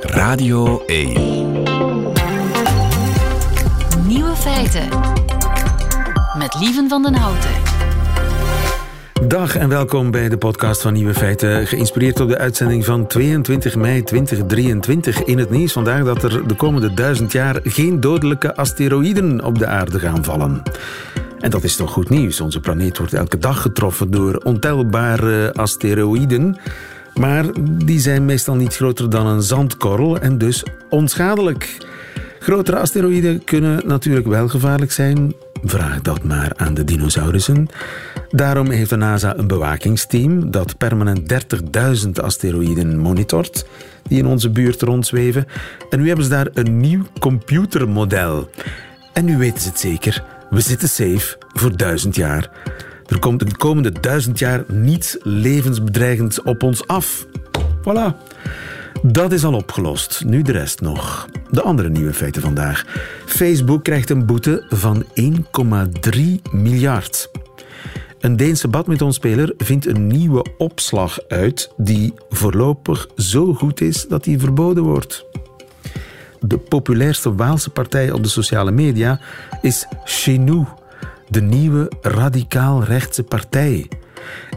Radio 0.00 0.82
1. 0.86 1.12
Nieuwe 4.06 4.34
feiten. 4.34 4.88
Met 6.38 6.56
Lieven 6.60 6.88
van 6.88 7.02
den 7.02 7.14
Houten. 7.14 7.50
Dag 9.28 9.56
en 9.56 9.68
welkom 9.68 10.10
bij 10.10 10.28
de 10.28 10.38
podcast 10.38 10.82
van 10.82 10.92
Nieuwe 10.92 11.14
Feiten. 11.14 11.66
Geïnspireerd 11.66 12.20
op 12.20 12.28
de 12.28 12.38
uitzending 12.38 12.84
van 12.84 13.06
22 13.06 13.76
mei 13.76 14.02
2023. 14.02 15.24
In 15.24 15.38
het 15.38 15.50
nieuws 15.50 15.72
vandaag 15.72 16.04
dat 16.04 16.22
er 16.22 16.48
de 16.48 16.54
komende 16.54 16.94
duizend 16.94 17.32
jaar 17.32 17.60
geen 17.62 18.00
dodelijke 18.00 18.56
asteroïden 18.56 19.44
op 19.44 19.58
de 19.58 19.66
aarde 19.66 19.98
gaan 19.98 20.24
vallen. 20.24 20.62
En 21.38 21.50
dat 21.50 21.64
is 21.64 21.76
toch 21.76 21.90
goed 21.90 22.08
nieuws. 22.08 22.40
Onze 22.40 22.60
planeet 22.60 22.98
wordt 22.98 23.12
elke 23.12 23.38
dag 23.38 23.62
getroffen 23.62 24.10
door 24.10 24.36
ontelbare 24.36 25.52
asteroïden. 25.54 26.56
Maar 27.20 27.44
die 27.84 28.00
zijn 28.00 28.24
meestal 28.24 28.54
niet 28.54 28.76
groter 28.76 29.10
dan 29.10 29.26
een 29.26 29.42
zandkorrel 29.42 30.18
en 30.18 30.38
dus 30.38 30.64
onschadelijk. 30.90 31.76
Grotere 32.38 32.78
asteroïden 32.78 33.44
kunnen 33.44 33.86
natuurlijk 33.86 34.26
wel 34.26 34.48
gevaarlijk 34.48 34.92
zijn. 34.92 35.34
Vraag 35.64 36.02
dat 36.02 36.22
maar 36.22 36.52
aan 36.56 36.74
de 36.74 36.84
dinosaurussen. 36.84 37.68
Daarom 38.30 38.70
heeft 38.70 38.90
de 38.90 38.96
NASA 38.96 39.36
een 39.36 39.46
bewakingsteam 39.46 40.50
dat 40.50 40.78
permanent 40.78 41.32
30.000 42.04 42.10
asteroïden 42.22 42.98
monitort 42.98 43.66
die 44.08 44.18
in 44.18 44.26
onze 44.26 44.50
buurt 44.50 44.82
rondzweven. 44.82 45.46
En 45.90 46.00
nu 46.00 46.06
hebben 46.06 46.24
ze 46.24 46.30
daar 46.30 46.48
een 46.52 46.80
nieuw 46.80 47.02
computermodel. 47.18 48.50
En 49.12 49.24
nu 49.24 49.38
weten 49.38 49.60
ze 49.60 49.68
het 49.68 49.78
zeker. 49.78 50.24
We 50.50 50.60
zitten 50.60 50.88
safe 50.88 51.38
voor 51.52 51.76
duizend 51.76 52.14
jaar. 52.16 52.50
Er 53.08 53.18
komt 53.18 53.40
de 53.40 53.56
komende 53.56 53.92
duizend 54.00 54.38
jaar 54.38 54.64
niets 54.68 55.16
levensbedreigends 55.22 56.42
op 56.42 56.62
ons 56.62 56.86
af. 56.86 57.26
Voilà. 57.80 58.34
Dat 59.02 59.32
is 59.32 59.44
al 59.44 59.54
opgelost. 59.54 60.24
Nu 60.24 60.42
de 60.42 60.52
rest 60.52 60.80
nog. 60.80 61.28
De 61.50 61.62
andere 61.62 61.88
nieuwe 61.88 62.12
feiten 62.12 62.42
vandaag. 62.42 62.84
Facebook 63.26 63.84
krijgt 63.84 64.10
een 64.10 64.26
boete 64.26 64.64
van 64.68 65.04
1,3 65.20 66.20
miljard. 66.52 67.30
Een 68.20 68.36
Deense 68.36 68.68
badmintonspeler 68.68 69.54
vindt 69.58 69.86
een 69.86 70.06
nieuwe 70.06 70.46
opslag 70.58 71.18
uit 71.28 71.70
die 71.76 72.14
voorlopig 72.28 73.08
zo 73.16 73.54
goed 73.54 73.80
is 73.80 74.06
dat 74.08 74.24
die 74.24 74.38
verboden 74.38 74.82
wordt. 74.82 75.24
De 76.40 76.58
populairste 76.58 77.34
Waalse 77.34 77.70
partij 77.70 78.10
op 78.10 78.22
de 78.22 78.28
sociale 78.28 78.70
media 78.70 79.20
is 79.60 79.86
Chenou, 80.04 80.64
de 81.28 81.42
nieuwe 81.42 81.92
radicaal-rechtse 82.00 83.22
partij. 83.22 83.88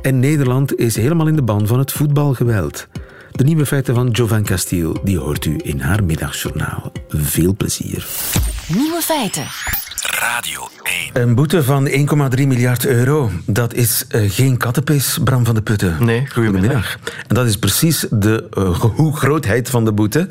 En 0.01 0.19
Nederland 0.19 0.77
is 0.77 0.95
helemaal 0.95 1.27
in 1.27 1.35
de 1.35 1.41
ban 1.41 1.67
van 1.67 1.79
het 1.79 1.91
voetbalgeweld. 1.91 2.87
De 3.31 3.43
nieuwe 3.43 3.65
feiten 3.65 3.95
van 3.95 4.09
Jovan 4.09 4.43
Castiel, 4.43 4.97
die 5.03 5.19
hoort 5.19 5.45
u 5.45 5.59
in 5.63 5.79
haar 5.79 6.03
middagjournaal. 6.03 6.91
Veel 7.09 7.55
plezier. 7.55 8.07
Nieuwe 8.67 9.01
feiten. 9.01 9.45
Radio 10.19 10.67
1. 11.13 11.23
Een 11.23 11.35
boete 11.35 11.63
van 11.63 11.87
1,3 11.87 11.95
miljard 12.47 12.85
euro. 12.85 13.31
Dat 13.45 13.73
is 13.73 14.05
uh, 14.11 14.31
geen 14.31 14.57
kattenpis, 14.57 15.17
Bram 15.23 15.45
van 15.45 15.55
de 15.55 15.61
Putten. 15.61 15.97
Nee, 15.99 16.27
goedemiddag. 16.31 16.97
En 17.27 17.35
dat 17.35 17.47
is 17.47 17.57
precies 17.57 18.05
de 18.09 18.47
uh, 18.99 19.13
grootheid 19.13 19.69
van 19.69 19.85
de 19.85 19.91
boete 19.91 20.27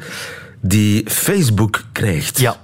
die 0.60 1.10
Facebook 1.10 1.82
krijgt. 1.92 2.38
Ja. 2.38 2.56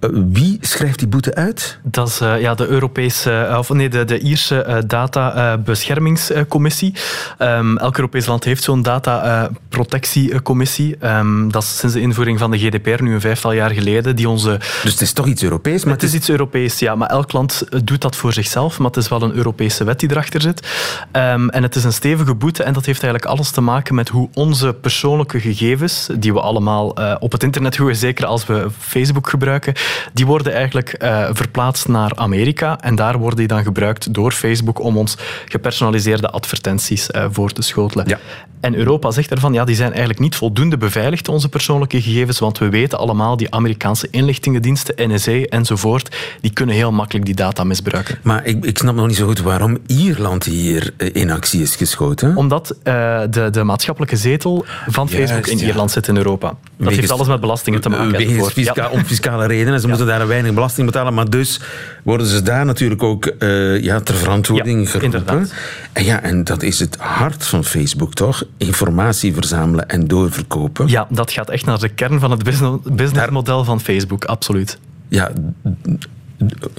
Uh, 0.00 0.10
wie 0.32 0.58
schrijft 0.60 0.98
die 0.98 1.08
boete 1.08 1.34
uit? 1.34 1.78
Dat 1.82 2.08
is 2.08 2.20
uh, 2.20 2.40
ja, 2.40 2.54
de 2.54 2.66
Europese, 2.66 3.48
uh, 3.50 3.58
of 3.58 3.68
nee, 3.68 3.88
de, 3.88 4.04
de 4.04 4.18
Ierse 4.18 4.84
Databeschermingscommissie. 4.86 6.94
Um, 7.38 7.78
elk 7.78 7.96
Europees 7.96 8.26
land 8.26 8.44
heeft 8.44 8.62
zo'n 8.62 8.82
dataprotectiecommissie. 8.82 11.06
Um, 11.06 11.52
dat 11.52 11.62
is 11.62 11.78
sinds 11.78 11.94
de 11.94 12.00
invoering 12.00 12.38
van 12.38 12.50
de 12.50 12.58
GDPR, 12.58 13.02
nu 13.02 13.14
een 13.14 13.20
vijftal 13.20 13.52
jaar 13.52 13.70
geleden, 13.70 14.16
die 14.16 14.28
onze... 14.28 14.58
Dus 14.82 14.92
het 14.92 15.00
is 15.00 15.12
toch 15.12 15.26
iets 15.26 15.42
Europees? 15.42 15.84
Maar 15.84 15.94
het 15.94 16.02
is 16.02 16.14
iets 16.14 16.28
Europees, 16.28 16.78
ja. 16.78 16.94
Maar 16.94 17.08
elk 17.08 17.32
land 17.32 17.64
doet 17.84 18.00
dat 18.00 18.16
voor 18.16 18.32
zichzelf, 18.32 18.78
maar 18.78 18.86
het 18.86 18.96
is 18.96 19.08
wel 19.08 19.22
een 19.22 19.34
Europese 19.34 19.84
wet 19.84 20.00
die 20.00 20.10
erachter 20.10 20.40
zit. 20.40 20.68
Um, 21.12 21.50
en 21.50 21.62
het 21.62 21.74
is 21.74 21.84
een 21.84 21.92
stevige 21.92 22.34
boete 22.34 22.62
en 22.62 22.72
dat 22.72 22.86
heeft 22.86 23.02
eigenlijk 23.02 23.32
alles 23.32 23.50
te 23.50 23.60
maken 23.60 23.94
met 23.94 24.08
hoe 24.08 24.28
onze 24.34 24.76
persoonlijke 24.80 25.40
gegevens, 25.40 26.08
die 26.18 26.32
we 26.32 26.40
allemaal 26.40 27.00
uh, 27.00 27.14
op 27.18 27.32
het 27.32 27.42
internet 27.42 27.76
gooien, 27.76 27.96
zeker 27.96 28.26
als 28.26 28.46
we 28.46 28.66
Facebook 28.78 29.28
gebruiken, 29.28 29.65
die 30.12 30.26
worden 30.26 30.52
eigenlijk 30.52 31.02
uh, 31.02 31.28
verplaatst 31.32 31.88
naar 31.88 32.12
Amerika 32.14 32.80
en 32.80 32.94
daar 32.94 33.18
worden 33.18 33.38
die 33.38 33.46
dan 33.48 33.62
gebruikt 33.62 34.14
door 34.14 34.32
Facebook 34.32 34.80
om 34.80 34.96
ons 34.96 35.16
gepersonaliseerde 35.44 36.30
advertenties 36.30 37.08
uh, 37.10 37.24
voor 37.30 37.50
te 37.52 37.62
schotelen. 37.62 38.08
Ja. 38.08 38.18
En 38.60 38.74
Europa 38.74 39.10
zegt 39.10 39.30
ervan, 39.30 39.52
ja, 39.52 39.64
die 39.64 39.74
zijn 39.76 39.88
eigenlijk 39.90 40.18
niet 40.20 40.34
voldoende 40.36 40.76
beveiligd, 40.76 41.28
onze 41.28 41.48
persoonlijke 41.48 42.02
gegevens, 42.02 42.38
want 42.38 42.58
we 42.58 42.68
weten 42.68 42.98
allemaal, 42.98 43.36
die 43.36 43.50
Amerikaanse 43.50 44.08
inlichtingendiensten, 44.10 44.94
NSA 45.12 45.32
enzovoort, 45.32 46.16
die 46.40 46.50
kunnen 46.50 46.74
heel 46.74 46.92
makkelijk 46.92 47.24
die 47.26 47.34
data 47.34 47.64
misbruiken. 47.64 48.18
Maar 48.22 48.44
ik, 48.46 48.64
ik 48.64 48.78
snap 48.78 48.94
nog 48.94 49.06
niet 49.06 49.16
zo 49.16 49.26
goed 49.26 49.40
waarom 49.40 49.78
Ierland 49.86 50.44
hier 50.44 50.94
in 51.12 51.30
actie 51.30 51.62
is 51.62 51.76
geschoten. 51.76 52.36
Omdat 52.36 52.70
uh, 52.84 53.20
de, 53.30 53.48
de 53.50 53.62
maatschappelijke 53.64 54.16
zetel 54.16 54.64
van 54.88 55.08
Facebook 55.08 55.46
in 55.46 55.58
ja. 55.58 55.64
Ierland 55.66 55.90
zit 55.90 56.08
in 56.08 56.16
Europa. 56.16 56.46
Dat 56.48 56.58
Wegens- 56.76 56.96
heeft 56.98 57.12
alles 57.12 57.26
met 57.28 57.40
belastingen 57.40 57.80
te 57.80 57.88
maken. 57.88 58.10
Wegens 58.10 58.52
fisca- 58.52 58.82
Ja. 58.82 58.90
Om 58.90 59.04
fiscale 59.04 59.46
redenen. 59.56 59.80
Ze 59.80 59.88
moeten 59.88 60.06
daar 60.06 60.26
weinig 60.26 60.54
belasting 60.54 60.86
betalen. 60.86 61.14
Maar 61.14 61.30
dus 61.30 61.60
worden 62.02 62.26
ze 62.26 62.42
daar 62.42 62.64
natuurlijk 62.64 63.02
ook 63.02 63.26
eh, 63.26 63.82
ja, 63.82 64.00
ter 64.00 64.14
verantwoording 64.14 64.84
Ja, 64.84 64.90
geroepen. 64.90 65.18
inderdaad. 65.20 65.52
En 65.92 66.04
ja, 66.04 66.22
en 66.22 66.44
dat 66.44 66.62
is 66.62 66.78
het 66.80 66.96
hart 66.96 67.46
van 67.46 67.64
Facebook, 67.64 68.14
toch? 68.14 68.44
Informatie 68.56 69.34
verzamelen 69.34 69.88
en 69.88 70.06
doorverkopen. 70.06 70.88
Ja, 70.88 71.06
dat 71.10 71.30
gaat 71.30 71.50
echt 71.50 71.64
naar 71.66 71.78
de 71.78 71.88
kern 71.88 72.20
van 72.20 72.30
het 72.30 72.42
business- 72.42 72.78
businessmodel 72.92 73.64
van 73.64 73.80
Facebook, 73.80 74.24
absoluut. 74.24 74.78
Ja, 75.08 75.30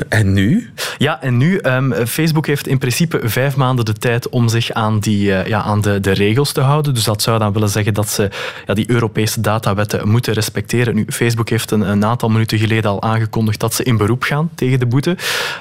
en 0.10 0.34
nu? 0.34 0.70
Ja, 0.98 1.22
en 1.22 1.38
nu, 1.38 1.58
ehm, 1.58 2.06
Facebook 2.06 2.48
heeft 2.48 2.68
in 2.68 2.78
principe 2.78 3.20
vijf 3.24 3.56
maanden 3.56 3.86
de 3.86 3.94
tijd 3.94 4.30
om 4.30 4.48
zich 4.48 4.72
aan, 4.72 5.00
die, 5.00 5.34
eh, 5.34 5.48
ja, 5.48 5.62
aan 5.62 5.82
de, 5.82 6.00
de 6.00 6.12
regels 6.12 6.52
te 6.52 6.62
houden. 6.62 6.94
Dus 6.94 7.04
dat 7.04 7.22
zou 7.22 7.40
dan 7.40 7.54
willen 7.54 7.70
zeggen 7.70 7.94
dat 7.94 8.10
ze 8.10 8.30
ja, 8.66 8.74
die 8.74 8.90
Europese 8.90 9.42
datawetten 9.42 10.10
moeten 10.10 10.34
respecteren. 10.34 10.96
Nu, 10.96 11.06
Facebook 11.10 11.50
heeft 11.50 11.72
een, 11.72 12.06
aantal 12.06 12.30
minuten 12.30 12.58
geleden 12.58 12.92
al 12.92 13.02
aangekondigd 13.02 13.60
dat 13.60 13.74
ze 13.74 13.84
in 13.84 13.98
beroep 13.98 14.24
gaan 14.24 14.50
tegen 14.56 14.80
de 14.80 14.86
boete. 14.86 15.18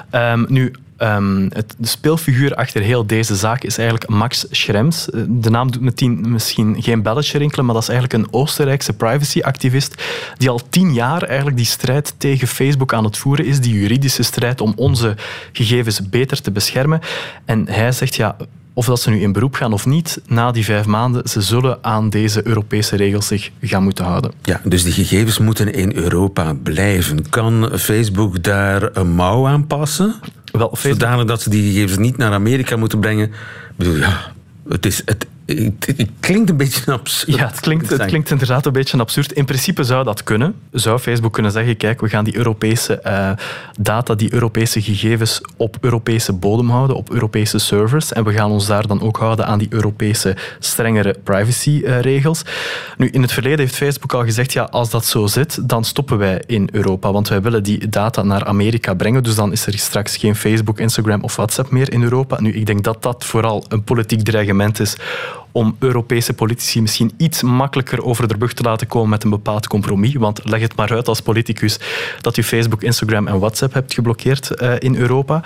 Ehm, 0.09 0.45
nu, 0.47 0.73
ehm, 0.97 1.49
het, 1.53 1.75
de 1.77 1.87
speelfiguur 1.87 2.55
achter 2.55 2.81
heel 2.81 3.05
deze 3.05 3.35
zaak 3.35 3.63
is 3.63 3.77
eigenlijk 3.77 4.09
Max 4.09 4.45
Schrems. 4.51 5.09
Eh, 5.09 5.21
De 5.27 5.49
naam 5.49 5.71
doet 5.71 5.81
meteen 5.81 6.31
misschien 6.31 6.83
geen 6.83 7.01
belletje 7.01 7.37
rinkelen, 7.37 7.65
maar 7.65 7.73
dat 7.73 7.83
is 7.83 7.89
eigenlijk 7.89 8.23
een 8.23 8.33
Oostenrijkse 8.33 8.93
privacyactivist 8.93 10.03
die 10.37 10.49
al 10.49 10.61
tien 10.69 10.93
jaar 10.93 11.23
eigenlijk 11.23 11.57
die 11.57 11.65
strijd 11.65 12.13
tegen 12.17 12.47
Facebook 12.47 12.93
aan 12.93 13.03
het 13.03 13.17
voeren 13.17 13.45
is, 13.45 13.59
die 13.59 13.79
juridische 13.79 14.23
strijd 14.23 14.61
om 14.61 14.73
onze 14.75 15.15
gegevens 15.51 16.09
beter 16.09 16.41
te 16.41 16.51
beschermen. 16.51 16.99
En 17.45 17.69
hij 17.69 17.91
zegt, 17.91 18.15
ja, 18.15 18.35
of 18.77 18.85
dat 18.85 19.01
ze 19.01 19.09
nu 19.09 19.21
in 19.21 19.31
beroep 19.31 19.53
gaan 19.53 19.73
of 19.73 19.85
niet, 19.85 20.21
na 20.27 20.51
die 20.51 20.65
vijf 20.65 20.85
maanden, 20.85 21.29
ze 21.29 21.41
zullen 21.41 21.77
aan 21.81 22.09
deze 22.09 22.47
Europese 22.47 22.95
regels 22.95 23.27
zich 23.27 23.51
gaan 23.61 23.83
moeten 23.83 24.05
houden. 24.05 24.31
Ja, 24.41 24.61
dus 24.63 24.83
die 24.83 24.93
gegevens 24.93 25.37
moeten 25.37 25.73
in 25.73 25.95
Europa 25.95 26.53
blijven. 26.63 27.29
Kan 27.29 27.69
Facebook 27.73 28.43
daar 28.43 28.89
een 28.93 29.09
mouw 29.09 29.47
aan 29.47 29.67
passen? 29.67 30.15
Wel, 30.51 30.67
Facebook 30.67 30.99
Zodanig 31.01 31.25
dat 31.25 31.41
ze 31.41 31.49
die 31.49 31.71
gegevens 31.71 31.97
niet 31.97 32.17
naar 32.17 32.31
Amerika 32.31 32.75
moeten 32.75 32.99
brengen. 32.99 33.25
Ik 33.25 33.75
bedoel, 33.75 33.95
ja, 33.95 34.31
het, 34.69 34.85
is, 34.85 35.01
het, 35.05 35.25
het, 35.47 35.97
het 35.97 36.09
klinkt 36.19 36.49
een 36.49 36.57
beetje 36.57 36.91
absurd. 36.91 37.37
Ja, 37.37 37.47
het 37.47 37.59
klinkt, 37.59 37.89
het 37.89 38.05
klinkt 38.05 38.29
inderdaad 38.29 38.65
een 38.65 38.71
beetje 38.71 38.97
absurd. 38.97 39.31
In 39.31 39.45
principe 39.45 39.83
zou 39.83 40.03
dat 40.03 40.23
kunnen. 40.23 40.55
Zou 40.71 40.99
Facebook 40.99 41.33
kunnen 41.33 41.51
zeggen, 41.51 41.77
kijk, 41.77 42.01
we 42.01 42.09
gaan 42.09 42.23
die 42.23 42.35
Europese 42.35 42.99
eh, 42.99 43.31
data, 43.79 44.15
die 44.15 44.33
Europese 44.33 44.81
gegevens 44.81 45.41
op 45.57 45.77
Europese 45.81 46.33
bodem 46.33 46.69
houden, 46.69 46.95
op 46.95 47.11
Europese 47.11 47.57
servers. 47.57 48.13
En 48.13 48.23
we 48.23 48.33
gaan 48.33 48.51
ons 48.51 48.67
daar 48.67 48.87
dan 48.87 49.01
ook 49.01 49.17
houden 49.17 49.45
aan 49.47 49.59
die 49.59 49.67
Europese 49.69 50.35
strengere 50.59 51.15
privacyregels. 51.23 52.41
nu, 52.97 53.09
in 53.09 53.21
het 53.21 53.31
verleden 53.31 53.59
heeft 53.59 53.75
Facebook 53.75 54.13
al 54.13 54.23
gezegd, 54.23 54.53
ja, 54.53 54.63
als 54.63 54.89
dat 54.89 55.05
zo 55.05 55.27
zit, 55.27 55.69
dan 55.69 55.83
stoppen 55.83 56.17
wij 56.17 56.43
in 56.45 56.69
Europa. 56.71 57.11
Want 57.11 57.27
wij 57.27 57.41
willen 57.41 57.63
die 57.63 57.89
data 57.89 58.23
naar 58.23 58.45
Amerika 58.45 58.93
brengen. 58.93 59.23
Dus 59.23 59.35
dan 59.35 59.51
is 59.51 59.65
er 59.65 59.77
straks 59.77 60.17
geen 60.17 60.35
Facebook, 60.35 60.79
Instagram 60.79 61.23
of 61.23 61.35
WhatsApp 61.35 61.71
meer 61.71 61.91
in 61.91 62.03
Europa. 62.03 62.41
Nu, 62.41 62.53
ik 62.53 62.65
denk 62.65 62.83
dat 62.83 63.03
dat 63.03 63.25
vooral 63.25 63.65
een 63.67 63.83
politiek 63.83 64.21
dreigement 64.21 64.79
is 64.79 64.95
om 65.51 65.75
Europese 65.79 66.33
politici 66.33 66.81
misschien 66.81 67.11
iets 67.17 67.41
makkelijker 67.41 68.03
over 68.03 68.27
de 68.27 68.37
brug 68.37 68.53
te 68.53 68.63
laten 68.63 68.87
komen 68.87 69.09
met 69.09 69.23
een 69.23 69.29
bepaald 69.29 69.67
compromis. 69.67 70.15
Want 70.15 70.41
leg 70.43 70.61
het 70.61 70.75
maar 70.75 70.91
uit 70.91 71.07
als 71.07 71.21
politicus 71.21 71.79
dat 72.21 72.37
u 72.37 72.43
Facebook, 72.43 72.83
Instagram 72.83 73.27
en 73.27 73.39
WhatsApp 73.39 73.73
hebt 73.73 73.93
geblokkeerd 73.93 74.61
uh, 74.61 74.73
in 74.79 74.95
Europa. 74.95 75.43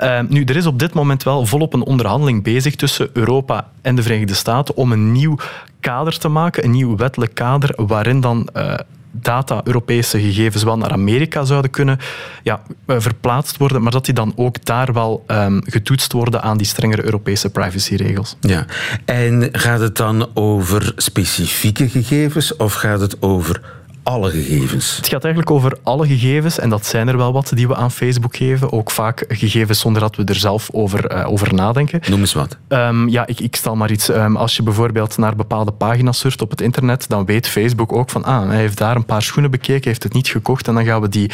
Uh, 0.00 0.20
nu, 0.28 0.44
er 0.44 0.56
is 0.56 0.66
op 0.66 0.78
dit 0.78 0.94
moment 0.94 1.22
wel 1.22 1.46
volop 1.46 1.72
een 1.72 1.82
onderhandeling 1.82 2.42
bezig 2.42 2.76
tussen 2.76 3.10
Europa 3.12 3.70
en 3.82 3.94
de 3.94 4.02
Verenigde 4.02 4.34
Staten 4.34 4.76
om 4.76 4.92
een 4.92 5.12
nieuw 5.12 5.36
kader 5.80 6.18
te 6.18 6.28
maken, 6.28 6.64
een 6.64 6.70
nieuw 6.70 6.96
wettelijk 6.96 7.34
kader 7.34 7.72
waarin 7.76 8.20
dan 8.20 8.48
uh, 8.56 8.74
data, 9.22 9.60
Europese 9.64 10.20
gegevens 10.20 10.62
wel 10.62 10.78
naar 10.78 10.90
Amerika 10.90 11.44
zouden 11.44 11.70
kunnen 11.70 11.98
ja, 12.42 12.62
eh, 12.86 12.96
verplaatst 12.98 13.56
worden, 13.56 13.82
maar 13.82 13.92
dat 13.92 14.04
die 14.04 14.14
dan 14.14 14.32
ook 14.36 14.64
daar 14.64 14.92
wel 14.92 15.24
um, 15.26 15.60
getoetst 15.66 16.12
worden 16.12 16.42
aan 16.42 16.56
die 16.56 16.66
strengere 16.66 17.04
Europese 17.04 17.50
privacyregels. 17.50 18.36
Ja, 18.40 18.66
en 19.04 19.48
gaat 19.52 19.80
het 19.80 19.96
dan 19.96 20.28
over 20.34 20.92
specifieke 20.96 21.88
gegevens 21.88 22.56
of 22.56 22.72
gaat 22.72 23.00
het 23.00 23.22
over 23.22 23.60
alle 24.04 24.30
gegevens? 24.30 24.96
Het 24.96 25.08
gaat 25.08 25.24
eigenlijk 25.24 25.54
over 25.54 25.78
alle 25.82 26.06
gegevens 26.06 26.58
en 26.58 26.68
dat 26.68 26.86
zijn 26.86 27.08
er 27.08 27.16
wel 27.16 27.32
wat 27.32 27.52
die 27.54 27.68
we 27.68 27.74
aan 27.74 27.90
Facebook 27.90 28.36
geven. 28.36 28.72
Ook 28.72 28.90
vaak 28.90 29.24
gegevens 29.28 29.80
zonder 29.80 30.02
dat 30.02 30.16
we 30.16 30.24
er 30.24 30.34
zelf 30.34 30.68
over, 30.72 31.12
uh, 31.12 31.30
over 31.30 31.54
nadenken. 31.54 32.00
Noem 32.08 32.20
eens 32.20 32.32
wat. 32.32 32.56
Um, 32.68 33.08
ja, 33.08 33.26
ik, 33.26 33.40
ik 33.40 33.56
stel 33.56 33.76
maar 33.76 33.90
iets. 33.90 34.08
Um, 34.08 34.36
als 34.36 34.56
je 34.56 34.62
bijvoorbeeld 34.62 35.16
naar 35.16 35.36
bepaalde 35.36 35.72
pagina's 35.72 36.18
surft 36.18 36.42
op 36.42 36.50
het 36.50 36.60
internet, 36.60 37.08
dan 37.08 37.24
weet 37.24 37.48
Facebook 37.48 37.92
ook 37.92 38.10
van 38.10 38.24
ah, 38.24 38.48
hij 38.48 38.56
heeft 38.58 38.78
daar 38.78 38.96
een 38.96 39.04
paar 39.04 39.22
schoenen 39.22 39.50
bekeken, 39.50 39.88
heeft 39.88 40.02
het 40.02 40.12
niet 40.12 40.28
gekocht 40.28 40.68
en 40.68 40.74
dan 40.74 40.84
gaan 40.84 41.00
we 41.00 41.08
die 41.08 41.30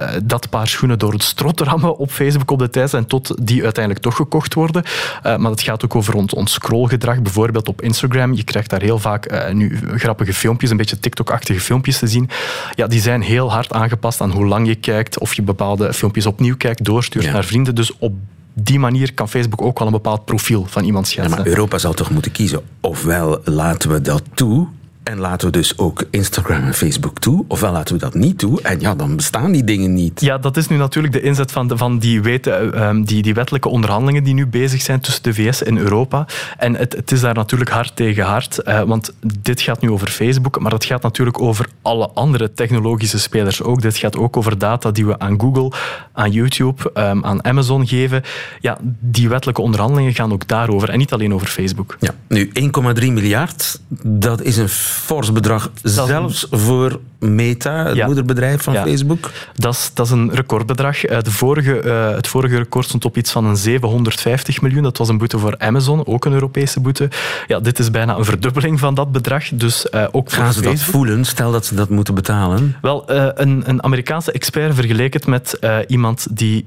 uh, 0.00 0.08
dat 0.24 0.48
paar 0.50 0.68
schoenen 0.68 0.98
door 0.98 1.12
het 1.12 1.22
strot 1.22 1.60
rammen 1.60 1.96
op 1.96 2.10
Facebook 2.10 2.50
op 2.50 2.58
de 2.58 2.70
tijd 2.70 2.94
en 2.94 3.06
tot 3.06 3.34
die 3.42 3.62
uiteindelijk 3.64 4.04
toch 4.04 4.16
gekocht 4.16 4.54
worden. 4.54 4.82
Uh, 4.84 5.36
maar 5.36 5.50
het 5.50 5.60
gaat 5.60 5.84
ook 5.84 5.94
over 5.94 6.14
ons, 6.14 6.34
ons 6.34 6.52
scrollgedrag, 6.52 7.22
bijvoorbeeld 7.22 7.68
op 7.68 7.82
Instagram. 7.82 8.34
Je 8.34 8.44
krijgt 8.44 8.70
daar 8.70 8.82
heel 8.82 8.98
vaak 8.98 9.32
uh, 9.32 9.52
nu 9.52 9.78
grappige 9.94 10.34
filmpjes, 10.34 10.70
een 10.70 10.76
beetje 10.76 11.00
TikTok-achtige 11.00 11.60
filmpjes 11.60 11.98
te 11.98 12.06
zien. 12.06 12.30
Ja, 12.74 12.86
die 12.86 13.00
zijn 13.00 13.22
heel 13.22 13.52
hard 13.52 13.72
aangepast 13.72 14.20
aan 14.20 14.30
hoe 14.30 14.46
lang 14.46 14.66
je 14.66 14.74
kijkt, 14.74 15.18
of 15.18 15.34
je 15.34 15.42
bepaalde 15.42 15.92
filmpjes 15.92 16.26
opnieuw 16.26 16.56
kijkt, 16.56 16.84
doorstuurt 16.84 17.24
ja. 17.24 17.32
naar 17.32 17.44
vrienden. 17.44 17.74
Dus 17.74 17.92
op 17.98 18.14
die 18.54 18.78
manier 18.78 19.14
kan 19.14 19.28
Facebook 19.28 19.62
ook 19.62 19.78
wel 19.78 19.86
een 19.86 19.92
bepaald 19.92 20.24
profiel 20.24 20.66
van 20.68 20.84
iemand 20.84 21.08
schetsen. 21.08 21.36
Ja, 21.36 21.38
maar 21.38 21.46
Europa 21.46 21.78
zal 21.78 21.92
toch 21.92 22.10
moeten 22.10 22.32
kiezen. 22.32 22.60
Ofwel 22.80 23.40
laten 23.44 23.90
we 23.90 24.00
dat 24.00 24.22
toe 24.34 24.68
en 25.08 25.18
laten 25.18 25.46
we 25.46 25.52
dus 25.52 25.78
ook 25.78 26.04
Instagram 26.10 26.62
en 26.62 26.74
Facebook 26.74 27.18
toe, 27.18 27.44
ofwel 27.48 27.72
laten 27.72 27.94
we 27.94 28.00
dat 28.00 28.14
niet 28.14 28.38
toe. 28.38 28.62
En 28.62 28.80
ja, 28.80 28.94
dan 28.94 29.16
bestaan 29.16 29.52
die 29.52 29.64
dingen 29.64 29.92
niet. 29.92 30.20
Ja, 30.20 30.38
dat 30.38 30.56
is 30.56 30.68
nu 30.68 30.76
natuurlijk 30.76 31.14
de 31.14 31.20
inzet 31.20 31.52
van, 31.52 31.68
de, 31.68 31.76
van 31.76 31.98
die, 31.98 32.22
weten, 32.22 32.82
um, 32.82 33.04
die, 33.04 33.22
die 33.22 33.34
wettelijke 33.34 33.68
onderhandelingen 33.68 34.24
die 34.24 34.34
nu 34.34 34.46
bezig 34.46 34.82
zijn 34.82 35.00
tussen 35.00 35.22
de 35.22 35.34
VS 35.34 35.62
en 35.62 35.78
Europa. 35.78 36.26
En 36.58 36.74
het, 36.74 36.92
het 36.96 37.10
is 37.10 37.20
daar 37.20 37.34
natuurlijk 37.34 37.70
hard 37.70 37.96
tegen 37.96 38.24
hard, 38.24 38.60
uh, 38.64 38.82
want 38.82 39.14
dit 39.40 39.60
gaat 39.60 39.80
nu 39.80 39.90
over 39.90 40.08
Facebook, 40.08 40.60
maar 40.60 40.72
het 40.72 40.84
gaat 40.84 41.02
natuurlijk 41.02 41.40
over 41.40 41.68
alle 41.82 42.08
andere 42.08 42.52
technologische 42.52 43.18
spelers 43.18 43.62
ook. 43.62 43.82
Dit 43.82 43.96
gaat 43.96 44.16
ook 44.16 44.36
over 44.36 44.58
data 44.58 44.90
die 44.90 45.06
we 45.06 45.18
aan 45.18 45.40
Google, 45.40 45.72
aan 46.12 46.30
YouTube, 46.30 46.90
um, 46.94 47.24
aan 47.24 47.44
Amazon 47.44 47.86
geven. 47.86 48.22
Ja, 48.60 48.78
die 49.00 49.28
wettelijke 49.28 49.62
onderhandelingen 49.62 50.14
gaan 50.14 50.32
ook 50.32 50.48
daarover 50.48 50.88
en 50.88 50.98
niet 50.98 51.12
alleen 51.12 51.34
over 51.34 51.46
Facebook. 51.46 51.96
Ja, 52.00 52.14
nu 52.28 52.50
1,3 52.60 53.12
miljard, 53.12 53.80
dat 54.02 54.42
is 54.42 54.56
een 54.56 54.68
fors 54.98 55.32
bedrag, 55.32 55.70
zelfs 55.82 56.46
voor 56.50 57.00
Meta, 57.18 57.84
het 57.84 57.96
ja. 57.96 58.06
moederbedrijf 58.06 58.62
van 58.62 58.72
ja. 58.72 58.84
Facebook. 58.84 59.30
Dat 59.54 59.74
is, 59.74 59.90
dat 59.94 60.06
is 60.06 60.12
een 60.12 60.34
recordbedrag. 60.34 61.04
Eh, 61.04 61.20
de 61.20 61.30
vorige, 61.30 61.82
uh, 61.84 62.10
het 62.10 62.26
vorige 62.26 62.56
record 62.56 62.84
stond 62.84 63.04
op 63.04 63.16
iets 63.16 63.30
van 63.30 63.44
een 63.44 63.56
750 63.56 64.60
miljoen. 64.60 64.82
Dat 64.82 64.98
was 64.98 65.08
een 65.08 65.18
boete 65.18 65.38
voor 65.38 65.58
Amazon, 65.58 66.06
ook 66.06 66.24
een 66.24 66.32
Europese 66.32 66.80
boete. 66.80 67.08
Ja, 67.46 67.60
dit 67.60 67.78
is 67.78 67.90
bijna 67.90 68.16
een 68.16 68.24
verdubbeling 68.24 68.78
van 68.78 68.94
dat 68.94 69.12
bedrag. 69.12 69.48
Dus, 69.48 69.86
uh, 69.90 70.04
ook 70.10 70.32
Gaan 70.32 70.52
ze 70.52 70.52
Facebook. 70.52 70.76
dat 70.76 70.94
voelen, 70.94 71.24
stel 71.24 71.52
dat 71.52 71.66
ze 71.66 71.74
dat 71.74 71.88
moeten 71.88 72.14
betalen? 72.14 72.76
Wel, 72.82 73.10
een, 73.10 73.62
een 73.66 73.82
Amerikaanse 73.82 74.32
expert 74.32 74.74
vergeleek 74.74 75.12
het 75.12 75.26
met 75.26 75.58
iemand, 75.86 76.26
die, 76.30 76.64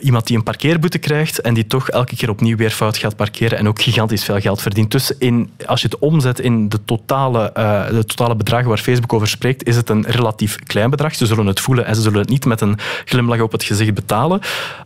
iemand 0.00 0.26
die 0.26 0.36
een 0.36 0.42
parkeerboete 0.42 0.98
krijgt 0.98 1.40
en 1.40 1.54
die 1.54 1.66
toch 1.66 1.88
elke 1.88 2.16
keer 2.16 2.30
opnieuw 2.30 2.56
weer 2.56 2.70
fout 2.70 2.96
gaat 2.96 3.16
parkeren 3.16 3.58
en 3.58 3.68
ook 3.68 3.82
gigantisch 3.82 4.24
veel 4.24 4.40
geld 4.40 4.62
verdient. 4.62 4.90
Dus 4.90 5.12
in, 5.18 5.50
als 5.66 5.80
je 5.80 5.88
het 5.88 5.98
omzet 5.98 6.40
in 6.40 6.68
de 6.68 6.84
totale, 7.32 7.92
de 7.92 8.04
totale 8.04 8.36
bedragen 8.36 8.68
waar 8.68 8.78
Facebook 8.78 9.12
over 9.12 9.28
spreekt, 9.28 9.66
is 9.66 9.76
het 9.76 9.88
een 9.88 10.04
relatief 10.06 10.56
klein 10.56 10.90
bedrag. 10.90 11.14
Ze 11.14 11.26
zullen 11.26 11.46
het 11.46 11.60
voelen 11.60 11.86
en 11.86 11.94
ze 11.94 12.00
zullen 12.00 12.18
het 12.18 12.28
niet 12.28 12.44
met 12.44 12.60
een 12.60 12.78
glimlach 13.04 13.40
op 13.40 13.52
het 13.52 13.64
gezicht 13.64 13.94
betalen. 13.94 14.40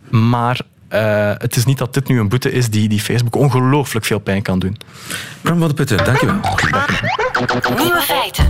Maar 0.09 0.59
uh, 0.89 1.31
het 1.37 1.55
is 1.55 1.65
niet 1.65 1.77
dat 1.77 1.93
dit 1.93 2.07
nu 2.07 2.19
een 2.19 2.29
boete 2.29 2.51
is 2.51 2.69
die, 2.69 2.89
die 2.89 2.99
Facebook 2.99 3.35
ongelooflijk 3.35 4.05
veel 4.05 4.19
pijn 4.19 4.41
kan 4.41 4.59
doen. 4.59 4.77
Bram 5.41 5.59
van 5.59 5.67
de 5.67 5.73
Putten, 5.73 5.97
dankjewel. 5.97 6.35
Nieuwe 7.77 8.01
feiten. 8.01 8.45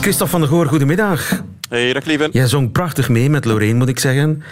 Christophe 0.00 0.32
van 0.32 0.40
der 0.40 0.48
Goor, 0.48 0.66
goedemiddag. 0.66 1.42
Hey, 1.68 1.92
dag 1.92 2.04
lieve. 2.04 2.28
Jij 2.32 2.46
zong 2.46 2.72
prachtig 2.72 3.08
mee 3.08 3.30
met 3.30 3.44
Lorraine, 3.44 3.78
moet 3.78 3.88
ik 3.88 3.98
zeggen. 3.98 4.42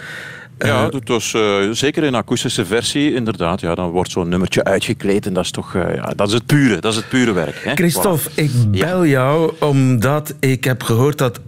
Ja, 0.57 0.89
het 0.89 1.07
was 1.07 1.33
uh, 1.33 1.71
zeker 1.71 2.03
in 2.03 2.15
akoestische 2.15 2.65
versie, 2.65 3.13
inderdaad. 3.13 3.61
Ja, 3.61 3.75
dan 3.75 3.89
wordt 3.89 4.11
zo'n 4.11 4.29
nummertje 4.29 4.63
uitgekleed 4.63 5.25
en 5.25 5.33
dat 5.33 5.43
is 5.43 5.51
toch 5.51 5.73
uh, 5.73 5.95
ja, 5.95 6.13
dat 6.15 6.27
is 6.27 6.33
het 6.33 6.45
pure, 6.45 6.79
dat 6.79 6.91
is 6.91 6.97
het 6.97 7.09
pure 7.09 7.31
werk. 7.31 7.63
Hè? 7.63 7.75
Christophe, 7.75 8.29
ik 8.33 8.51
bel 8.71 9.03
ja. 9.03 9.11
jou 9.11 9.53
omdat 9.59 10.33
ik 10.39 10.63
heb 10.63 10.83
gehoord 10.83 11.17
dat 11.17 11.39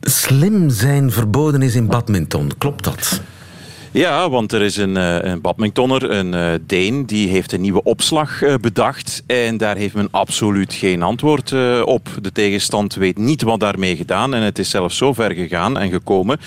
slim 0.00 0.70
zijn 0.70 1.10
verboden 1.12 1.62
is 1.62 1.74
in 1.74 1.86
badminton. 1.86 2.50
Klopt 2.58 2.84
dat? 2.84 3.20
Ja, 3.94 4.30
want 4.30 4.52
er 4.52 4.62
is 4.62 4.76
een, 4.76 4.96
uh, 4.96 5.16
een 5.20 5.40
badmintonner, 5.40 6.10
een 6.10 6.32
uh, 6.32 6.52
Deen, 6.66 7.06
die 7.06 7.28
heeft 7.28 7.52
een 7.52 7.60
nieuwe 7.60 7.82
opslag 7.82 8.42
uh, 8.42 8.54
bedacht. 8.60 9.22
En 9.26 9.56
daar 9.56 9.76
heeft 9.76 9.94
men 9.94 10.08
absoluut 10.10 10.72
geen 10.72 11.02
antwoord 11.02 11.52
op. 11.84 12.08
De 12.22 12.32
tegenstand 12.32 12.94
weet 12.94 13.18
niet 13.18 13.42
wat 13.42 13.60
daarmee 13.60 13.96
gedaan. 13.96 14.34
En 14.34 14.42
het 14.42 14.58
is 14.58 14.70
zelfs 14.70 14.96
zo 14.96 15.12
ver 15.12 15.32
gegaan 15.34 15.78
en 15.78 15.90
gekomen 15.90 16.40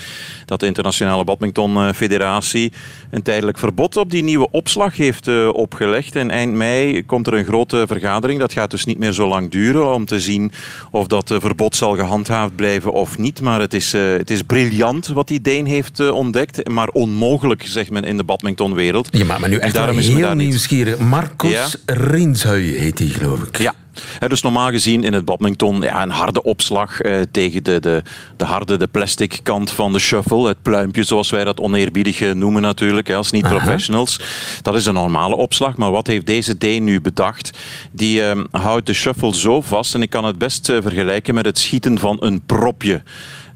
dat 0.44 0.60
de 0.60 0.66
Internationale 0.66 1.24
Badmintonfederatie 1.24 2.72
een 3.10 3.22
tijdelijk 3.22 3.58
verbod 3.58 3.96
op 3.96 4.10
die 4.10 4.22
nieuwe 4.22 4.48
opslag 4.50 4.96
heeft 4.96 5.52
opgelegd. 5.52 6.16
En 6.16 6.30
eind 6.30 6.54
mei 6.54 7.06
komt 7.06 7.26
er 7.26 7.34
een 7.34 7.44
grote 7.44 7.84
vergadering. 7.86 8.40
Dat 8.40 8.52
gaat 8.52 8.70
dus 8.70 8.84
niet 8.84 8.98
meer 8.98 9.12
zo 9.12 9.28
lang 9.28 9.50
duren 9.50 9.94
om 9.94 10.04
te 10.04 10.20
zien 10.20 10.52
of 10.90 11.06
dat 11.06 11.34
verbod 11.38 11.76
zal 11.76 11.96
gehandhaafd 11.96 12.56
blijven 12.56 12.92
of 12.92 13.18
niet. 13.18 13.40
Maar 13.40 13.60
het 13.60 13.74
is, 13.74 13.92
het 13.92 14.30
is 14.30 14.42
briljant 14.42 15.06
wat 15.06 15.28
die 15.28 15.40
Deen 15.40 15.66
heeft 15.66 16.10
ontdekt, 16.10 16.68
maar 16.68 16.88
onmogelijk 16.88 17.36
mogelijk, 17.38 17.66
zegt 17.66 17.90
men 17.90 18.04
in 18.04 18.16
de 18.16 18.24
badmintonwereld. 18.24 19.24
Maakt 19.24 19.40
me 19.40 19.48
nu 19.48 19.56
echt 19.56 19.74
daarom 19.74 19.98
is 19.98 20.08
heel 20.08 20.34
nieuwsgierig. 20.34 20.98
Marcos 20.98 21.50
ja? 21.50 22.52
Heet 22.52 22.98
hij, 22.98 23.08
geloof 23.08 23.42
ik. 23.42 23.58
Ja. 23.58 23.74
He, 24.18 24.28
dus 24.28 24.42
normaal 24.42 24.70
gezien 24.70 25.04
in 25.04 25.12
het 25.12 25.24
badminton 25.24 25.80
ja, 25.80 26.02
een 26.02 26.10
harde 26.10 26.42
opslag 26.42 27.00
eh, 27.00 27.20
tegen 27.30 27.64
de, 27.64 27.80
de, 27.80 28.02
de 28.36 28.44
harde, 28.44 28.76
de 28.76 28.86
plastic 28.86 29.40
kant 29.42 29.70
van 29.70 29.92
de 29.92 29.98
shuffle. 29.98 30.48
Het 30.48 30.62
pluimpje, 30.62 31.02
zoals 31.02 31.30
wij 31.30 31.44
dat 31.44 31.60
oneerbiedig 31.60 32.34
noemen 32.34 32.62
natuurlijk, 32.62 33.10
als 33.10 33.30
niet-professionals. 33.30 34.20
Dat 34.62 34.74
is 34.74 34.86
een 34.86 34.94
normale 34.94 35.36
opslag. 35.36 35.76
Maar 35.76 35.90
wat 35.90 36.06
heeft 36.06 36.26
deze 36.26 36.58
D 36.58 36.80
nu 36.80 37.00
bedacht? 37.00 37.58
Die 37.92 38.20
uh, 38.20 38.30
houdt 38.50 38.86
de 38.86 38.92
shuffle 38.92 39.34
zo 39.34 39.60
vast, 39.60 39.94
en 39.94 40.02
ik 40.02 40.10
kan 40.10 40.24
het 40.24 40.38
best 40.38 40.68
uh, 40.68 40.76
vergelijken 40.82 41.34
met 41.34 41.44
het 41.44 41.58
schieten 41.58 41.98
van 41.98 42.16
een 42.20 42.42
propje. 42.46 43.02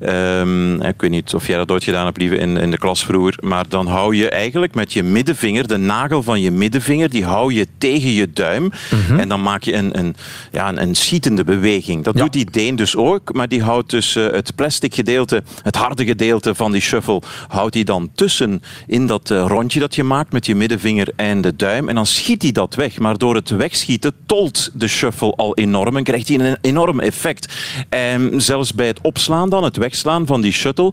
Um, 0.08 0.82
ik 0.82 1.00
weet 1.00 1.10
niet 1.10 1.34
of 1.34 1.46
jij 1.46 1.56
dat 1.56 1.70
ooit 1.70 1.84
gedaan 1.84 2.04
hebt, 2.04 2.18
lieve, 2.18 2.36
in, 2.36 2.56
in 2.56 2.70
de 2.70 2.78
klas 2.78 3.04
vroeger. 3.04 3.38
Maar 3.40 3.68
dan 3.68 3.86
hou 3.86 4.16
je 4.16 4.28
eigenlijk 4.28 4.74
met 4.74 4.92
je 4.92 5.02
middenvinger, 5.02 5.68
de 5.68 5.76
nagel 5.76 6.22
van 6.22 6.40
je 6.40 6.50
middenvinger, 6.50 7.10
die 7.10 7.24
hou 7.24 7.52
je 7.52 7.66
tegen 7.78 8.10
je 8.10 8.30
duim. 8.32 8.62
Mm 8.62 8.70
-hmm. 9.06 9.18
En 9.18 9.28
dan 9.28 9.42
maak 9.42 9.62
je 9.62 9.74
een, 9.74 9.98
een, 9.98 10.16
ja, 10.52 10.68
een, 10.68 10.82
een 10.82 10.94
schietende 10.94 11.44
beweging. 11.44 12.04
Dat 12.04 12.14
ja. 12.14 12.22
doet 12.22 12.32
die 12.32 12.50
Deen 12.50 12.76
dus 12.76 12.96
ook, 12.96 13.32
maar 13.32 13.48
die 13.48 13.62
houdt 13.62 13.90
dus 13.90 14.16
uh, 14.16 14.30
het 14.30 14.54
plastic 14.54 14.94
gedeelte, 14.94 15.42
het 15.62 15.76
harde 15.76 16.04
gedeelte 16.04 16.54
van 16.54 16.72
die 16.72 16.80
shuffle, 16.80 17.22
houdt 17.48 17.74
hij 17.74 17.84
dan 17.84 18.10
tussen 18.14 18.62
in 18.86 19.06
dat 19.06 19.30
uh, 19.30 19.44
rondje 19.46 19.80
dat 19.80 19.94
je 19.94 20.04
maakt 20.04 20.32
met 20.32 20.46
je 20.46 20.54
middenvinger 20.54 21.08
en 21.16 21.40
de 21.40 21.56
duim. 21.56 21.88
En 21.88 21.94
dan 21.94 22.06
schiet 22.06 22.42
hij 22.42 22.52
dat 22.52 22.74
weg. 22.74 22.98
Maar 22.98 23.18
door 23.18 23.34
het 23.34 23.50
wegschieten 23.50 24.12
tolt 24.26 24.70
de 24.74 24.88
shuffle 24.88 25.32
al 25.36 25.54
enorm 25.54 25.96
en 25.96 26.04
krijgt 26.04 26.28
hij 26.28 26.38
een 26.38 26.56
enorm 26.60 27.00
effect. 27.00 27.54
En 27.88 28.40
zelfs 28.40 28.74
bij 28.74 28.86
het 28.86 29.00
opslaan 29.00 29.50
dan, 29.50 29.64
het 29.64 29.76
wegslaan 29.92 30.26
van 30.26 30.40
die 30.40 30.52
shuttle, 30.52 30.92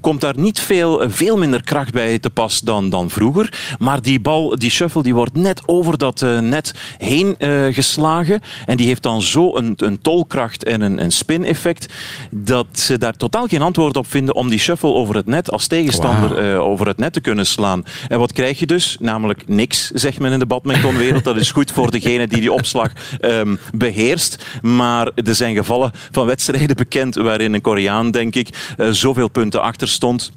komt 0.00 0.20
daar 0.20 0.38
niet 0.38 0.60
veel, 0.60 1.04
veel 1.10 1.38
minder 1.38 1.62
kracht 1.62 1.92
bij 1.92 2.18
te 2.18 2.30
pas 2.30 2.60
dan, 2.60 2.90
dan 2.90 3.10
vroeger. 3.10 3.76
Maar 3.78 4.02
die 4.02 4.20
bal, 4.20 4.58
die 4.58 4.70
shuffle, 4.70 5.02
die 5.02 5.14
wordt 5.14 5.34
net 5.34 5.62
over 5.66 5.98
dat 5.98 6.22
uh, 6.22 6.38
net 6.38 6.74
heen 6.98 7.34
uh, 7.38 7.74
geslagen. 7.74 8.40
En 8.66 8.76
die 8.76 8.86
heeft 8.86 9.02
dan 9.02 9.22
zo 9.22 9.56
een, 9.56 9.74
een 9.76 10.00
tolkracht 10.00 10.64
en 10.64 10.80
een, 10.80 11.02
een 11.02 11.12
spin-effect 11.12 11.92
dat 12.30 12.66
ze 12.72 12.98
daar 12.98 13.16
totaal 13.16 13.46
geen 13.46 13.62
antwoord 13.62 13.96
op 13.96 14.06
vinden 14.06 14.34
om 14.34 14.48
die 14.48 14.58
shuffle 14.58 14.92
over 14.92 15.14
het 15.14 15.26
net 15.26 15.50
als 15.50 15.66
tegenstander 15.66 16.28
wow. 16.28 16.44
uh, 16.44 16.60
over 16.60 16.86
het 16.86 16.98
net 16.98 17.12
te 17.12 17.20
kunnen 17.20 17.46
slaan. 17.46 17.84
En 18.08 18.18
wat 18.18 18.32
krijg 18.32 18.58
je 18.58 18.66
dus? 18.66 18.96
Namelijk 19.00 19.48
niks, 19.48 19.90
zegt 19.90 20.18
men 20.18 20.32
in 20.32 20.38
de 20.38 20.46
badmintonwereld. 20.46 21.24
Dat 21.24 21.36
is 21.36 21.50
goed 21.50 21.70
voor 21.70 21.90
degene 21.90 22.26
die 22.26 22.40
die 22.40 22.52
opslag 22.52 22.90
um, 23.20 23.58
beheerst. 23.74 24.44
Maar 24.62 25.10
er 25.14 25.34
zijn 25.34 25.54
gevallen 25.54 25.92
van 26.10 26.26
wedstrijden 26.26 26.76
bekend 26.76 27.14
waarin 27.14 27.54
een 27.54 27.60
Koreaan, 27.60 28.10
denk 28.12 28.34
ik, 28.34 28.74
uh, 28.76 28.90
zoveel 28.90 29.28
punten 29.28 29.62
achter 29.62 29.88
stond 29.88 30.32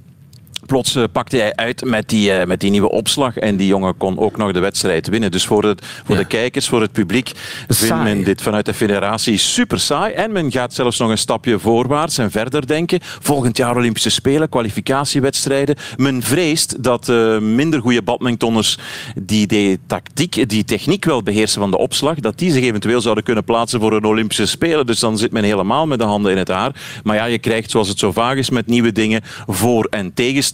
Plots 0.66 0.96
uh, 0.96 1.04
pakte 1.12 1.38
hij 1.38 1.56
uit 1.56 1.84
met 1.84 2.10
die, 2.10 2.32
uh, 2.32 2.46
met 2.46 2.60
die 2.60 2.72
nieuwe 2.72 2.90
opslag 2.90 3.38
en 3.38 3.56
die 3.56 3.68
jongen 3.68 3.98
kon 3.98 4.20
ook 4.20 4.38
nog 4.38 4.52
de 4.52 4.60
wedstrijd 4.60 5.08
winnen. 5.08 5.32
Dus 5.32 5.46
voor, 5.46 5.64
het, 5.64 5.86
voor 6.06 6.16
ja. 6.16 6.22
de 6.22 6.28
kijkers, 6.28 6.68
voor 6.68 6.82
het 6.82 6.92
publiek, 6.92 7.32
vindt 7.68 8.04
men 8.04 8.24
dit 8.24 8.42
vanuit 8.42 8.66
de 8.66 8.74
federatie 8.74 9.38
super 9.38 9.80
saai. 9.80 10.14
En 10.14 10.32
men 10.32 10.52
gaat 10.52 10.74
zelfs 10.74 11.00
nog 11.00 11.10
een 11.10 11.18
stapje 11.18 11.60
voorwaarts 11.60 12.18
en 12.18 12.32
verder 12.32 12.68
denken. 12.68 13.00
Volgend 13.02 13.58
jaar 13.58 13.76
Olympische 13.76 14.10
Spelen, 14.10 14.50
kwalificatiewedstrijden. 14.50 15.76
Men 15.98 16.22
vreest 16.22 16.84
dat 16.84 17.08
uh, 17.08 17.40
minder 17.40 17.82
goede 17.82 18.02
badmintonners 18.02 18.78
die 19.16 19.48
de 19.48 19.80
tactiek, 19.88 20.50
die 20.50 20.64
techniek 20.64 21.06
wel 21.06 21.24
beheersen 21.24 21.62
van 21.62 21.72
de 21.72 21.78
opslag, 21.78 22.20
dat 22.20 22.38
die 22.38 22.52
zich 22.52 22.64
eventueel 22.64 23.02
zouden 23.02 23.24
kunnen 23.24 23.44
plaatsen 23.44 23.80
voor 23.80 23.94
een 23.94 24.06
Olympische 24.06 24.46
Spelen. 24.46 24.86
Dus 24.86 25.00
dan 25.00 25.18
zit 25.18 25.32
men 25.32 25.44
helemaal 25.44 25.88
met 25.88 26.00
de 26.00 26.06
handen 26.06 26.32
in 26.32 26.38
het 26.38 26.48
haar. 26.48 26.76
Maar 27.04 27.16
ja, 27.16 27.26
je 27.26 27.40
krijgt 27.40 27.72
zoals 27.72 27.88
het 27.88 28.00
zo 28.00 28.12
vaag 28.12 28.36
is 28.36 28.50
met 28.50 28.68
nieuwe 28.68 28.92
dingen 28.92 29.22
voor- 29.48 29.88
en 29.90 30.14
tegenstanders. 30.14 30.54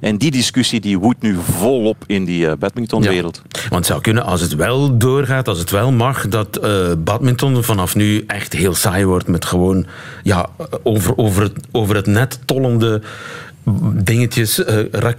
En 0.00 0.16
die 0.16 0.30
discussie 0.30 0.80
die 0.80 0.98
woedt 0.98 1.22
nu 1.22 1.36
volop 1.58 2.04
in 2.06 2.24
die 2.24 2.46
uh, 2.46 2.52
badmintonwereld. 2.58 3.42
Want 3.50 3.74
het 3.74 3.86
zou 3.86 4.00
kunnen, 4.00 4.24
als 4.24 4.40
het 4.40 4.54
wel 4.54 4.98
doorgaat, 4.98 5.48
als 5.48 5.58
het 5.58 5.70
wel 5.70 5.92
mag, 5.92 6.28
dat 6.28 6.64
uh, 6.64 6.92
badminton 6.98 7.62
vanaf 7.62 7.94
nu 7.94 8.24
echt 8.26 8.52
heel 8.52 8.74
saai 8.74 9.04
wordt 9.04 9.28
met 9.28 9.44
gewoon 9.44 9.86
ja, 10.22 10.48
over, 10.82 11.16
over, 11.16 11.42
het, 11.42 11.52
over 11.72 11.94
het 11.94 12.06
net 12.06 12.38
tollende 12.44 13.02
dingetjes. 13.92 14.58
Uh, 14.58 14.66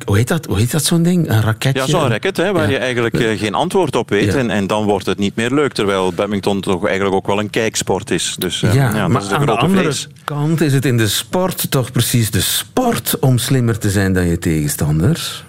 hoe 0.06 0.18
heet 0.18 0.28
dat, 0.28 0.46
hoe 0.46 0.58
heet 0.58 0.72
dat 0.72 0.84
zo'n 0.84 1.04
ding? 1.04 1.30
Een 1.30 1.42
raketje? 1.42 1.80
Ja, 1.80 1.88
zo'n 1.88 2.08
racket 2.08 2.38
hè, 2.38 2.52
waar 2.52 2.64
ja. 2.64 2.70
je 2.70 2.78
eigenlijk 2.78 3.20
uh, 3.20 3.40
geen 3.40 3.54
antwoord 3.54 3.96
op 3.96 4.10
weet. 4.10 4.34
Ja. 4.34 4.40
En, 4.40 4.50
en 4.50 4.68
dan 4.68 4.84
wordt 4.84 5.06
het 5.06 5.18
niet 5.18 5.36
meer 5.36 5.52
leuk. 5.52 5.74
Terwijl 5.74 6.14
badminton 6.14 6.62
toch 6.62 6.86
eigenlijk 6.86 7.16
ook 7.16 7.28
wel 7.28 7.40
een 7.40 7.50
kijksport 7.50 8.12
is. 8.12 8.36
Dus 8.40 8.62
uh, 8.62 8.74
ja, 8.74 8.96
ja 8.96 9.08
maar 9.08 9.22
dat 9.22 9.22
is 9.22 9.28
de 9.28 9.36
aan 9.36 9.46
de 9.46 9.58
andere 9.58 9.96
kant 10.24 10.62
is 10.62 10.74
het 10.74 10.86
in 10.86 10.98
de 10.98 11.08
sport 11.08 11.72
toch 11.72 11.92
precies 11.92 12.32
de 12.32 12.42
sport 12.42 13.20
om 13.20 13.38
slimmer 13.38 13.78
te 13.78 13.90
zijn 13.90 14.14
dan 14.14 14.28
je 14.28 14.38
tegenstanders. 14.38 15.44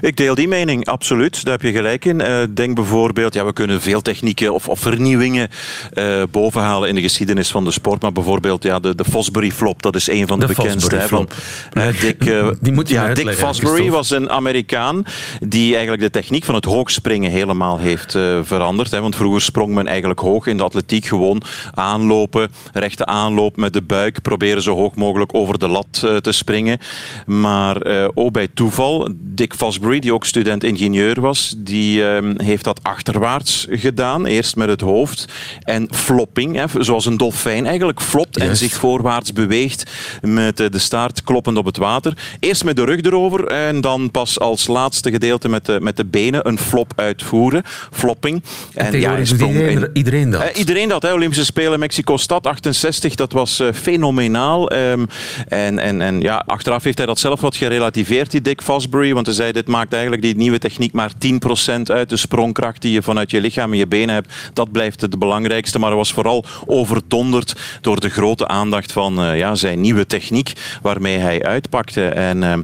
Ik 0.00 0.16
deel 0.16 0.34
die 0.34 0.48
mening, 0.48 0.86
absoluut. 0.86 1.44
Daar 1.44 1.52
heb 1.52 1.62
je 1.62 1.72
gelijk 1.72 2.04
in. 2.04 2.20
Uh, 2.20 2.42
denk 2.50 2.74
bijvoorbeeld, 2.74 3.34
ja, 3.34 3.44
we 3.44 3.52
kunnen 3.52 3.80
veel 3.80 4.02
technieken 4.02 4.52
of, 4.54 4.68
of 4.68 4.80
vernieuwingen 4.80 5.48
uh, 5.94 6.22
bovenhalen 6.30 6.88
in 6.88 6.94
de 6.94 7.00
geschiedenis 7.00 7.50
van 7.50 7.64
de 7.64 7.70
sport. 7.70 8.02
Maar 8.02 8.12
bijvoorbeeld 8.12 8.62
ja, 8.62 8.78
de, 8.78 8.94
de 8.94 9.04
Fosbury 9.04 9.50
flop, 9.50 9.82
dat 9.82 9.96
is 9.96 10.08
een 10.08 10.26
van 10.26 10.40
de, 10.40 10.46
de 10.46 10.54
bekendste. 10.54 11.00
Flop. 11.00 11.34
Uh, 11.72 11.86
Dick, 12.00 12.32
die 12.60 12.72
moet 12.72 12.88
je 12.88 12.94
ja, 12.94 13.14
Dick 13.14 13.34
Fosbury 13.34 13.90
was 13.90 14.10
een 14.10 14.30
Amerikaan 14.30 15.04
die 15.40 15.72
eigenlijk 15.72 16.02
de 16.02 16.10
techniek 16.10 16.44
van 16.44 16.54
het 16.54 16.64
hoogspringen 16.64 17.30
helemaal 17.30 17.78
heeft 17.78 18.12
veranderd. 18.42 18.90
Hè. 18.90 19.00
Want 19.00 19.16
vroeger 19.16 19.40
sprong 19.40 19.74
men 19.74 19.86
eigenlijk 19.86 20.20
hoog 20.20 20.46
in 20.46 20.56
de 20.56 20.62
atletiek. 20.62 21.06
Gewoon 21.06 21.42
aanlopen, 21.74 22.50
rechte 22.72 23.06
aanloop 23.06 23.56
met 23.56 23.72
de 23.72 23.82
buik. 23.82 24.22
Proberen 24.22 24.62
zo 24.62 24.74
hoog 24.74 24.94
mogelijk 24.94 25.34
over 25.34 25.58
de 25.58 25.68
lat 25.68 26.06
te 26.20 26.32
springen. 26.32 26.78
Maar 27.26 27.76
ook 28.14 28.32
bij 28.32 28.48
toeval, 28.54 29.08
Dick 29.14 29.54
Fosbury, 29.54 29.67
die 29.76 30.14
ook 30.14 30.24
student-ingenieur 30.24 31.20
was, 31.20 31.54
die 31.56 32.00
uh, 32.00 32.18
heeft 32.36 32.64
dat 32.64 32.80
achterwaarts 32.82 33.66
gedaan. 33.70 34.26
Eerst 34.26 34.56
met 34.56 34.68
het 34.68 34.80
hoofd. 34.80 35.24
En 35.62 35.88
flopping, 35.90 36.56
hè, 36.56 36.64
zoals 36.84 37.06
een 37.06 37.16
dolfijn 37.16 37.66
eigenlijk 37.66 38.00
flopt 38.00 38.36
yes. 38.36 38.48
en 38.48 38.56
zich 38.56 38.72
voorwaarts 38.72 39.32
beweegt 39.32 39.90
met 40.22 40.60
uh, 40.60 40.68
de 40.70 40.78
staart 40.78 41.22
kloppend 41.22 41.56
op 41.56 41.64
het 41.64 41.76
water. 41.76 42.12
Eerst 42.40 42.64
met 42.64 42.76
de 42.76 42.84
rug 42.84 43.00
erover 43.00 43.46
en 43.46 43.80
dan 43.80 44.10
pas 44.10 44.40
als 44.40 44.66
laatste 44.66 45.10
gedeelte 45.10 45.48
met 45.48 45.66
de, 45.66 45.78
met 45.80 45.96
de 45.96 46.04
benen 46.04 46.48
een 46.48 46.58
flop 46.58 46.92
uitvoeren. 46.96 47.62
Flopping. 47.92 48.42
En, 48.74 48.86
en 48.86 49.00
ja, 49.00 49.18
iedereen, 49.18 49.70
in, 49.70 49.90
iedereen 49.92 50.30
dat? 50.30 50.42
Uh, 50.42 50.48
iedereen 50.54 50.88
dat. 50.88 51.02
Hè. 51.02 51.12
Olympische 51.12 51.44
Spelen 51.44 51.78
Mexico-Stad 51.78 52.46
68, 52.46 53.14
dat 53.14 53.32
was 53.32 53.60
uh, 53.60 53.68
fenomenaal. 53.72 54.72
Um, 54.72 55.06
en, 55.48 55.78
en, 55.78 56.00
en 56.00 56.20
ja, 56.20 56.42
achteraf 56.46 56.82
heeft 56.82 56.98
hij 56.98 57.06
dat 57.06 57.18
zelf 57.18 57.40
wat 57.40 57.56
gerelativeerd, 57.56 58.30
die 58.30 58.40
Dick 58.40 58.62
Fosbury, 58.62 59.14
want 59.14 59.26
hij 59.26 59.34
zei 59.34 59.52
dit 59.58 59.66
maakt 59.66 59.92
eigenlijk 59.92 60.22
die 60.22 60.36
nieuwe 60.36 60.58
techniek 60.58 60.92
maar 60.92 61.12
10% 61.12 61.82
uit. 61.82 62.08
De 62.08 62.16
sprongkracht 62.16 62.82
die 62.82 62.92
je 62.92 63.02
vanuit 63.02 63.30
je 63.30 63.40
lichaam 63.40 63.72
en 63.72 63.78
je 63.78 63.86
benen 63.86 64.14
hebt, 64.14 64.34
dat 64.52 64.72
blijft 64.72 65.00
het 65.00 65.18
belangrijkste. 65.18 65.78
Maar 65.78 65.96
was 65.96 66.12
vooral 66.12 66.44
overdonderd 66.66 67.54
door 67.80 68.00
de 68.00 68.08
grote 68.08 68.48
aandacht 68.48 68.92
van 68.92 69.24
uh, 69.24 69.38
ja, 69.38 69.54
zijn 69.54 69.80
nieuwe 69.80 70.06
techniek 70.06 70.52
waarmee 70.82 71.18
hij 71.18 71.42
uitpakte. 71.42 72.08
En 72.08 72.42
uh, 72.42 72.54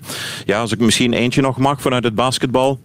ja, 0.44 0.60
als 0.60 0.72
ik 0.72 0.78
misschien 0.78 1.12
eentje 1.12 1.40
nog 1.40 1.58
mag 1.58 1.80
vanuit 1.80 2.04
het 2.04 2.14
basketbal 2.14 2.80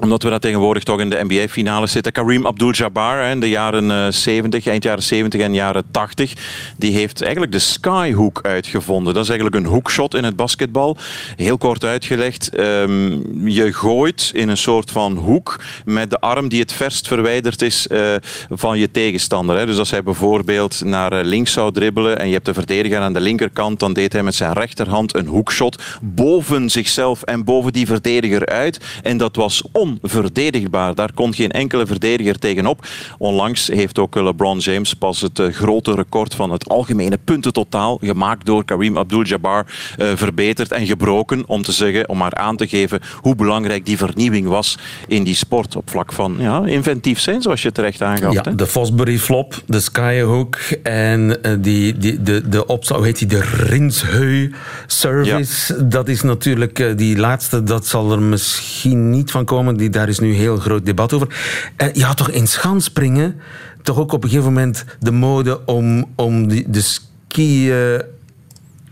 omdat 0.00 0.22
we 0.22 0.30
dat 0.30 0.40
tegenwoordig 0.40 0.82
toch 0.82 1.00
in 1.00 1.10
de 1.10 1.24
NBA-finale 1.28 1.86
zitten. 1.86 2.12
Kareem 2.12 2.46
Abdul-Jabbar 2.46 3.30
in 3.30 3.40
de 3.40 3.48
jaren 3.48 3.84
uh, 3.84 4.06
70, 4.10 4.66
eind 4.66 4.82
jaren 4.82 5.02
70 5.02 5.40
en 5.40 5.54
jaren 5.54 5.84
80, 5.90 6.32
die 6.76 6.92
heeft 6.92 7.22
eigenlijk 7.22 7.52
de 7.52 7.58
skyhook 7.58 8.40
uitgevonden. 8.42 9.14
Dat 9.14 9.22
is 9.22 9.28
eigenlijk 9.28 9.64
een 9.64 9.72
hoekshot 9.72 10.14
in 10.14 10.24
het 10.24 10.36
basketbal. 10.36 10.96
Heel 11.36 11.58
kort 11.58 11.84
uitgelegd. 11.84 12.58
Um, 12.58 13.48
je 13.48 13.72
gooit 13.72 14.30
in 14.34 14.48
een 14.48 14.56
soort 14.56 14.90
van 14.90 15.16
hoek 15.16 15.60
met 15.84 16.10
de 16.10 16.20
arm 16.20 16.48
die 16.48 16.60
het 16.60 16.72
verst 16.72 17.08
verwijderd 17.08 17.62
is 17.62 17.86
uh, 17.90 18.14
van 18.50 18.78
je 18.78 18.90
tegenstander. 18.90 19.58
Hè. 19.58 19.66
Dus 19.66 19.78
als 19.78 19.90
hij 19.90 20.02
bijvoorbeeld 20.02 20.84
naar 20.84 21.24
links 21.24 21.52
zou 21.52 21.72
dribbelen 21.72 22.18
en 22.18 22.26
je 22.26 22.32
hebt 22.32 22.46
de 22.46 22.54
verdediger 22.54 22.98
aan 22.98 23.12
de 23.12 23.20
linkerkant, 23.20 23.80
dan 23.80 23.92
deed 23.92 24.12
hij 24.12 24.22
met 24.22 24.34
zijn 24.34 24.52
rechterhand 24.52 25.14
een 25.14 25.26
hoekshot 25.26 25.82
boven 26.00 26.70
zichzelf 26.70 27.22
en 27.22 27.44
boven 27.44 27.72
die 27.72 27.86
verdediger 27.86 28.46
uit. 28.46 28.80
En 29.02 29.16
dat 29.16 29.36
was 29.36 29.62
onverdedigbaar. 29.82 30.94
Daar 30.94 31.12
kon 31.14 31.34
geen 31.34 31.50
enkele 31.50 31.86
verdediger 31.86 32.38
tegenop. 32.38 32.86
Onlangs 33.18 33.66
heeft 33.66 33.98
ook 33.98 34.14
LeBron 34.14 34.58
James 34.58 34.94
pas 34.94 35.20
het 35.20 35.38
uh, 35.38 35.52
grote 35.52 35.94
record 35.94 36.34
van 36.34 36.50
het 36.50 36.68
algemene 36.68 37.18
puntentotaal 37.24 37.98
gemaakt 38.02 38.46
door 38.46 38.64
Kareem 38.64 38.98
Abdul-Jabbar 38.98 39.66
uh, 39.66 40.06
verbeterd 40.14 40.72
en 40.72 40.86
gebroken 40.86 41.42
om 41.46 41.62
te 41.62 41.72
zeggen, 41.72 42.08
om 42.08 42.18
maar 42.18 42.34
aan 42.34 42.56
te 42.56 42.68
geven 42.68 43.00
hoe 43.20 43.34
belangrijk 43.34 43.86
die 43.86 43.96
vernieuwing 43.96 44.48
was 44.48 44.78
in 45.06 45.24
die 45.24 45.34
sport 45.34 45.76
op 45.76 45.90
vlak 45.90 46.12
van 46.12 46.36
ja, 46.38 46.66
inventief 46.66 47.20
zijn, 47.20 47.42
zoals 47.42 47.62
je 47.62 47.72
terecht 47.72 48.02
aangaf. 48.02 48.32
Ja, 48.32 48.42
hè? 48.42 48.54
de 48.54 48.66
Fosbury 48.66 49.18
flop, 49.18 49.62
de 49.66 49.80
Skyhook 49.80 50.58
en 50.82 51.38
uh, 51.42 51.52
die, 51.58 51.98
die, 51.98 52.22
de, 52.22 52.48
de 52.48 52.66
opslag, 52.66 52.98
hoe 52.98 53.06
heet 53.06 53.18
die, 53.18 53.28
de 53.28 53.40
Rinsheu 53.40 54.52
service. 54.86 55.74
Ja. 55.74 55.82
Dat 55.82 56.08
is 56.08 56.22
natuurlijk 56.22 56.98
die 56.98 57.16
laatste, 57.16 57.62
dat 57.62 57.86
zal 57.86 58.12
er 58.12 58.22
misschien 58.22 59.10
niet 59.10 59.30
van 59.30 59.44
komen. 59.44 59.71
Die, 59.76 59.90
daar 59.90 60.08
is 60.08 60.18
nu 60.18 60.32
heel 60.32 60.56
groot 60.56 60.86
debat 60.86 61.12
over. 61.12 61.28
En 61.76 61.90
je 61.92 62.04
had 62.04 62.16
toch 62.16 62.30
in 62.30 62.46
schansspringen 62.46 63.40
toch 63.82 63.98
ook 63.98 64.12
op 64.12 64.22
een 64.22 64.28
gegeven 64.28 64.52
moment 64.52 64.84
de 65.00 65.10
mode 65.10 65.64
om, 65.66 66.04
om 66.14 66.48
die, 66.48 66.70
de 66.70 66.80
skiën... 66.80 68.02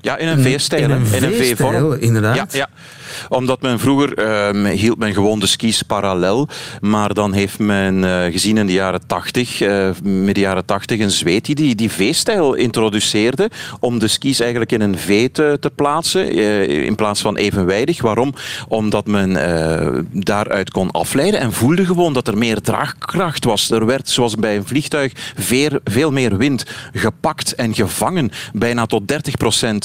Ja, 0.00 0.16
in 0.16 0.28
een 0.28 0.42
V-stijl. 0.42 0.84
In 0.84 0.90
een 0.90 1.06
V-vorm, 1.06 1.92
inderdaad. 1.92 2.36
Ja, 2.36 2.46
ja 2.50 2.68
omdat 3.28 3.62
men 3.62 3.78
vroeger 3.78 4.18
uh, 4.18 4.70
hield 4.70 4.98
men 4.98 5.12
gewoon 5.12 5.38
de 5.38 5.46
skis 5.46 5.82
parallel, 5.82 6.48
maar 6.80 7.14
dan 7.14 7.32
heeft 7.32 7.58
men 7.58 8.02
uh, 8.02 8.24
gezien 8.24 8.58
in 8.58 8.66
de 8.66 8.72
jaren 8.72 9.06
80, 9.06 9.60
uh, 9.60 9.90
midden 10.02 10.42
jaren 10.42 10.64
80, 10.64 10.98
een 11.00 11.10
Zweed 11.10 11.56
die 11.56 11.74
die, 11.74 11.90
V-stijl 11.90 12.54
introduceerde 12.54 13.50
om 13.80 13.98
de 13.98 14.08
skis 14.08 14.40
eigenlijk 14.40 14.72
in 14.72 14.80
een 14.80 14.98
V 14.98 15.28
te, 15.30 15.70
plaatsen 15.74 16.32
in 16.68 16.94
plaats 16.94 17.20
van 17.20 17.36
evenwijdig. 17.36 18.02
Waarom? 18.02 18.34
Omdat 18.68 19.06
men 19.06 19.32
daaruit 20.12 20.70
kon 20.70 20.90
afleiden 20.90 21.40
en 21.40 21.52
voelde 21.52 21.84
gewoon 21.84 22.12
dat 22.12 22.28
er 22.28 22.38
meer 22.38 22.60
draagkracht 22.60 23.44
was. 23.44 23.70
Er 23.70 23.86
werd, 23.86 24.08
zoals 24.08 24.34
bij 24.34 24.56
een 24.56 24.66
vliegtuig, 24.66 25.12
veel, 25.36 25.78
veel 25.84 26.12
meer 26.12 26.36
wind 26.36 26.64
gepakt 26.92 27.54
en 27.54 27.74
gevangen. 27.74 28.30
Bijna 28.52 28.86
tot 28.86 29.02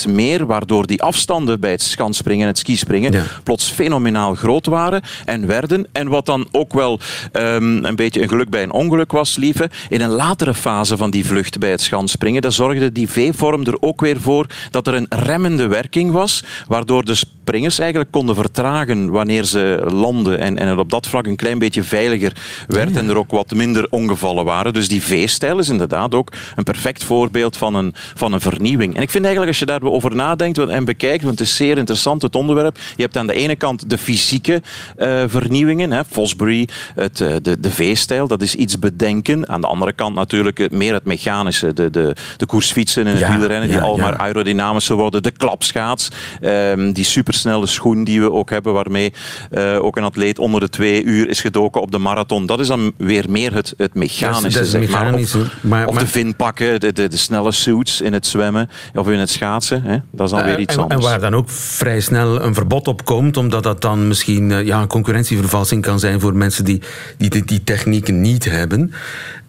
30% 0.08 0.10
meer, 0.10 0.46
waardoor 0.46 0.88
die 0.88 1.01
afstanden 1.01 1.60
bij 1.60 1.72
het 1.72 1.82
schansspringen 1.82 2.41
en 2.41 2.48
het 2.48 2.58
skispringen 2.58 3.14
ja. 3.15 3.24
plots 3.43 3.69
fenomenaal 3.69 4.36
groot 4.36 4.65
waren 4.65 5.01
en 5.25 5.48
werden. 5.48 5.88
En 5.91 6.07
wat 6.07 6.25
dan 6.25 6.48
ook 6.51 6.74
wel 6.74 7.00
um, 7.34 7.86
een 7.86 7.95
beetje 7.95 8.22
een 8.22 8.29
geluk 8.29 8.50
bij 8.50 8.63
een 8.63 8.72
ongeluk 8.72 9.12
was, 9.12 9.36
lieve, 9.36 9.69
in 9.89 10.01
een 10.01 10.10
latere 10.10 10.53
fase 10.53 10.98
van 10.98 11.12
die 11.12 11.25
vlucht 11.25 11.60
bij 11.60 11.72
het 11.72 11.81
schansspringen, 11.81 12.41
daar 12.41 12.51
zorgde 12.51 12.91
die 12.91 13.10
V-vorm 13.10 13.63
er 13.63 13.77
ook 13.79 14.01
weer 14.01 14.22
voor 14.22 14.45
dat 14.72 14.88
er 14.88 14.93
een 14.93 15.07
remmende 15.10 15.67
werking 15.67 16.12
was, 16.12 16.43
waardoor 16.67 17.05
de 17.05 17.15
springers 17.15 17.79
eigenlijk 17.79 18.12
konden 18.12 18.36
vertragen 18.36 19.10
wanneer 19.12 19.43
ze 19.43 19.86
landen 19.91 20.39
en, 20.39 20.57
en 20.57 20.67
het 20.67 20.77
op 20.77 20.89
dat 20.89 21.07
vlak 21.07 21.25
een 21.25 21.36
klein 21.36 21.60
beetje 21.60 21.84
veiliger 21.84 22.34
werd 22.67 22.93
ja. 22.93 23.00
en 23.00 23.10
er 23.10 23.17
ook 23.17 23.31
wat 23.31 23.51
minder 23.51 23.88
ongevallen 23.89 24.45
waren. 24.45 24.74
Dus 24.74 24.88
die 24.88 25.03
V-stijl 25.03 25.60
is 25.60 25.69
inderdaad 25.69 26.13
ook 26.13 26.31
een 26.55 26.63
perfect 26.63 27.03
voorbeeld 27.03 27.57
van 27.57 27.75
een, 27.75 27.93
van 27.95 28.34
een 28.34 28.41
vernieuwing. 28.41 28.95
En 28.95 29.01
ik 29.01 29.10
vind 29.10 29.24
eigenlijk 29.24 29.53
als 29.53 29.60
je 29.60 29.79
daarover 29.79 30.15
nadenkt 30.15 30.57
en 30.57 30.86
bekijkt, 30.86 31.24
want 31.24 31.39
het 31.39 31.48
is 31.48 31.55
zeer 31.55 31.77
interessant 31.77 32.22
het 32.22 32.36
onderwerp, 32.36 32.77
je 32.95 33.01
hebt 33.05 33.17
aan 33.17 33.27
de 33.27 33.33
ene 33.33 33.55
kant 33.55 33.89
de 33.89 33.97
fysieke 33.97 34.62
uh, 34.97 35.24
vernieuwingen, 35.27 35.91
hè, 35.91 36.05
Fosbury, 36.09 36.67
het, 36.95 37.19
uh, 37.19 37.35
de, 37.41 37.59
de 37.59 37.71
V-stijl, 37.71 38.27
dat 38.27 38.41
is 38.41 38.55
iets 38.55 38.79
bedenken. 38.79 39.50
Aan 39.50 39.62
de 39.62 39.67
andere 39.67 39.93
kant 39.93 40.15
natuurlijk 40.15 40.57
het, 40.57 40.71
meer 40.71 40.93
het 40.93 41.05
mechanische, 41.05 41.74
de, 41.74 41.89
de, 41.89 42.15
de 42.38 42.45
koersfietsen 42.45 43.05
en 43.05 43.12
het 43.12 43.19
ja, 43.19 43.38
wielrennen, 43.38 43.69
die 43.69 43.77
ja, 43.77 43.83
al 43.83 43.97
ja. 43.97 44.17
aerodynamischer 44.17 44.95
worden, 44.95 45.24
de 45.24 45.31
klapschaats, 45.31 46.09
um, 46.41 46.93
die 46.93 47.03
supersnelle 47.03 47.65
schoen 47.65 48.03
die 48.03 48.21
we 48.21 48.31
ook 48.31 48.50
hebben, 48.50 48.74
waarmee 48.74 49.13
uh, 49.51 49.83
ook 49.83 49.97
een 49.97 50.03
atleet 50.03 50.39
onder 50.39 50.59
de 50.59 50.69
twee 50.69 51.03
uur 51.03 51.29
is 51.29 51.41
gedoken 51.41 51.81
op 51.81 51.91
de 51.91 51.97
marathon. 51.97 52.45
Dat 52.45 52.59
is 52.59 52.67
dan 52.67 52.93
weer 52.97 53.25
meer 53.29 53.53
het, 53.53 53.74
het 53.77 53.93
mechanische, 53.93 54.41
dat 54.41 54.51
is, 54.51 54.53
dat 54.53 54.63
is 54.63 54.69
zeg 54.69 54.81
mechanische, 54.81 55.38
maar. 55.38 55.45
Of, 55.45 55.63
maar, 55.63 55.88
of 55.88 55.93
maar, 55.93 56.03
de 56.03 56.09
vinpakken, 56.09 56.79
de, 56.79 56.93
de, 56.93 57.07
de, 57.07 57.17
snelle 57.17 57.51
suits 57.51 58.01
in 58.01 58.13
het 58.13 58.27
zwemmen 58.27 58.69
of 58.93 59.07
in 59.07 59.19
het 59.19 59.29
schaatsen. 59.29 59.83
Hè? 59.83 59.97
Dat 60.12 60.25
is 60.25 60.35
dan 60.35 60.43
weer 60.43 60.59
iets 60.59 60.75
en, 60.75 60.81
anders. 60.81 61.03
En 61.03 61.09
waar 61.09 61.19
dan 61.19 61.35
ook 61.35 61.50
vrij 61.50 62.00
snel 62.00 62.41
een 62.41 62.53
verbod 62.53 62.88
op 62.88 62.94
omdat 63.37 63.63
dat 63.63 63.81
dan 63.81 64.07
misschien 64.07 64.49
uh, 64.49 64.65
ja, 64.65 64.81
een 64.81 64.87
concurrentievervalsing 64.87 65.81
kan 65.81 65.99
zijn 65.99 66.19
voor 66.19 66.35
mensen 66.35 66.65
die 66.65 66.81
die, 67.17 67.29
die, 67.29 67.45
die 67.45 67.63
technieken 67.63 68.21
niet 68.21 68.45
hebben. 68.45 68.93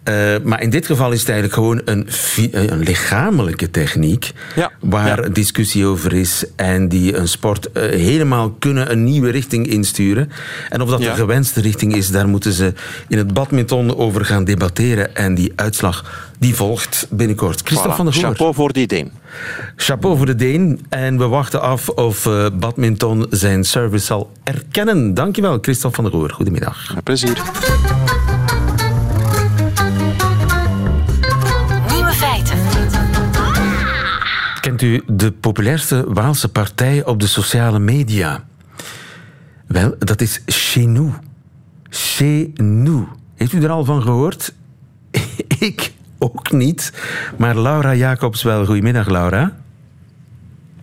Uh, 0.07 0.35
maar 0.43 0.61
in 0.61 0.69
dit 0.69 0.85
geval 0.85 1.11
is 1.11 1.19
het 1.19 1.29
eigenlijk 1.29 1.59
gewoon 1.59 1.81
een, 1.85 2.07
een 2.69 2.79
lichamelijke 2.79 3.71
techniek 3.71 4.31
ja, 4.55 4.71
waar 4.79 5.23
ja. 5.23 5.29
discussie 5.29 5.85
over 5.85 6.13
is 6.13 6.45
en 6.55 6.87
die 6.87 7.15
een 7.15 7.27
sport 7.27 7.67
uh, 7.73 7.83
helemaal 7.83 8.49
kunnen 8.51 8.91
een 8.91 9.03
nieuwe 9.03 9.29
richting 9.29 9.67
insturen. 9.67 10.31
En 10.69 10.81
of 10.81 10.89
dat 10.89 11.01
ja. 11.01 11.09
de 11.09 11.19
gewenste 11.19 11.61
richting 11.61 11.95
is, 11.95 12.11
daar 12.11 12.27
moeten 12.27 12.53
ze 12.53 12.73
in 13.07 13.17
het 13.17 13.33
badminton 13.33 13.97
over 13.97 14.25
gaan 14.25 14.43
debatteren. 14.43 15.15
En 15.15 15.35
die 15.35 15.53
uitslag 15.55 16.27
die 16.39 16.55
volgt 16.55 17.07
binnenkort. 17.09 17.61
Christophe 17.63 17.93
voilà. 17.93 17.95
van 17.95 18.05
der 18.05 18.13
Goor. 18.13 18.23
Chapeau 18.23 18.53
voor 18.53 18.73
die 18.73 18.87
Deen. 18.87 19.11
Chapeau 19.75 20.17
voor 20.17 20.25
de 20.25 20.35
Deen. 20.35 20.85
En 20.89 21.17
we 21.17 21.27
wachten 21.27 21.61
af 21.61 21.89
of 21.89 22.25
uh, 22.25 22.45
badminton 22.59 23.25
zijn 23.29 23.63
service 23.63 24.05
zal 24.05 24.31
erkennen. 24.43 25.13
Dankjewel, 25.13 25.57
Christophe 25.61 25.95
van 25.95 26.03
der 26.03 26.13
Goor. 26.13 26.29
Goedemiddag. 26.29 26.91
Met 26.95 27.03
plezier. 27.03 27.41
Kent 34.77 34.91
u 34.91 35.15
de 35.15 35.31
populairste 35.31 36.13
Waalse 36.13 36.49
partij 36.49 37.05
op 37.05 37.19
de 37.19 37.27
sociale 37.27 37.79
media? 37.79 38.43
Wel, 39.67 39.95
dat 39.99 40.21
is 40.21 40.41
Chez 40.45 40.85
Nous. 40.85 41.13
Chez 41.89 42.45
Nous. 42.53 43.07
Heeft 43.35 43.53
u 43.53 43.63
er 43.63 43.69
al 43.69 43.85
van 43.85 44.01
gehoord? 44.01 44.53
Ik 45.59 45.93
ook 46.17 46.51
niet. 46.51 46.93
Maar 47.37 47.57
Laura 47.57 47.95
Jacobs 47.95 48.43
wel. 48.43 48.65
Goedemiddag, 48.65 49.07
Laura. 49.07 49.57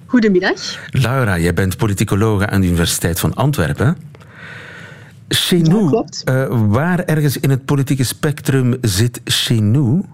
Goedemiddag. 0.07 0.79
Laura, 0.91 1.39
jij 1.39 1.55
bent 1.55 1.77
politicologe 1.77 2.47
aan 2.47 2.61
de 2.61 2.67
Universiteit 2.67 3.21
van 3.21 3.35
Antwerpen. 3.35 3.97
Chez 5.29 5.69
Nous, 5.69 6.05
ja, 6.25 6.49
uh, 6.49 6.61
waar 6.69 7.05
ergens 7.05 7.37
in 7.37 7.51
het 7.51 7.65
politieke 7.65 8.05
spectrum 8.05 8.77
zit 8.81 9.21
Chez 9.25 9.59
Nous? 9.61 10.05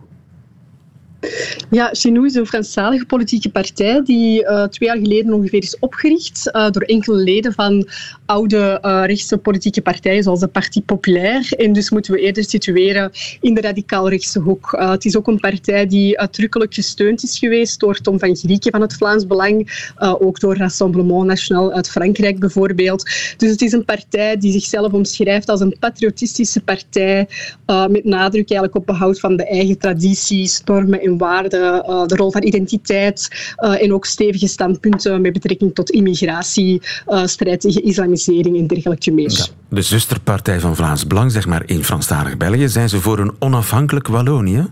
Ja, 1.71 1.89
Chenou 1.93 2.27
is 2.27 2.35
een 2.35 2.47
Franstalige 2.47 3.07
politieke 3.07 3.51
partij 3.51 4.03
die 4.05 4.43
uh, 4.43 4.65
twee 4.65 4.89
jaar 4.89 4.99
geleden 4.99 5.33
ongeveer 5.33 5.63
is 5.63 5.79
opgericht 5.79 6.51
uh, 6.53 6.71
door 6.71 6.83
enkele 6.83 7.17
leden 7.17 7.53
van 7.53 7.89
oude 8.27 8.79
uh, 8.83 9.03
rechtse 9.07 9.39
politieke 9.39 9.83
partijen 9.83 10.23
zoals 10.23 10.41
de 10.41 10.47
Parti 10.47 10.83
Populair. 10.83 11.53
En 11.57 11.73
dus 11.73 11.91
moeten 11.91 12.13
we 12.13 12.21
eerder 12.21 12.45
situeren 12.45 13.11
in 13.41 13.55
de 13.55 13.61
radicaal-rechtse 13.61 14.39
hoek. 14.39 14.77
het 14.79 15.05
is 15.05 15.17
ook 15.17 15.27
een 15.27 15.41
partij 15.41 15.87
die 15.87 16.19
uitdrukkelijk 16.19 16.75
gesteund 16.75 17.23
is 17.23 17.39
geweest 17.39 17.81
door 17.81 18.01
Tom 18.01 18.19
van 18.19 18.37
Grieken 18.37 18.71
van 18.71 18.81
het 18.81 18.95
Vlaams 18.95 19.27
Belang, 19.27 19.93
ook 19.99 20.41
door 20.41 20.57
Rassemblement 20.57 21.25
National 21.25 21.73
uit 21.73 21.91
Frankrijk 21.91 22.39
bijvoorbeeld. 22.39 23.11
Dus 23.37 23.51
het 23.51 23.63
is 23.63 23.73
een 23.73 23.85
partij 23.85 24.37
die 24.37 24.53
zichzelf 24.53 24.93
omschrijft 24.93 25.49
als 25.49 25.61
een 25.61 25.77
patriotistische 25.79 26.61
partij 26.61 27.29
met 27.67 28.05
nadruk 28.05 28.51
eigenlijk 28.51 28.75
op 28.75 28.87
behoud 28.87 29.21
van 29.21 29.37
de 29.37 29.47
eigen 29.47 29.79
tradities, 29.79 30.63
normen 30.65 31.01
en 31.01 31.10
waarden, 31.19 31.85
uh, 31.89 32.07
de 32.07 32.17
rol 32.17 32.31
van 32.31 32.43
identiteit 32.43 33.29
uh, 33.59 33.83
en 33.83 33.95
ook 33.95 34.07
stevige 34.07 34.47
standpunten 34.47 35.21
met 35.21 35.33
betrekking 35.33 35.75
tot 35.75 35.91
immigratie, 35.91 36.83
uh, 37.09 37.27
strijd 37.27 37.61
tegen 37.61 37.83
islamisering 37.83 38.59
en 38.59 38.67
dergelijke 38.67 39.11
meer. 39.11 39.49
De 39.69 39.83
zusterpartij 39.83 40.61
van 40.61 40.77
Vlaams 40.77 41.07
Belang, 41.07 41.33
zeg 41.33 41.47
maar 41.47 41.63
in 41.67 41.85
Franstalig 41.85 42.37
België, 42.37 42.69
zijn 42.69 42.89
ze 42.89 43.01
voor 43.01 43.19
een 43.19 43.33
onafhankelijk 43.39 44.09
Wallonië? 44.09 44.69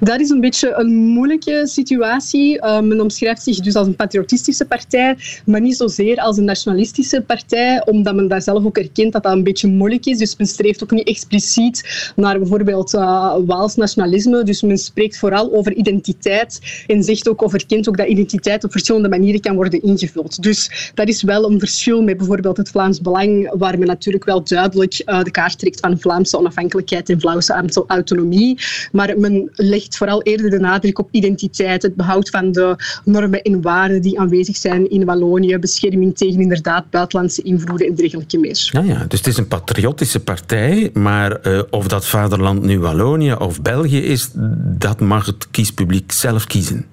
Dat 0.00 0.20
is 0.20 0.30
een 0.30 0.40
beetje 0.40 0.74
een 0.74 0.94
moeilijke 0.94 1.62
situatie. 1.64 2.56
Uh, 2.56 2.80
men 2.80 3.00
omschrijft 3.00 3.42
zich 3.42 3.60
dus 3.60 3.74
als 3.74 3.86
een 3.86 3.96
patriotistische 3.96 4.64
partij, 4.64 5.16
maar 5.44 5.60
niet 5.60 5.76
zozeer 5.76 6.16
als 6.16 6.36
een 6.36 6.44
nationalistische 6.44 7.22
partij, 7.22 7.86
omdat 7.86 8.14
men 8.14 8.28
daar 8.28 8.42
zelf 8.42 8.64
ook 8.64 8.78
erkent 8.78 9.12
dat 9.12 9.22
dat 9.22 9.32
een 9.32 9.42
beetje 9.42 9.68
moeilijk 9.68 10.06
is. 10.06 10.18
Dus 10.18 10.36
men 10.36 10.46
streeft 10.46 10.82
ook 10.82 10.90
niet 10.90 11.08
expliciet 11.08 12.12
naar 12.16 12.38
bijvoorbeeld 12.38 12.94
uh, 12.94 13.36
Waals 13.46 13.76
nationalisme. 13.76 14.42
Dus 14.42 14.62
men 14.62 14.78
spreekt 14.78 15.18
vooral 15.18 15.54
over 15.54 15.72
identiteit 15.72 16.60
en 16.86 17.02
zegt 17.02 17.28
ook 17.28 17.42
of 17.42 17.52
erkent 17.52 17.88
ook 17.88 17.96
dat 17.96 18.08
identiteit 18.08 18.64
op 18.64 18.70
verschillende 18.70 19.08
manieren 19.08 19.40
kan 19.40 19.54
worden 19.54 19.82
ingevuld. 19.82 20.42
Dus 20.42 20.90
dat 20.94 21.08
is 21.08 21.22
wel 21.22 21.50
een 21.50 21.58
verschil 21.58 22.02
met 22.02 22.16
bijvoorbeeld 22.16 22.56
het 22.56 22.68
Vlaams 22.68 23.00
Belang, 23.00 23.54
waar 23.58 23.78
men 23.78 23.86
natuurlijk 23.86 24.24
wel 24.24 24.44
duidelijk 24.44 25.02
uh, 25.06 25.22
de 25.22 25.30
kaart 25.30 25.58
trekt 25.58 25.80
van 25.80 26.00
Vlaamse 26.00 26.38
onafhankelijkheid 26.38 27.08
en 27.08 27.20
Vlaamse 27.20 27.84
autonomie. 27.86 28.58
Maar 28.92 29.18
men 29.18 29.50
legt 29.56 29.96
vooral 29.96 30.22
eerder 30.22 30.50
de 30.50 30.58
nadruk 30.58 30.98
op 30.98 31.08
identiteit, 31.10 31.82
het 31.82 31.94
behoud 31.94 32.30
van 32.30 32.52
de 32.52 32.76
normen 33.04 33.42
en 33.42 33.62
waarden 33.62 34.02
die 34.02 34.20
aanwezig 34.20 34.56
zijn 34.56 34.90
in 34.90 35.04
Wallonië, 35.04 35.58
bescherming 35.58 36.16
tegen 36.16 36.40
inderdaad 36.40 36.90
buitenlandse 36.90 37.42
invloeden 37.42 37.86
en 37.86 37.94
dergelijke 37.94 38.38
meer. 38.38 38.68
Ja, 38.72 38.80
ja, 38.80 39.04
dus 39.08 39.18
het 39.18 39.28
is 39.28 39.36
een 39.36 39.48
patriotische 39.48 40.20
partij, 40.20 40.90
maar 40.92 41.38
uh, 41.46 41.62
of 41.70 41.88
dat 41.88 42.06
vaderland 42.06 42.62
nu 42.62 42.78
Wallonië 42.78 43.32
of 43.32 43.62
België 43.62 44.00
is, 44.00 44.30
dat 44.78 45.00
mag 45.00 45.26
het 45.26 45.50
kiespubliek 45.50 46.12
zelf 46.12 46.46
kiezen. 46.46 46.86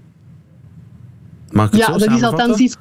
Mag 1.49 1.69
het 1.69 1.79
ja, 1.79 1.85
zo 1.85 1.97
dat 1.97 2.17
is 2.17 2.23
althans 2.23 2.57
iets 2.57 2.77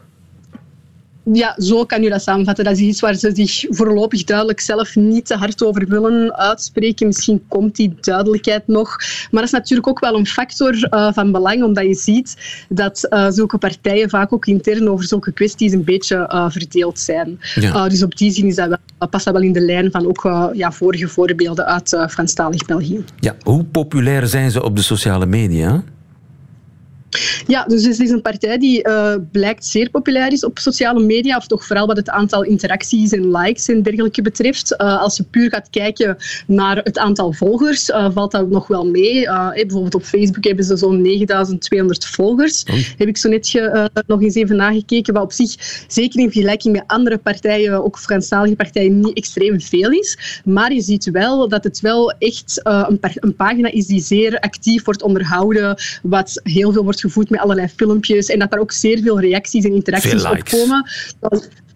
ja, 1.24 1.54
zo 1.58 1.84
kan 1.84 2.02
je 2.02 2.10
dat 2.10 2.22
samenvatten. 2.22 2.64
Dat 2.64 2.76
is 2.76 2.80
iets 2.80 3.00
waar 3.00 3.14
ze 3.14 3.30
zich 3.34 3.64
voorlopig 3.68 4.24
duidelijk 4.24 4.60
zelf 4.60 4.96
niet 4.96 5.26
te 5.26 5.36
hard 5.36 5.64
over 5.64 5.88
willen 5.88 6.36
uitspreken. 6.36 7.06
Misschien 7.06 7.44
komt 7.48 7.76
die 7.76 7.94
duidelijkheid 8.00 8.66
nog. 8.66 8.96
Maar 9.30 9.40
dat 9.40 9.42
is 9.42 9.50
natuurlijk 9.50 9.88
ook 9.88 10.00
wel 10.00 10.18
een 10.18 10.26
factor 10.26 10.88
uh, 10.90 11.12
van 11.12 11.32
belang, 11.32 11.62
omdat 11.62 11.84
je 11.84 11.94
ziet 11.94 12.36
dat 12.68 13.06
uh, 13.10 13.30
zulke 13.30 13.58
partijen 13.58 14.10
vaak 14.10 14.32
ook 14.32 14.46
intern 14.46 14.88
over 14.88 15.04
zulke 15.04 15.32
kwesties 15.32 15.72
een 15.72 15.84
beetje 15.84 16.16
uh, 16.16 16.50
verdeeld 16.50 16.98
zijn. 16.98 17.40
Ja. 17.54 17.88
dus 17.88 18.02
op 18.02 18.16
die 18.16 18.30
zin 18.30 18.46
is 18.46 18.54
dat 18.54 18.68
wel, 18.68 19.08
past 19.08 19.24
dat 19.24 19.34
wel 19.34 19.42
in 19.42 19.52
de 19.52 19.60
lijn 19.60 19.90
van 19.90 20.06
ook 20.06 20.50
ja, 20.52 20.72
vorige 20.72 21.08
voorbeelden 21.08 21.66
uit 21.66 21.96
Franstalig 22.10 22.64
België. 22.64 23.04
Ja, 23.20 23.36
hoe 23.42 23.64
populair 23.64 24.26
zijn 24.26 24.50
ze 24.50 24.62
op 24.62 24.76
de 24.76 24.82
sociale 24.82 25.26
media? 25.26 25.82
Ja, 27.46 27.64
dus 27.64 27.84
het 27.84 28.00
is 28.00 28.10
een 28.10 28.22
partij 28.22 28.58
die 28.58 28.88
uh, 28.88 29.14
blijkt 29.32 29.66
zeer 29.66 29.90
populair 29.90 30.32
is 30.32 30.44
op 30.44 30.58
sociale 30.58 31.04
media, 31.04 31.36
of 31.36 31.46
toch 31.46 31.66
vooral 31.66 31.86
wat 31.86 31.96
het 31.96 32.10
aantal 32.10 32.42
interacties 32.44 33.12
en 33.12 33.36
likes 33.36 33.68
en 33.68 33.82
dergelijke 33.82 34.22
betreft. 34.22 34.72
Uh, 34.72 35.00
als 35.00 35.16
je 35.16 35.22
puur 35.22 35.50
gaat 35.50 35.70
kijken 35.70 36.16
naar 36.46 36.76
het 36.76 36.98
aantal 36.98 37.32
volgers, 37.32 37.88
uh, 37.88 38.08
valt 38.12 38.30
dat 38.30 38.50
nog 38.50 38.66
wel 38.66 38.86
mee. 38.86 39.24
bijvoorbeeld 39.24 39.94
op 39.94 40.02
Facebook 40.02 40.44
hebben 40.44 40.64
ze 40.64 40.76
zo'n 40.76 41.02
9200 41.02 42.06
volgers. 42.06 42.64
Heb 42.96 43.08
ik 43.08 43.16
zo 43.16 43.28
net 43.28 43.48
ge, 43.48 43.90
nog 44.06 44.22
eens 44.22 44.34
even 44.34 44.56
nagekeken, 44.56 45.14
wat 45.14 45.22
op 45.22 45.32
zich 45.32 45.84
zeker 45.88 46.20
in 46.20 46.30
vergelijking 46.30 46.74
met 46.74 46.84
andere 46.86 47.18
partijen, 47.18 47.84
ook 47.84 47.98
Franstalige 47.98 48.56
partijen, 48.56 49.00
niet 49.00 49.16
extreem 49.16 49.60
veel 49.60 49.90
is. 49.90 50.40
Maar 50.44 50.72
je 50.72 50.80
ziet 50.80 51.10
wel 51.10 51.48
dat 51.48 51.64
het 51.64 51.80
wel 51.80 52.10
echt 52.10 52.60
een, 52.62 52.98
een 53.14 53.36
pagina 53.36 53.70
is 53.72 53.86
die 53.86 54.00
zeer 54.00 54.38
actief 54.38 54.84
wordt 54.84 55.02
onderhouden, 55.02 55.76
wat 56.02 56.40
heel 56.42 56.72
veel 56.72 56.84
wordt 56.84 57.00
gevoed 57.02 57.30
met 57.30 57.40
allerlei 57.40 57.68
filmpjes 57.76 58.26
en 58.26 58.38
dat 58.38 58.50
daar 58.50 58.60
ook 58.60 58.72
zeer 58.72 59.02
veel 59.02 59.20
reacties 59.20 59.64
en 59.64 59.74
interacties 59.74 60.24
op 60.24 60.44
komen. 60.44 60.90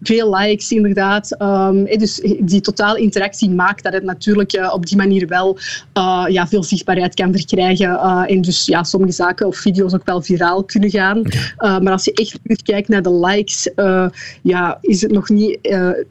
Veel 0.01 0.35
likes, 0.35 0.71
inderdaad. 0.71 1.41
Um, 1.41 1.85
dus 1.85 2.21
die 2.39 2.61
totale 2.61 2.99
interactie 2.99 3.49
maakt 3.49 3.83
dat 3.83 3.93
het 3.93 4.03
natuurlijk 4.03 4.53
uh, 4.53 4.73
op 4.73 4.85
die 4.85 4.97
manier 4.97 5.27
wel 5.27 5.57
uh, 5.97 6.25
ja, 6.27 6.47
veel 6.47 6.63
zichtbaarheid 6.63 7.13
kan 7.13 7.31
verkrijgen. 7.31 7.89
Uh, 7.89 8.23
en 8.27 8.41
dus 8.41 8.65
ja, 8.65 8.83
sommige 8.83 9.13
zaken 9.13 9.47
of 9.47 9.57
video's 9.57 9.93
ook 9.93 10.05
wel 10.05 10.21
viraal 10.21 10.63
kunnen 10.63 10.89
gaan. 10.89 11.21
maar 11.57 11.91
als 11.91 12.05
je 12.05 12.13
echt 12.13 12.63
kijkt 12.63 12.87
naar 12.87 13.01
de 13.01 13.13
likes, 13.13 13.69
ja, 14.41 14.77
is 14.81 15.01
het 15.01 15.11
nog 15.11 15.29
niet 15.29 15.57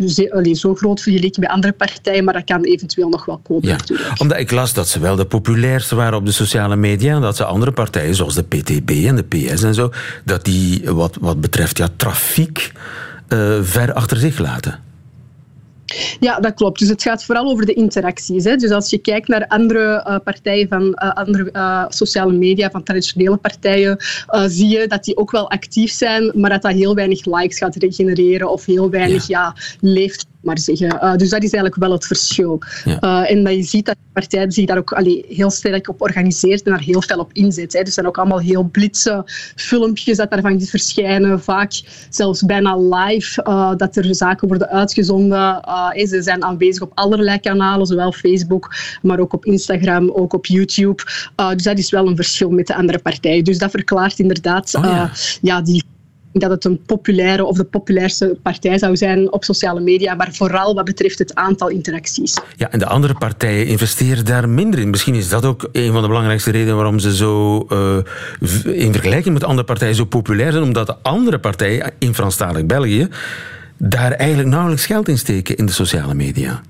zo, 0.06 0.26
allez, 0.28 0.60
zo 0.60 0.74
groot 0.74 1.00
vergeleken 1.00 1.40
bij 1.40 1.50
andere 1.50 1.72
partijen, 1.72 2.24
maar 2.24 2.34
dat 2.34 2.44
kan 2.44 2.64
eventueel 2.64 3.08
nog 3.08 3.24
wel 3.24 3.40
komen. 3.42 3.68
Ja, 3.68 3.78
omdat 4.16 4.38
ik 4.38 4.50
las 4.50 4.74
dat 4.74 4.88
ze 4.88 5.00
wel 5.00 5.16
de 5.16 5.26
populairste 5.26 5.94
waren 5.94 6.18
op 6.18 6.26
de 6.26 6.32
sociale 6.32 6.76
media 6.76 7.14
en 7.14 7.20
dat 7.20 7.36
ze 7.36 7.44
andere 7.44 7.72
partijen, 7.72 8.14
zoals 8.14 8.34
de 8.34 8.42
PTB 8.42 8.90
en 9.08 9.16
de 9.16 9.22
PS 9.22 9.62
en 9.62 9.74
zo, 9.74 9.90
dat 10.24 10.44
die 10.44 10.90
wat, 10.90 11.16
wat 11.20 11.40
betreft 11.40 11.78
ja, 11.78 11.88
trafiek 11.96 12.72
uh, 13.28 13.58
ver 13.62 13.92
achter 13.92 14.16
zich 14.16 14.38
laten. 14.38 14.84
Ja, 16.20 16.40
dat 16.40 16.54
klopt. 16.54 16.78
Dus 16.78 16.88
het 16.88 17.02
gaat 17.02 17.24
vooral 17.24 17.50
over 17.50 17.66
de 17.66 17.72
interacties. 17.72 18.44
Hè. 18.44 18.56
Dus 18.56 18.70
als 18.70 18.90
je 18.90 18.98
kijkt 18.98 19.28
naar 19.28 19.46
andere 19.46 20.04
uh, 20.08 20.16
partijen 20.24 20.68
van 20.68 20.82
uh, 20.82 21.12
andere 21.12 21.48
uh, 21.52 21.84
sociale 21.88 22.32
media, 22.32 22.70
van 22.70 22.82
traditionele 22.82 23.36
partijen, 23.36 23.96
zie 24.46 24.68
je 24.68 24.86
dat 24.86 25.04
die 25.04 25.16
ook 25.16 25.30
wel 25.30 25.50
actief 25.50 25.92
zijn, 25.92 26.32
maar 26.34 26.50
dat 26.50 26.62
dat 26.62 26.72
heel 26.72 26.94
weinig 26.94 27.24
likes 27.24 27.58
gaat 27.58 27.76
genereren 27.78 28.50
of 28.50 28.64
heel 28.64 28.90
weinig 28.90 29.26
ja. 29.26 29.40
ja 29.40 29.62
leeft 29.80 30.26
maar 30.46 30.58
zeggen. 30.58 30.86
Uh, 30.86 31.14
dus 31.14 31.30
dat 31.30 31.42
is 31.42 31.52
eigenlijk 31.52 31.76
wel 31.76 31.92
het 31.92 32.06
verschil. 32.06 32.58
Ja. 32.84 32.98
Uh, 33.00 33.30
en 33.30 33.44
dat 33.44 33.54
je 33.54 33.62
ziet 33.62 33.86
dat 33.86 33.96
partijen 34.12 34.52
zich 34.52 34.66
daar 34.66 34.78
ook 34.78 34.92
allee, 34.92 35.24
heel 35.28 35.50
sterk 35.50 35.88
op 35.88 36.02
organiseert 36.02 36.62
en 36.62 36.72
daar 36.72 36.80
heel 36.80 37.02
veel 37.02 37.18
op 37.18 37.32
inzet. 37.32 37.72
Hè. 37.72 37.78
Dus 37.78 37.88
er 37.88 37.92
zijn 37.92 38.06
ook 38.06 38.18
allemaal 38.18 38.40
heel 38.40 38.62
blitse 38.62 39.22
filmpjes 39.56 40.16
dat 40.16 40.30
daarvan 40.30 40.60
verschijnen. 40.60 41.40
Vaak 41.42 41.72
zelfs 42.10 42.42
bijna 42.42 42.76
live, 42.76 43.44
uh, 43.48 43.72
dat 43.76 43.96
er 43.96 44.14
zaken 44.14 44.48
worden 44.48 44.68
uitgezonden. 44.68 45.60
ze 45.94 46.18
zijn 46.22 46.44
aanwezig 46.44 46.82
op 46.82 46.92
allerlei 46.94 47.40
kanalen, 47.40 47.86
zowel 47.86 48.12
Facebook, 48.12 48.74
maar 49.02 49.18
ook 49.18 49.32
op 49.32 49.44
Instagram, 49.44 50.10
ook 50.10 50.32
op 50.32 50.46
YouTube. 50.46 51.02
dus 51.54 51.62
dat 51.62 51.78
is 51.78 51.90
wel 51.90 52.06
een 52.06 52.16
verschil 52.16 52.50
met 52.50 52.66
de 52.66 52.74
andere 52.74 52.98
partijen. 52.98 53.44
Dus 53.44 53.58
dat 53.58 53.70
verklaart 53.70 54.18
inderdaad 54.18 54.74
oh, 54.74 54.84
ja. 54.84 55.10
ja. 55.42 55.60
die 55.60 55.84
dat 56.40 56.50
het 56.50 56.64
een 56.64 56.80
populaire 56.86 57.44
of 57.44 57.56
de 57.56 57.64
populairste 57.64 58.38
partij 58.42 58.78
zou 58.78 58.96
zijn 58.96 59.32
op 59.32 59.44
sociale 59.44 59.80
media, 59.80 60.14
maar 60.14 60.32
vooral 60.32 60.74
wat 60.74 60.84
betreft 60.84 61.18
het 61.18 61.34
aantal 61.34 61.68
interacties. 61.68 62.36
Ja, 62.56 62.70
en 62.70 62.78
de 62.78 62.86
andere 62.86 63.14
partijen 63.14 63.66
investeren 63.66 64.24
daar 64.24 64.48
minder 64.48 64.80
in. 64.80 64.90
Misschien 64.90 65.14
is 65.14 65.28
dat 65.28 65.44
ook 65.44 65.68
een 65.72 65.92
van 65.92 66.02
de 66.02 66.08
belangrijkste 66.08 66.50
redenen 66.50 66.74
waarom 66.76 66.98
ze 66.98 67.16
zo 67.16 67.66
uh, 67.72 67.96
in 68.64 68.92
vergelijking 68.92 69.34
met 69.34 69.44
andere 69.44 69.66
partijen 69.66 69.94
zo 69.94 70.04
populair 70.04 70.52
zijn, 70.52 70.64
omdat 70.64 70.86
de 70.86 70.96
andere 71.02 71.38
partijen 71.38 71.92
in 71.98 72.14
Franstalig 72.14 72.66
België 72.66 73.08
daar 73.76 74.12
eigenlijk 74.12 74.48
nauwelijks 74.48 74.86
geld 74.86 75.08
in 75.08 75.18
steken 75.18 75.56
in 75.56 75.66
de 75.66 75.72
sociale 75.72 76.14
media. 76.14 76.62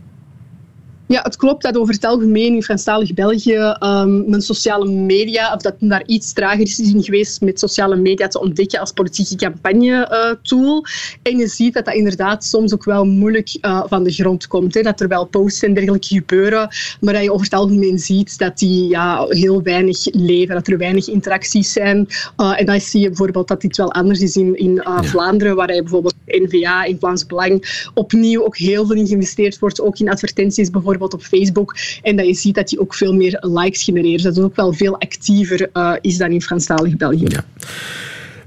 Ja, 1.09 1.21
het 1.23 1.37
klopt 1.37 1.63
dat 1.63 1.77
over 1.77 1.95
het 1.95 2.05
algemeen 2.05 2.55
in 2.55 2.63
Franstalig 2.63 3.15
België 3.15 3.75
um, 3.81 4.29
mijn 4.29 4.43
sociale 4.43 4.91
media, 4.91 5.55
of 5.55 5.63
dat 5.63 5.75
daar 5.79 6.03
iets 6.07 6.33
trager 6.33 6.61
is 6.61 6.79
in 6.79 7.03
geweest 7.03 7.41
met 7.41 7.59
sociale 7.59 7.97
media 7.97 8.29
te 8.29 8.41
ontdekken 8.41 8.81
als 8.81 8.93
politieke 8.93 9.37
campagne-tool. 9.37 10.85
Uh, 10.85 11.33
en 11.33 11.39
je 11.39 11.47
ziet 11.47 11.75
dat 11.75 11.85
dat 11.85 11.95
inderdaad 11.95 12.45
soms 12.45 12.75
ook 12.75 12.85
wel 12.85 13.05
moeilijk 13.05 13.59
uh, 13.61 13.83
van 13.87 14.03
de 14.03 14.13
grond 14.13 14.47
komt. 14.47 14.75
Hè. 14.75 14.83
Dat 14.83 15.01
er 15.01 15.09
wel 15.09 15.25
posts 15.25 15.63
en 15.63 15.75
dergelijke 15.75 16.07
gebeuren, 16.07 16.69
maar 17.01 17.15
dat 17.15 17.23
je 17.23 17.33
over 17.33 17.45
het 17.45 17.55
algemeen 17.55 17.99
ziet 17.99 18.39
dat 18.39 18.59
die 18.59 18.89
ja, 18.89 19.27
heel 19.29 19.63
weinig 19.63 20.15
leven, 20.15 20.55
dat 20.55 20.67
er 20.67 20.79
weinig 20.79 21.09
interacties 21.09 21.73
zijn. 21.73 22.07
Uh, 22.37 22.61
en 22.61 22.67
dan 22.67 22.81
zie 22.81 23.01
je 23.01 23.09
bijvoorbeeld 23.09 23.49
dat 23.49 23.61
dit 23.61 23.77
wel 23.77 23.93
anders 23.93 24.21
is 24.21 24.37
in, 24.37 24.57
in 24.57 24.75
ja. 24.75 25.03
Vlaanderen, 25.03 25.57
waar 25.57 25.75
je 25.75 25.83
bijvoorbeeld 25.83 26.15
NVA, 26.27 26.85
in 26.85 26.99
Vlaams 26.99 27.27
Belang, 27.27 27.89
opnieuw 27.95 28.45
ook 28.45 28.57
heel 28.57 28.87
veel 28.87 28.97
in 28.97 29.07
geïnvesteerd 29.07 29.59
wordt, 29.59 29.81
ook 29.81 29.99
in 29.99 30.11
advertenties 30.11 30.71
bijvoorbeeld 30.71 30.95
bijvoorbeeld 30.99 31.23
op 31.23 31.39
Facebook. 31.39 31.77
En 32.03 32.17
dat 32.17 32.27
je 32.27 32.35
ziet 32.35 32.55
dat 32.55 32.69
die 32.69 32.81
ook 32.81 32.95
veel 32.95 33.15
meer 33.15 33.39
likes 33.41 33.83
genereert. 33.83 34.23
Dat 34.23 34.37
het 34.37 34.45
ook 34.45 34.57
wel 34.57 34.73
veel 34.73 35.01
actiever 35.01 35.69
uh, 35.73 35.93
is 36.01 36.17
dan 36.17 36.31
in 36.31 36.43
Franstalig 36.43 36.97
België. 36.97 37.27
Ja. 37.29 37.45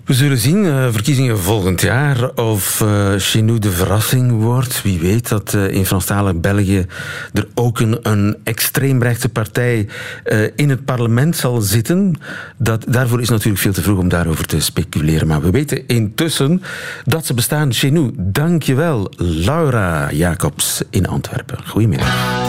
We 0.10 0.16
zullen 0.16 0.38
zien, 0.38 0.64
uh, 0.64 0.88
verkiezingen 0.92 1.40
volgend 1.40 1.82
jaar, 1.82 2.30
of 2.30 2.82
uh, 2.82 3.60
de 3.60 3.72
verrassing 3.72 4.42
wordt. 4.42 4.82
Wie 4.82 5.00
weet 5.00 5.30
dat 5.30 5.54
uh, 5.54 5.74
in 5.74 5.86
Franstalig 5.86 6.40
België 6.40 6.86
er 7.34 7.48
ook 7.54 7.80
een, 7.80 8.00
een 8.02 8.38
extreemrechtse 8.44 9.30
partij 9.30 9.88
in 10.56 10.70
het 10.70 10.86
parlement 10.86 11.36
zal 11.36 11.62
zitten. 11.62 12.20
Dat, 12.58 12.86
daarvoor 12.88 13.22
is 13.22 13.30
natuurlijk 13.30 13.62
veel 13.62 13.74
te 13.74 13.82
vroeg 13.82 14.00
om 14.00 14.10
daarover 14.10 14.46
te 14.46 14.60
speculeren. 14.60 15.28
Maar 15.28 15.42
we 15.42 15.52
weten 15.52 15.88
intussen 15.88 16.62
dat 17.06 17.26
ze 17.26 17.34
bestaan 17.34 17.74
chez 17.74 17.92
nous. 17.92 18.12
Dank 18.18 18.64
je 18.64 18.74
wel, 18.74 19.12
Laura 19.18 20.12
Jacobs 20.12 20.82
in 20.90 21.08
Antwerpen. 21.08 21.58
Goedemiddag. 21.66 22.49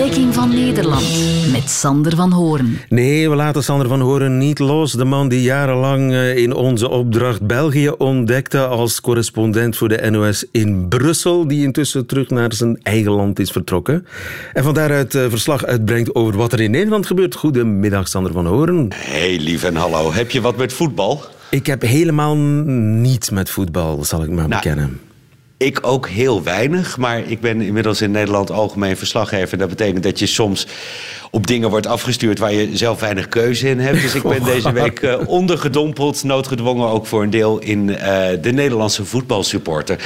Ontdekking 0.00 0.34
van 0.34 0.48
Nederland 0.48 1.04
met 1.52 1.70
Sander 1.70 2.16
van 2.16 2.32
Hoorn. 2.32 2.78
Nee, 2.88 3.30
we 3.30 3.36
laten 3.36 3.64
Sander 3.64 3.88
van 3.88 4.00
Hoorn 4.00 4.38
niet 4.38 4.58
los. 4.58 4.92
De 4.92 5.04
man 5.04 5.28
die 5.28 5.42
jarenlang 5.42 6.12
eh, 6.12 6.36
in 6.36 6.54
onze 6.54 6.88
opdracht 6.88 7.46
België 7.46 7.88
ontdekte 7.88 8.66
als 8.66 9.00
correspondent 9.00 9.76
voor 9.76 9.88
de 9.88 10.10
NOS 10.10 10.44
in 10.52 10.88
Brussel, 10.88 11.48
die 11.48 11.62
intussen 11.62 12.06
terug 12.06 12.28
naar 12.28 12.52
zijn 12.52 12.78
eigen 12.82 13.12
land 13.12 13.38
is 13.38 13.50
vertrokken. 13.50 14.06
En 14.52 14.64
van 14.64 14.74
daaruit 14.74 15.14
eh, 15.14 15.24
verslag 15.28 15.64
uitbrengt 15.64 16.14
over 16.14 16.36
wat 16.36 16.52
er 16.52 16.60
in 16.60 16.70
Nederland 16.70 17.06
gebeurt. 17.06 17.34
Goedemiddag, 17.34 18.08
Sander 18.08 18.32
van 18.32 18.46
Hoorn. 18.46 18.88
Hey, 18.94 19.38
lief 19.38 19.64
en 19.64 19.76
hallo. 19.76 20.12
Heb 20.12 20.30
je 20.30 20.40
wat 20.40 20.56
met 20.56 20.72
voetbal? 20.72 21.24
Ik 21.50 21.66
heb 21.66 21.82
helemaal 21.82 22.36
niets 22.36 23.30
met 23.30 23.50
voetbal, 23.50 24.04
zal 24.04 24.22
ik 24.22 24.30
maar 24.30 24.48
nou, 24.48 24.62
bekennen. 24.62 25.00
Ik 25.64 25.78
ook 25.82 26.08
heel 26.08 26.42
weinig, 26.42 26.96
maar 26.96 27.18
ik 27.18 27.40
ben 27.40 27.60
inmiddels 27.60 28.00
in 28.00 28.10
Nederland 28.10 28.50
algemeen 28.50 28.96
verslaggever. 28.96 29.58
Dat 29.58 29.68
betekent 29.68 30.02
dat 30.02 30.18
je 30.18 30.26
soms 30.26 30.66
op 31.30 31.46
dingen 31.46 31.70
wordt 31.70 31.86
afgestuurd 31.86 32.38
waar 32.38 32.52
je 32.52 32.76
zelf 32.76 33.00
weinig 33.00 33.28
keuze 33.28 33.68
in 33.68 33.78
hebt. 33.78 34.02
Dus 34.02 34.14
ik 34.14 34.22
ben 34.22 34.44
deze 34.44 34.72
week 34.82 35.02
uh, 35.02 35.16
ondergedompeld, 35.26 36.24
noodgedwongen 36.24 36.88
ook 36.88 37.06
voor 37.06 37.22
een 37.22 37.30
deel 37.30 37.58
in 37.58 37.88
uh, 37.88 37.96
de 38.40 38.52
Nederlandse 38.52 39.04
voetbalsupporter. 39.04 39.96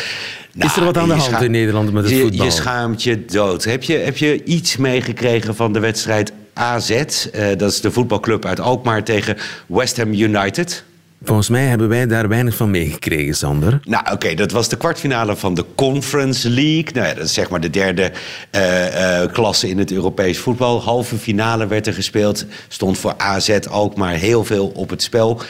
Nou, 0.53 0.71
is 0.71 0.77
er 0.77 0.85
wat 0.85 0.97
aan 0.97 1.09
de 1.09 1.15
hand 1.15 1.43
in 1.43 1.51
Nederland 1.51 1.93
met 1.93 2.05
het 2.05 2.13
je, 2.13 2.21
voetbal? 2.21 2.45
Je 2.45 2.51
schaamt 2.51 3.03
je 3.03 3.25
dood. 3.25 3.65
Heb 3.65 3.83
je, 3.83 3.97
heb 3.97 4.17
je 4.17 4.45
iets 4.45 4.77
meegekregen 4.77 5.55
van 5.55 5.73
de 5.73 5.79
wedstrijd 5.79 6.33
AZ? 6.53 6.91
Uh, 6.91 7.47
dat 7.57 7.71
is 7.71 7.81
de 7.81 7.91
voetbalclub 7.91 8.45
uit 8.45 8.61
Alkmaar 8.61 9.05
tegen 9.05 9.37
West 9.67 9.97
Ham 9.97 10.13
United. 10.13 10.85
Volgens 11.23 11.49
mij 11.49 11.65
hebben 11.65 11.89
wij 11.89 12.07
daar 12.07 12.29
weinig 12.29 12.57
van 12.57 12.71
meegekregen, 12.71 13.35
Sander. 13.35 13.81
Nou, 13.85 14.13
oké, 14.13 14.35
dat 14.35 14.51
was 14.51 14.69
de 14.69 14.77
kwartfinale 14.77 15.37
van 15.37 15.55
de 15.55 15.65
Conference 15.75 16.51
League. 16.51 16.93
Nou 16.93 17.07
ja, 17.07 17.15
dat 17.15 17.25
is 17.25 17.35
zeg 17.35 17.51
maar 17.51 17.61
de 17.61 17.71
derde 17.71 18.13
uh, 18.53 19.23
uh, 19.23 19.33
klasse 19.33 19.69
in 19.69 19.79
het 19.79 19.93
Europees 19.93 20.39
voetbal. 20.39 20.83
Halve 20.83 21.17
finale 21.17 21.67
werd 21.67 21.87
er 21.87 21.93
gespeeld. 21.93 22.47
Stond 22.69 22.99
voor 22.99 23.15
AZ 23.17 23.59
ook 23.71 23.97
maar 23.97 24.15
heel 24.15 24.45
veel 24.45 24.67
op 24.75 24.91
het 24.91 25.03
spel. 25.03 25.41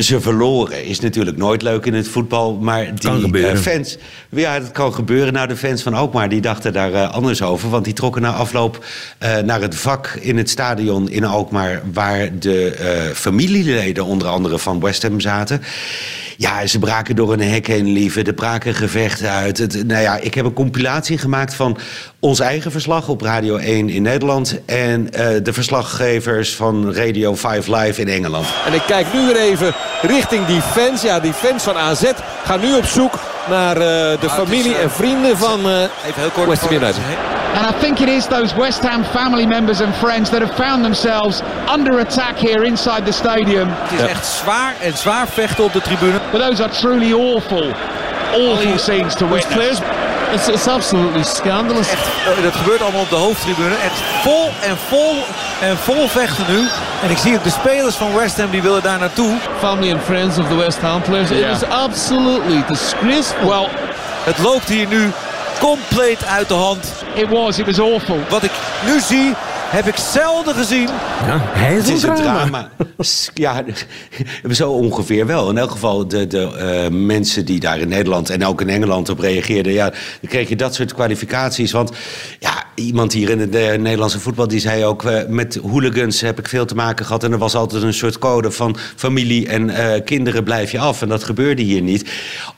Ze 0.00 0.20
verloren 0.20 0.84
is 0.84 1.00
natuurlijk 1.00 1.36
nooit 1.36 1.62
leuk 1.62 1.86
in 1.86 1.94
het 1.94 2.08
voetbal. 2.08 2.54
Maar 2.54 2.94
die 2.94 3.36
uh, 3.36 3.56
fans. 3.56 3.98
Ja, 4.28 4.60
dat 4.60 4.72
kan 4.72 4.94
gebeuren. 4.94 5.32
Nou, 5.32 5.48
de 5.48 5.56
fans 5.56 5.82
van 5.82 5.94
Alkmaar 5.94 6.28
die 6.28 6.40
dachten 6.40 6.72
daar 6.72 6.92
uh, 6.92 7.14
anders 7.14 7.42
over. 7.42 7.70
Want 7.70 7.84
die 7.84 7.94
trokken 7.94 8.22
na 8.22 8.32
afloop 8.32 8.84
uh, 9.22 9.38
naar 9.38 9.60
het 9.60 9.74
vak 9.74 10.18
in 10.20 10.36
het 10.36 10.50
stadion 10.50 11.10
in 11.10 11.24
Alkmaar. 11.24 11.82
Waar 11.92 12.38
de 12.38 13.12
familieleden 13.14 14.04
onder 14.04 14.28
andere 14.28 14.58
van 14.58 14.80
West 14.80 15.02
Ham 15.02 15.20
zaten. 15.20 15.62
Ja, 16.40 16.66
ze 16.66 16.78
braken 16.78 17.16
door 17.16 17.32
een 17.32 17.40
hek 17.40 17.66
heen, 17.66 17.92
lieve. 17.92 18.22
Er 18.22 18.32
braken 18.32 18.74
gevechten 18.74 19.30
uit. 19.30 19.58
Het, 19.58 19.86
nou 19.86 20.02
ja, 20.02 20.16
ik 20.16 20.34
heb 20.34 20.44
een 20.44 20.52
compilatie 20.52 21.18
gemaakt 21.18 21.54
van 21.54 21.78
ons 22.20 22.40
eigen 22.40 22.70
verslag 22.70 23.08
op 23.08 23.20
Radio 23.20 23.56
1 23.56 23.88
in 23.88 24.02
Nederland. 24.02 24.60
En 24.66 25.00
uh, 25.00 25.10
de 25.42 25.52
verslaggevers 25.52 26.54
van 26.54 26.94
Radio 26.94 27.34
5 27.34 27.66
Live 27.66 28.00
in 28.00 28.08
Engeland. 28.08 28.46
En 28.66 28.72
ik 28.72 28.82
kijk 28.86 29.12
nu 29.12 29.26
weer 29.26 29.40
even 29.40 29.74
richting 30.02 30.46
die 30.46 30.62
fans. 30.62 31.02
Ja, 31.02 31.20
die 31.20 31.32
fans 31.32 31.62
van 31.62 31.76
AZ 31.76 32.04
gaan 32.44 32.60
nu 32.60 32.74
op 32.74 32.84
zoek 32.84 33.18
naar 33.48 33.76
uh, 33.76 33.82
de 33.82 34.18
ah, 34.26 34.34
familie 34.34 34.74
uh, 34.74 34.82
en 34.82 34.90
vrienden 34.90 35.38
van 35.38 35.66
uh, 35.66 35.82
even 35.82 36.20
heel 36.20 36.30
kort 36.30 36.48
West 36.48 36.62
Ham 36.62 36.72
United. 36.72 37.02
And 37.54 37.66
I 37.66 37.78
think 37.80 37.98
it 37.98 38.08
is 38.08 38.26
those 38.26 38.54
West 38.54 38.82
Ham 38.82 39.04
family 39.04 39.46
members 39.46 39.80
and 39.80 39.94
friends 39.96 40.30
that 40.30 40.40
have 40.40 40.54
found 40.54 40.82
themselves 40.82 41.42
under 41.74 41.98
attack 41.98 42.38
here 42.38 42.64
inside 42.64 43.04
the 43.04 43.12
stadium. 43.12 43.68
Het 43.70 44.00
is 44.00 44.06
echt 44.06 44.26
zwaar 44.26 44.74
en 44.80 44.96
zwaar 44.96 45.26
vechten 45.28 45.64
op 45.64 45.72
de 45.72 45.80
tribune. 45.80 46.20
But 46.30 46.40
those 46.40 46.62
are 46.62 46.72
truly 46.72 47.12
awful, 47.12 47.72
awful 48.32 48.78
scenes 48.78 49.14
to 49.14 49.28
witness. 49.28 49.80
It's, 50.32 50.48
it's 50.48 50.68
absolutely 50.68 51.22
scandalous. 51.22 51.88
Echt, 51.88 52.42
dat 52.42 52.54
gebeurt 52.54 52.82
allemaal 52.82 53.00
op 53.00 53.08
de 53.08 53.16
hoofdtribune. 53.16 53.74
Echt 53.74 54.00
vol 54.22 54.50
en 54.60 54.76
vol 54.88 55.14
en 55.60 55.76
vol 55.76 56.08
vechten 56.08 56.44
nu. 56.48 56.68
En 57.02 57.10
ik 57.10 57.18
zie 57.18 57.36
ook 57.36 57.44
de 57.44 57.50
spelers 57.50 57.94
van 57.94 58.14
West 58.14 58.36
Ham 58.36 58.50
die 58.50 58.62
willen 58.62 58.82
daar 58.82 58.98
naartoe. 58.98 59.38
Family 59.58 59.92
and 59.92 60.02
friends 60.02 60.38
of 60.38 60.48
the 60.48 60.56
West 60.56 60.80
Ham 60.80 61.02
players. 61.02 61.28
Yeah. 61.28 61.50
It 61.50 61.62
is 61.62 61.68
absolutely 61.68 62.64
disgraceful. 62.68 63.48
Well, 63.48 63.68
het 64.24 64.38
loopt 64.38 64.68
hier 64.68 64.86
nu 64.86 65.12
compleet 65.58 66.24
uit 66.26 66.48
de 66.48 66.54
hand. 66.54 66.92
It 67.14 67.28
was, 67.28 67.58
it 67.58 67.66
was 67.66 67.80
awful. 67.80 68.18
Wat 68.28 68.42
ik 68.42 68.52
nu 68.86 69.00
zie, 69.00 69.34
heb 69.70 69.86
ik 69.86 69.96
zelden 69.96 70.54
gezien. 70.54 70.88
Ja, 71.26 71.40
hij 71.42 71.76
is, 71.76 71.88
het 71.88 71.96
is 71.96 72.02
een 72.02 72.14
drama. 72.14 72.70
ja, 73.34 73.64
zo 74.50 74.70
ongeveer 74.70 75.26
wel. 75.26 75.50
In 75.50 75.58
elk 75.58 75.70
geval 75.70 76.08
de, 76.08 76.26
de 76.26 76.88
uh, 76.90 76.98
mensen 76.98 77.44
die 77.44 77.60
daar 77.60 77.78
in 77.78 77.88
Nederland 77.88 78.30
en 78.30 78.46
ook 78.46 78.60
in 78.60 78.68
Engeland 78.68 79.08
op 79.08 79.18
reageerden. 79.18 79.72
Ja, 79.72 79.88
dan 79.90 80.30
kreeg 80.30 80.48
je 80.48 80.56
dat 80.56 80.74
soort 80.74 80.94
kwalificaties. 80.94 81.72
Want 81.72 81.92
ja, 82.38 82.64
iemand 82.74 83.12
hier 83.12 83.30
in 83.30 83.40
het 83.40 83.54
uh, 83.54 83.72
Nederlandse 83.72 84.20
voetbal 84.20 84.48
die 84.48 84.60
zei 84.60 84.84
ook... 84.84 85.02
Uh, 85.04 85.18
met 85.28 85.58
hooligans 85.62 86.20
heb 86.20 86.38
ik 86.38 86.48
veel 86.48 86.64
te 86.64 86.74
maken 86.74 87.06
gehad. 87.06 87.24
En 87.24 87.32
er 87.32 87.38
was 87.38 87.54
altijd 87.54 87.82
een 87.82 87.94
soort 87.94 88.18
code 88.18 88.50
van 88.50 88.76
familie 88.96 89.48
en 89.48 90.04
kinderen 90.04 90.44
blijf 90.44 90.70
je 90.70 90.78
af. 90.78 91.02
En 91.02 91.08
dat 91.08 91.24
gebeurde 91.24 91.62
hier 91.62 91.82
niet. 91.82 92.10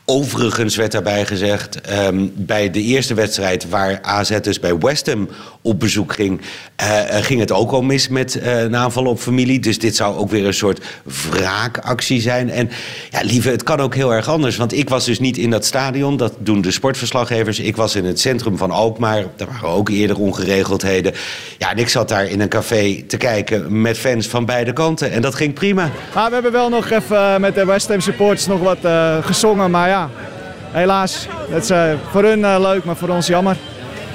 Overigens 0.04 0.76
werd 0.76 0.92
daarbij 0.92 1.26
gezegd, 1.26 1.92
um, 1.92 2.32
bij 2.36 2.70
de 2.70 2.82
eerste 2.82 3.14
wedstrijd 3.14 3.68
waar 3.68 3.98
AZ 4.02 4.40
dus 4.40 4.60
bij 4.60 4.78
West 4.78 5.06
Ham 5.06 5.28
op 5.62 5.80
bezoek 5.80 6.12
ging, 6.12 6.40
uh, 6.82 7.01
ging 7.10 7.40
het 7.40 7.52
ook 7.52 7.70
al 7.70 7.82
mis 7.82 8.08
met 8.08 8.38
een 8.42 8.76
aanval 8.76 9.04
op 9.04 9.18
familie. 9.18 9.60
Dus 9.60 9.78
dit 9.78 9.96
zou 9.96 10.16
ook 10.16 10.30
weer 10.30 10.46
een 10.46 10.54
soort 10.54 10.84
wraakactie 11.30 12.20
zijn. 12.20 12.50
En 12.50 12.70
ja, 13.10 13.20
lieve, 13.22 13.50
het 13.50 13.62
kan 13.62 13.80
ook 13.80 13.94
heel 13.94 14.14
erg 14.14 14.28
anders. 14.28 14.56
Want 14.56 14.72
ik 14.72 14.88
was 14.88 15.04
dus 15.04 15.20
niet 15.20 15.36
in 15.36 15.50
dat 15.50 15.64
stadion, 15.64 16.16
dat 16.16 16.32
doen 16.38 16.60
de 16.60 16.70
sportverslaggevers. 16.70 17.60
Ik 17.60 17.76
was 17.76 17.94
in 17.94 18.04
het 18.04 18.20
centrum 18.20 18.56
van 18.56 18.70
Alkmaar, 18.70 19.24
daar 19.36 19.48
waren 19.52 19.68
ook 19.68 19.88
eerder 19.88 20.18
ongeregeldheden. 20.18 21.12
Ja, 21.58 21.70
en 21.70 21.78
ik 21.78 21.88
zat 21.88 22.08
daar 22.08 22.26
in 22.26 22.40
een 22.40 22.48
café 22.48 23.02
te 23.06 23.16
kijken 23.16 23.80
met 23.80 23.98
fans 23.98 24.26
van 24.26 24.44
beide 24.44 24.72
kanten. 24.72 25.10
En 25.12 25.22
dat 25.22 25.34
ging 25.34 25.54
prima. 25.54 25.90
Maar 26.14 26.28
we 26.28 26.34
hebben 26.34 26.52
wel 26.52 26.68
nog 26.68 26.90
even 26.90 27.40
met 27.40 27.54
de 27.54 27.64
West 27.64 27.88
Ham 27.88 28.00
supporters 28.00 28.46
nog 28.46 28.60
wat 28.60 28.78
gezongen, 29.24 29.70
maar 29.70 29.88
ja, 29.88 30.10
helaas. 30.70 31.26
Dat 31.50 31.62
is 31.62 31.76
voor 32.10 32.24
hun 32.24 32.60
leuk, 32.60 32.84
maar 32.84 32.96
voor 32.96 33.08
ons 33.08 33.26
jammer. 33.26 33.56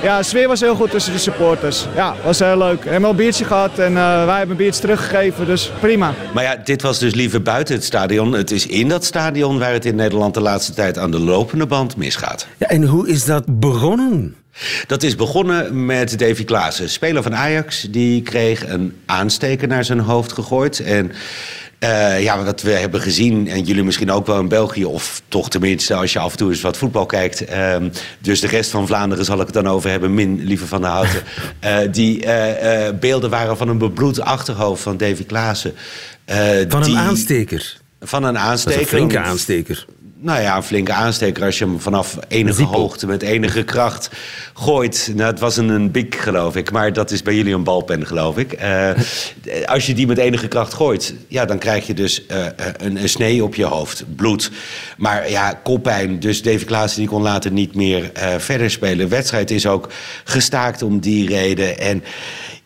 Ja, 0.01 0.17
de 0.17 0.23
sfeer 0.23 0.47
was 0.47 0.59
heel 0.59 0.75
goed 0.75 0.91
tussen 0.91 1.13
de 1.13 1.19
supporters. 1.19 1.85
Ja, 1.95 2.15
was 2.23 2.39
heel 2.39 2.57
leuk. 2.57 2.85
Hebben 2.85 3.09
een 3.09 3.15
biertje 3.15 3.45
gehad 3.45 3.79
en 3.79 3.91
uh, 3.91 4.25
wij 4.25 4.37
hebben 4.37 4.49
een 4.49 4.63
biertje 4.63 4.81
teruggegeven, 4.81 5.45
dus 5.45 5.71
prima. 5.79 6.13
Maar 6.33 6.43
ja, 6.43 6.55
dit 6.55 6.81
was 6.81 6.99
dus 6.99 7.13
liever 7.13 7.41
buiten 7.41 7.75
het 7.75 7.83
stadion. 7.83 8.33
Het 8.33 8.51
is 8.51 8.67
in 8.67 8.87
dat 8.87 9.05
stadion 9.05 9.59
waar 9.59 9.73
het 9.73 9.85
in 9.85 9.95
Nederland 9.95 10.33
de 10.33 10.41
laatste 10.41 10.73
tijd 10.73 10.97
aan 10.97 11.11
de 11.11 11.19
lopende 11.19 11.65
band 11.65 11.97
misgaat. 11.97 12.47
Ja, 12.57 12.67
en 12.67 12.83
hoe 12.83 13.07
is 13.07 13.25
dat 13.25 13.59
begonnen? 13.59 14.35
Dat 14.87 15.03
is 15.03 15.15
begonnen 15.15 15.85
met 15.85 16.19
Davy 16.19 16.43
Klaassen, 16.43 16.89
speler 16.89 17.23
van 17.23 17.35
Ajax. 17.35 17.81
Die 17.81 18.21
kreeg 18.21 18.69
een 18.69 18.95
aansteker 19.05 19.67
naar 19.67 19.83
zijn 19.83 19.99
hoofd 19.99 20.31
gegooid. 20.31 20.79
En 20.79 21.11
uh, 21.79 22.23
ja, 22.23 22.43
wat 22.43 22.61
we 22.61 22.71
hebben 22.71 23.01
gezien, 23.01 23.47
en 23.47 23.63
jullie 23.63 23.83
misschien 23.83 24.11
ook 24.11 24.25
wel 24.25 24.39
in 24.39 24.47
België, 24.47 24.85
of 24.85 25.21
toch 25.27 25.49
tenminste 25.49 25.93
als 25.93 26.13
je 26.13 26.19
af 26.19 26.31
en 26.31 26.37
toe 26.37 26.49
eens 26.49 26.61
wat 26.61 26.77
voetbal 26.77 27.05
kijkt. 27.05 27.49
Uh, 27.51 27.75
dus 28.19 28.39
de 28.39 28.47
rest 28.47 28.71
van 28.71 28.87
Vlaanderen 28.87 29.25
zal 29.25 29.39
ik 29.39 29.45
het 29.45 29.53
dan 29.53 29.67
over 29.67 29.89
hebben, 29.89 30.13
min 30.13 30.43
lieve 30.43 30.67
van 30.67 30.81
der 30.81 30.89
Houten. 30.89 31.21
Uh, 31.63 31.77
die 31.97 32.25
beelden 32.99 33.29
waren 33.29 33.57
van 33.57 33.67
een 33.67 33.77
bebloed 33.77 34.21
achterhoofd 34.21 34.83
van 34.83 34.97
Davy 34.97 35.25
Klaassen. 35.25 35.73
van 36.67 36.83
een 36.83 36.97
aansteker? 36.97 37.77
Van 38.01 38.23
een 38.23 38.37
aansteker. 38.37 38.81
een 38.81 38.87
flinke 38.87 39.19
aansteker 39.19 39.85
nou 40.19 40.41
ja, 40.41 40.55
een 40.55 40.63
flinke 40.63 40.93
aansteker 40.93 41.43
als 41.43 41.57
je 41.57 41.65
hem 41.65 41.79
vanaf 41.79 42.17
enige 42.27 42.63
hoogte 42.63 43.07
met 43.07 43.21
enige 43.21 43.63
kracht 43.63 44.09
gooit. 44.53 45.11
Nou, 45.15 45.29
het 45.29 45.39
was 45.39 45.57
een, 45.57 45.69
een 45.69 45.91
big, 45.91 46.23
geloof 46.23 46.55
ik, 46.55 46.71
maar 46.71 46.93
dat 46.93 47.11
is 47.11 47.21
bij 47.21 47.35
jullie 47.35 47.53
een 47.53 47.63
balpen, 47.63 48.05
geloof 48.05 48.37
ik. 48.37 48.61
Uh, 48.61 48.91
als 49.73 49.85
je 49.85 49.93
die 49.93 50.07
met 50.07 50.17
enige 50.17 50.47
kracht 50.47 50.73
gooit, 50.73 51.13
ja, 51.27 51.45
dan 51.45 51.57
krijg 51.57 51.87
je 51.87 51.93
dus 51.93 52.25
uh, 52.31 52.45
een, 52.77 53.01
een, 53.01 53.09
snee 53.09 53.43
op 53.43 53.55
je 53.55 53.65
hoofd, 53.65 54.03
bloed. 54.15 54.51
Maar 54.97 55.29
ja, 55.29 55.59
koppijn, 55.63 56.19
dus 56.19 56.41
David 56.41 56.65
Klaassen 56.65 56.99
die 56.99 57.09
kon 57.09 57.21
later 57.21 57.51
niet 57.51 57.75
meer 57.75 58.11
uh, 58.17 58.35
verder 58.37 58.71
spelen. 58.71 58.97
De 58.97 59.07
wedstrijd 59.07 59.51
is 59.51 59.67
ook 59.67 59.89
gestaakt 60.23 60.81
om 60.81 60.99
die 60.99 61.27
reden 61.27 61.79
en... 61.79 62.03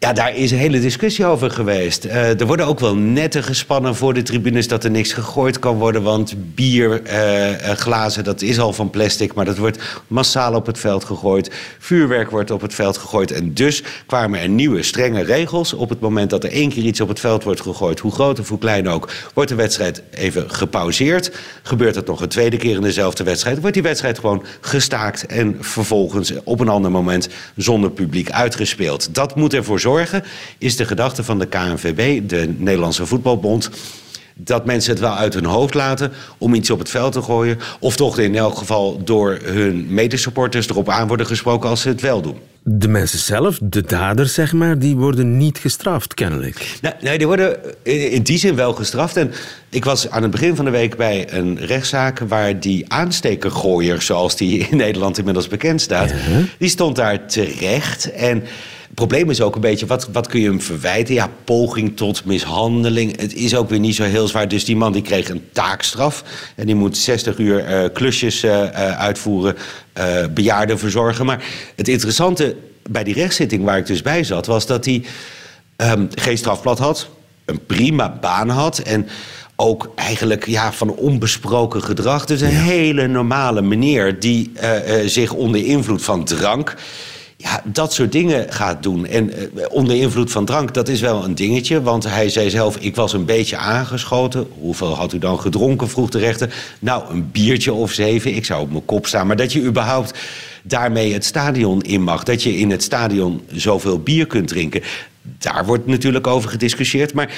Ja, 0.04 0.14
daar 0.14 0.36
is 0.36 0.52
een 0.52 0.58
hele 0.58 0.80
discussie 0.80 1.26
over 1.26 1.52
geweest. 1.52 2.06
Uh, 2.06 2.40
er 2.40 2.46
worden 2.46 2.66
ook 2.66 2.80
wel 2.80 2.96
netten 2.96 3.44
gespannen 3.44 3.96
voor 3.96 4.14
de 4.14 4.22
tribunes 4.22 4.68
dat 4.68 4.84
er 4.84 4.92
niks 4.92 5.14
gegooid 5.14 5.60
kan 5.60 5.78
worden. 5.78 6.04
Want 6.04 6.56
bierglazen, 6.56 8.20
uh, 8.20 8.26
dat 8.26 8.42
is 8.42 8.60
al 8.60 8.74
van 8.74 8.90
plastic, 8.90 9.34
maar 9.34 9.46
dat 9.46 9.58
wordt 9.58 10.04
massaal 10.08 10.54
op 10.54 10.66
het 10.66 10.80
veld 10.80 11.04
gegooid. 11.04 11.52
Vuurwerk 11.80 12.30
wordt 12.30 12.52
op 12.52 12.62
het 12.62 12.74
veld 12.74 12.98
gegooid. 12.98 13.32
En 13.32 13.54
dus 13.54 13.84
kwamen 14.06 14.40
er 14.40 14.50
nieuwe, 14.50 14.84
strenge 14.84 15.24
regels. 15.24 15.74
Op 15.74 15.90
het 15.90 16.00
moment 16.00 16.30
dat 16.30 16.44
er 16.44 16.52
één 16.52 16.70
keer 16.70 16.84
iets 16.84 17.02
op 17.02 17.08
het 17.08 17.20
veld 17.20 17.44
wordt 17.44 17.62
gegooid, 17.62 18.00
hoe 18.00 18.12
groot 18.12 18.40
of 18.40 18.50
hoe 18.50 18.58
klein 18.58 18.90
ook, 18.90 19.10
wordt 19.34 19.50
de 19.50 19.56
wedstrijd 19.56 20.02
even 20.12 20.50
gepauzeerd. 20.50 21.32
Gebeurt 21.64 21.96
het 21.96 22.08
nog 22.08 22.22
een 22.22 22.30
tweede 22.30 22.58
keer 22.58 22.76
in 22.76 22.82
dezelfde 22.82 23.24
wedstrijd, 23.24 23.60
wordt 23.60 23.74
die 23.74 23.84
wedstrijd 23.84 24.20
gewoon 24.20 24.44
gestaakt 24.62 25.26
en 25.26 25.58
vervolgens 25.60 26.34
op 26.44 26.60
een 26.60 26.70
ander 26.70 26.92
moment 26.92 27.30
zonder 27.56 27.92
publiek 27.92 28.32
uitgespeeld. 28.32 29.16
Dat 29.16 29.36
moet 29.36 29.54
ervoor 29.54 29.80
zorgen 29.80 29.91
zorgen, 29.92 30.24
is 30.58 30.76
de 30.76 30.86
gedachte 30.86 31.24
van 31.24 31.40
de 31.40 31.48
KNVB, 31.48 32.30
de 32.30 32.54
Nederlandse 32.58 33.06
Voetbalbond 33.06 33.70
dat 34.36 34.66
mensen 34.66 34.92
het 34.92 35.02
wel 35.02 35.16
uit 35.16 35.34
hun 35.34 35.46
hoofd 35.46 35.74
laten 35.74 36.12
om 36.38 36.54
iets 36.54 36.70
op 36.70 36.80
het 36.80 36.90
veld 36.90 37.14
te 37.14 37.22
gooien. 37.22 37.60
Of 37.80 37.96
toch 37.96 38.20
in 38.20 38.36
elk 38.36 38.58
geval 38.58 39.04
door 39.04 39.40
hun 39.44 39.94
medesupporters 39.94 40.70
erop 40.70 40.90
aan 40.90 41.08
worden 41.08 41.26
gesproken 41.26 41.70
als 41.70 41.82
ze 41.82 41.88
het 41.88 42.02
wel 42.02 42.22
doen. 42.22 42.36
De 42.64 42.88
mensen 42.88 43.20
zelf, 43.20 43.60
de 43.64 43.82
daders 43.82 44.34
zeg 44.34 44.54
maar, 44.54 44.80
die 44.80 44.96
worden 44.96 45.38
niet 45.38 45.58
gestraft 45.58 46.14
kennelijk. 46.14 46.78
Nee, 46.82 46.94
nee 47.02 47.18
die 47.18 47.28
worden 47.28 47.58
in 47.84 48.24
die 48.24 48.38
zin 48.38 48.56
wel 48.56 48.74
gestraft. 48.74 49.18
En 49.18 49.32
ik 49.70 49.86
was 49.86 50.10
aan 50.10 50.22
het 50.22 50.32
begin 50.32 50.56
van 50.56 50.66
de 50.66 50.72
week 50.72 50.98
bij 50.98 51.34
een 51.34 51.60
rechtszaak 51.60 52.20
waar 52.20 52.60
die 52.60 52.86
aanstekergooier, 52.94 54.02
zoals 54.02 54.36
die 54.36 54.68
in 54.70 54.78
Nederland 54.78 55.18
inmiddels 55.18 55.48
bekend 55.48 55.82
staat, 55.82 56.14
die 56.58 56.70
stond 56.70 56.96
daar 56.96 57.26
terecht. 57.28 58.12
En 58.12 58.44
het 58.92 59.00
probleem 59.00 59.30
is 59.30 59.42
ook 59.42 59.56
een 59.56 59.62
beetje, 59.62 59.86
wat, 59.86 60.10
wat 60.12 60.28
kun 60.28 60.40
je 60.40 60.48
hem 60.48 60.62
verwijten? 60.62 61.14
Ja, 61.14 61.30
poging 61.44 61.98
tot 61.98 62.26
mishandeling. 62.26 63.20
Het 63.20 63.34
is 63.34 63.56
ook 63.56 63.70
weer 63.70 63.80
niet 63.80 63.96
zo 63.96 64.04
heel 64.04 64.28
zwaar. 64.28 64.48
Dus 64.48 64.66
die 64.66 64.76
man 64.76 64.92
die 64.92 65.02
kreeg 65.02 65.30
een 65.30 65.44
taakstraf. 65.52 66.24
En 66.56 66.66
die 66.66 66.76
moet 66.76 66.98
60 66.98 67.38
uur 67.38 67.84
uh, 67.84 67.90
klusjes 67.94 68.44
uh, 68.44 68.64
uitvoeren, 68.92 69.56
uh, 69.98 70.26
bejaarden 70.34 70.80
verzorgen. 70.80 71.26
Maar 71.26 71.44
het 71.76 71.88
interessante 71.88 72.56
bij 72.90 73.04
die 73.04 73.14
rechtszitting 73.14 73.64
waar 73.64 73.78
ik 73.78 73.86
dus 73.86 74.02
bij 74.02 74.24
zat... 74.24 74.46
was 74.46 74.66
dat 74.66 74.86
hij 74.86 75.04
um, 75.78 76.10
geen 76.16 76.38
strafblad 76.38 76.80
had, 76.80 77.10
een 77.46 77.66
prima 77.66 78.18
baan 78.22 78.50
had... 78.50 78.78
en 78.80 79.08
ook 79.56 79.92
eigenlijk 79.96 80.48
ja, 80.48 80.74
van 80.74 80.96
onbesproken 80.96 81.84
gedrag. 81.84 82.26
Dus 82.26 82.42
een 82.42 82.52
ja. 82.52 82.62
hele 82.62 83.08
normale 83.08 83.62
meneer 83.62 84.20
die 84.20 84.52
zich 85.06 85.34
onder 85.34 85.66
invloed 85.66 86.04
van 86.04 86.24
drank 86.26 86.76
ja, 87.42 87.62
dat 87.64 87.94
soort 87.94 88.12
dingen 88.12 88.54
gaat 88.54 88.84
doen. 88.84 89.06
En 89.06 89.30
uh, 89.30 89.66
onder 89.70 89.96
invloed 89.96 90.32
van 90.32 90.46
drank, 90.46 90.74
dat 90.74 90.88
is 90.88 91.02
wel 91.02 91.24
een 91.24 91.36
dingetje. 91.36 91.82
Want 91.82 92.04
hij 92.04 92.30
zei 92.30 92.50
zelf, 92.50 92.78
ik 92.78 92.96
was 92.96 93.14
een 93.14 93.26
beetje 93.26 93.58
aangeschoten. 93.58 94.48
Hoeveel 94.60 94.96
had 94.96 95.14
u 95.14 95.18
dan 95.18 95.40
gedronken, 95.40 95.90
vroeg 95.90 96.10
de 96.10 96.20
rechter. 96.20 96.54
Nou, 96.80 97.04
een 97.10 97.32
biertje 97.32 97.74
of 97.74 97.92
zeven. 97.92 98.36
Ik 98.36 98.46
zou 98.46 98.62
op 98.62 98.72
mijn 98.72 98.86
kop 98.86 99.06
staan. 99.08 99.28
Maar 99.28 99.36
dat 99.36 99.54
je 99.54 99.64
überhaupt 99.64 100.20
daarmee 100.64 101.14
het 101.14 101.26
stadion 101.26 101.82
in 101.82 102.02
mag. 102.02 102.24
Dat 102.24 102.44
je 102.44 102.58
in 102.58 102.72
het 102.72 102.84
stadion 102.84 103.42
zoveel 103.52 104.00
bier 104.00 104.28
kunt 104.28 104.48
drinken. 104.48 104.82
Daar 105.22 105.66
wordt 105.66 105.88
natuurlijk 105.88 106.28
over 106.28 106.50
gediscussieerd. 106.50 107.14
Maar 107.14 107.34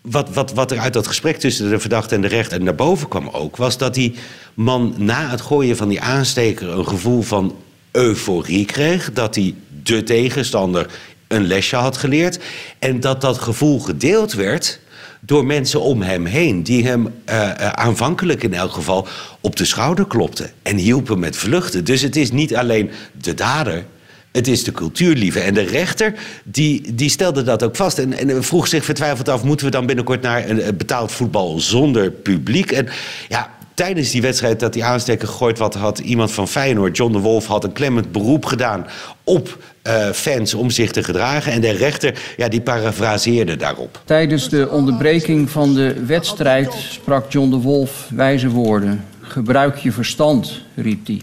wat, 0.00 0.34
wat, 0.34 0.52
wat 0.52 0.70
er 0.70 0.78
uit 0.78 0.92
dat 0.92 1.06
gesprek 1.06 1.36
tussen 1.36 1.70
de 1.70 1.78
verdachte 1.78 2.14
en 2.14 2.20
de 2.20 2.28
rechter 2.28 2.62
naar 2.62 2.74
boven 2.74 3.08
kwam 3.08 3.28
ook... 3.28 3.56
was 3.56 3.78
dat 3.78 3.94
die 3.94 4.14
man 4.54 4.94
na 4.96 5.28
het 5.28 5.40
gooien 5.40 5.76
van 5.76 5.88
die 5.88 6.00
aansteker... 6.00 6.68
een 6.68 6.88
gevoel 6.88 7.22
van 7.22 7.54
euforie 7.92 8.64
kreeg. 8.64 9.12
Dat 9.12 9.34
hij 9.34 9.54
de 9.82 10.02
tegenstander 10.02 10.86
een 11.28 11.46
lesje 11.46 11.76
had 11.76 11.96
geleerd. 11.96 12.38
En 12.78 13.00
dat 13.00 13.20
dat 13.20 13.38
gevoel 13.38 13.80
gedeeld 13.80 14.32
werd 14.32 14.80
door 15.20 15.46
mensen 15.46 15.80
om 15.80 16.02
hem 16.02 16.24
heen. 16.24 16.62
Die 16.62 16.86
hem 16.86 17.06
uh, 17.30 17.50
aanvankelijk 17.52 18.42
in 18.42 18.54
elk 18.54 18.72
geval 18.72 19.06
op 19.40 19.56
de 19.56 19.64
schouder 19.64 20.06
klopten. 20.06 20.50
En 20.62 20.76
hielpen 20.76 21.18
met 21.18 21.36
vluchten. 21.36 21.84
Dus 21.84 22.00
het 22.00 22.16
is 22.16 22.30
niet 22.30 22.56
alleen 22.56 22.90
de 23.20 23.34
dader. 23.34 23.84
Het 24.32 24.48
is 24.48 24.64
de 24.64 24.72
cultuurlieve. 24.72 25.40
En 25.40 25.54
de 25.54 25.62
rechter 25.62 26.14
die, 26.44 26.94
die 26.94 27.10
stelde 27.10 27.42
dat 27.42 27.62
ook 27.62 27.76
vast. 27.76 27.98
En, 27.98 28.12
en 28.12 28.44
vroeg 28.44 28.68
zich 28.68 28.84
vertwijfeld 28.84 29.28
af: 29.28 29.42
moeten 29.42 29.66
we 29.66 29.72
dan 29.72 29.86
binnenkort 29.86 30.22
naar 30.22 30.48
een 30.48 30.76
betaald 30.76 31.12
voetbal 31.12 31.60
zonder 31.60 32.10
publiek? 32.10 32.72
En 32.72 32.88
ja, 33.28 33.50
tijdens 33.74 34.10
die 34.10 34.22
wedstrijd 34.22 34.60
dat 34.60 34.72
die 34.72 34.84
aansteker 34.84 35.28
gegooid 35.28 35.58
wat 35.58 35.74
had 35.74 35.98
iemand 35.98 36.32
van 36.32 36.48
Feyenoord, 36.48 36.96
John 36.96 37.12
de 37.12 37.18
Wolf, 37.18 37.46
had 37.46 37.64
een 37.64 37.72
klemmend 37.72 38.12
beroep 38.12 38.44
gedaan 38.44 38.86
op 39.24 39.58
uh, 39.86 40.10
fans 40.10 40.54
om 40.54 40.70
zich 40.70 40.92
te 40.92 41.02
gedragen. 41.02 41.52
En 41.52 41.60
de 41.60 41.70
rechter 41.70 42.34
ja, 42.36 42.48
die 42.48 42.60
parafraseerde 42.60 43.56
daarop. 43.56 44.00
Tijdens 44.04 44.48
de 44.48 44.68
onderbreking 44.70 45.50
van 45.50 45.74
de 45.74 46.04
wedstrijd 46.06 46.72
sprak 46.72 47.32
John 47.32 47.50
de 47.50 47.56
Wolf 47.56 48.08
wijze 48.10 48.48
woorden. 48.48 49.04
Gebruik 49.20 49.76
je 49.76 49.92
verstand, 49.92 50.60
riep 50.74 51.06
hij. 51.06 51.20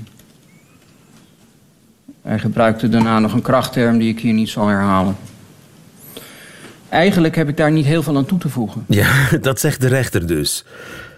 Hij 2.21 2.39
gebruikte 2.39 2.89
daarna 2.89 3.19
nog 3.19 3.33
een 3.33 3.41
krachtterm 3.41 3.97
die 3.97 4.09
ik 4.09 4.19
hier 4.19 4.33
niet 4.33 4.49
zal 4.49 4.67
herhalen. 4.67 5.15
Eigenlijk 6.89 7.35
heb 7.35 7.49
ik 7.49 7.57
daar 7.57 7.71
niet 7.71 7.85
heel 7.85 8.03
veel 8.03 8.17
aan 8.17 8.25
toe 8.25 8.39
te 8.39 8.49
voegen. 8.49 8.85
Ja, 8.87 9.11
dat 9.41 9.59
zegt 9.59 9.81
de 9.81 9.87
rechter 9.87 10.27
dus. 10.27 10.65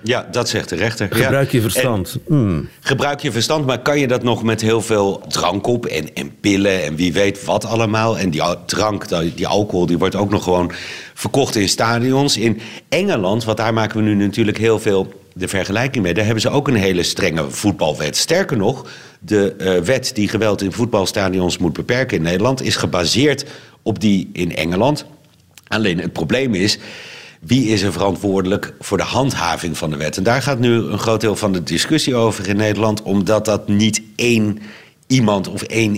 Ja, 0.03 0.27
dat 0.31 0.49
zegt 0.49 0.69
de 0.69 0.75
rechter. 0.75 1.07
Gebruik 1.11 1.51
je 1.51 1.61
verstand. 1.61 2.17
Hmm. 2.27 2.69
Gebruik 2.79 3.21
je 3.21 3.31
verstand, 3.31 3.65
maar 3.65 3.79
kan 3.79 3.99
je 3.99 4.07
dat 4.07 4.23
nog 4.23 4.43
met 4.43 4.61
heel 4.61 4.81
veel 4.81 5.23
drank 5.27 5.67
op 5.67 5.85
en, 5.85 6.13
en 6.13 6.39
pillen 6.39 6.83
en 6.83 6.95
wie 6.95 7.13
weet 7.13 7.45
wat 7.45 7.65
allemaal? 7.65 8.17
En 8.17 8.29
die 8.29 8.41
drank, 8.65 9.05
die 9.35 9.47
alcohol, 9.47 9.85
die 9.85 9.97
wordt 9.97 10.15
ook 10.15 10.29
nog 10.29 10.43
gewoon 10.43 10.71
verkocht 11.13 11.55
in 11.55 11.69
stadions. 11.69 12.37
In 12.37 12.61
Engeland, 12.89 13.43
want 13.43 13.57
daar 13.57 13.73
maken 13.73 13.97
we 13.97 14.03
nu 14.03 14.15
natuurlijk 14.15 14.57
heel 14.57 14.79
veel 14.79 15.13
de 15.33 15.47
vergelijking 15.47 16.03
mee. 16.03 16.13
Daar 16.13 16.25
hebben 16.25 16.41
ze 16.41 16.49
ook 16.49 16.67
een 16.67 16.75
hele 16.75 17.03
strenge 17.03 17.49
voetbalwet. 17.49 18.17
Sterker 18.17 18.57
nog, 18.57 18.85
de 19.19 19.55
uh, 19.57 19.77
wet 19.77 20.11
die 20.13 20.27
geweld 20.27 20.61
in 20.61 20.71
voetbalstadions 20.71 21.57
moet 21.57 21.73
beperken 21.73 22.17
in 22.17 22.23
Nederland 22.23 22.61
is 22.61 22.75
gebaseerd 22.75 23.45
op 23.81 23.99
die 23.99 24.29
in 24.33 24.55
Engeland. 24.55 25.05
Alleen 25.67 25.99
het 25.99 26.13
probleem 26.13 26.53
is 26.53 26.77
wie 27.41 27.67
is 27.67 27.81
er 27.81 27.91
verantwoordelijk 27.91 28.73
voor 28.79 28.97
de 28.97 29.03
handhaving 29.03 29.77
van 29.77 29.89
de 29.89 29.97
wet? 29.97 30.17
En 30.17 30.23
daar 30.23 30.41
gaat 30.41 30.59
nu 30.59 30.73
een 30.73 30.99
groot 30.99 31.21
deel 31.21 31.35
van 31.35 31.51
de 31.51 31.63
discussie 31.63 32.15
over 32.15 32.47
in 32.47 32.55
Nederland, 32.55 33.01
omdat 33.01 33.45
dat 33.45 33.67
niet 33.67 34.01
één 34.15 34.59
iemand 35.07 35.47
of 35.47 35.61
één 35.61 35.95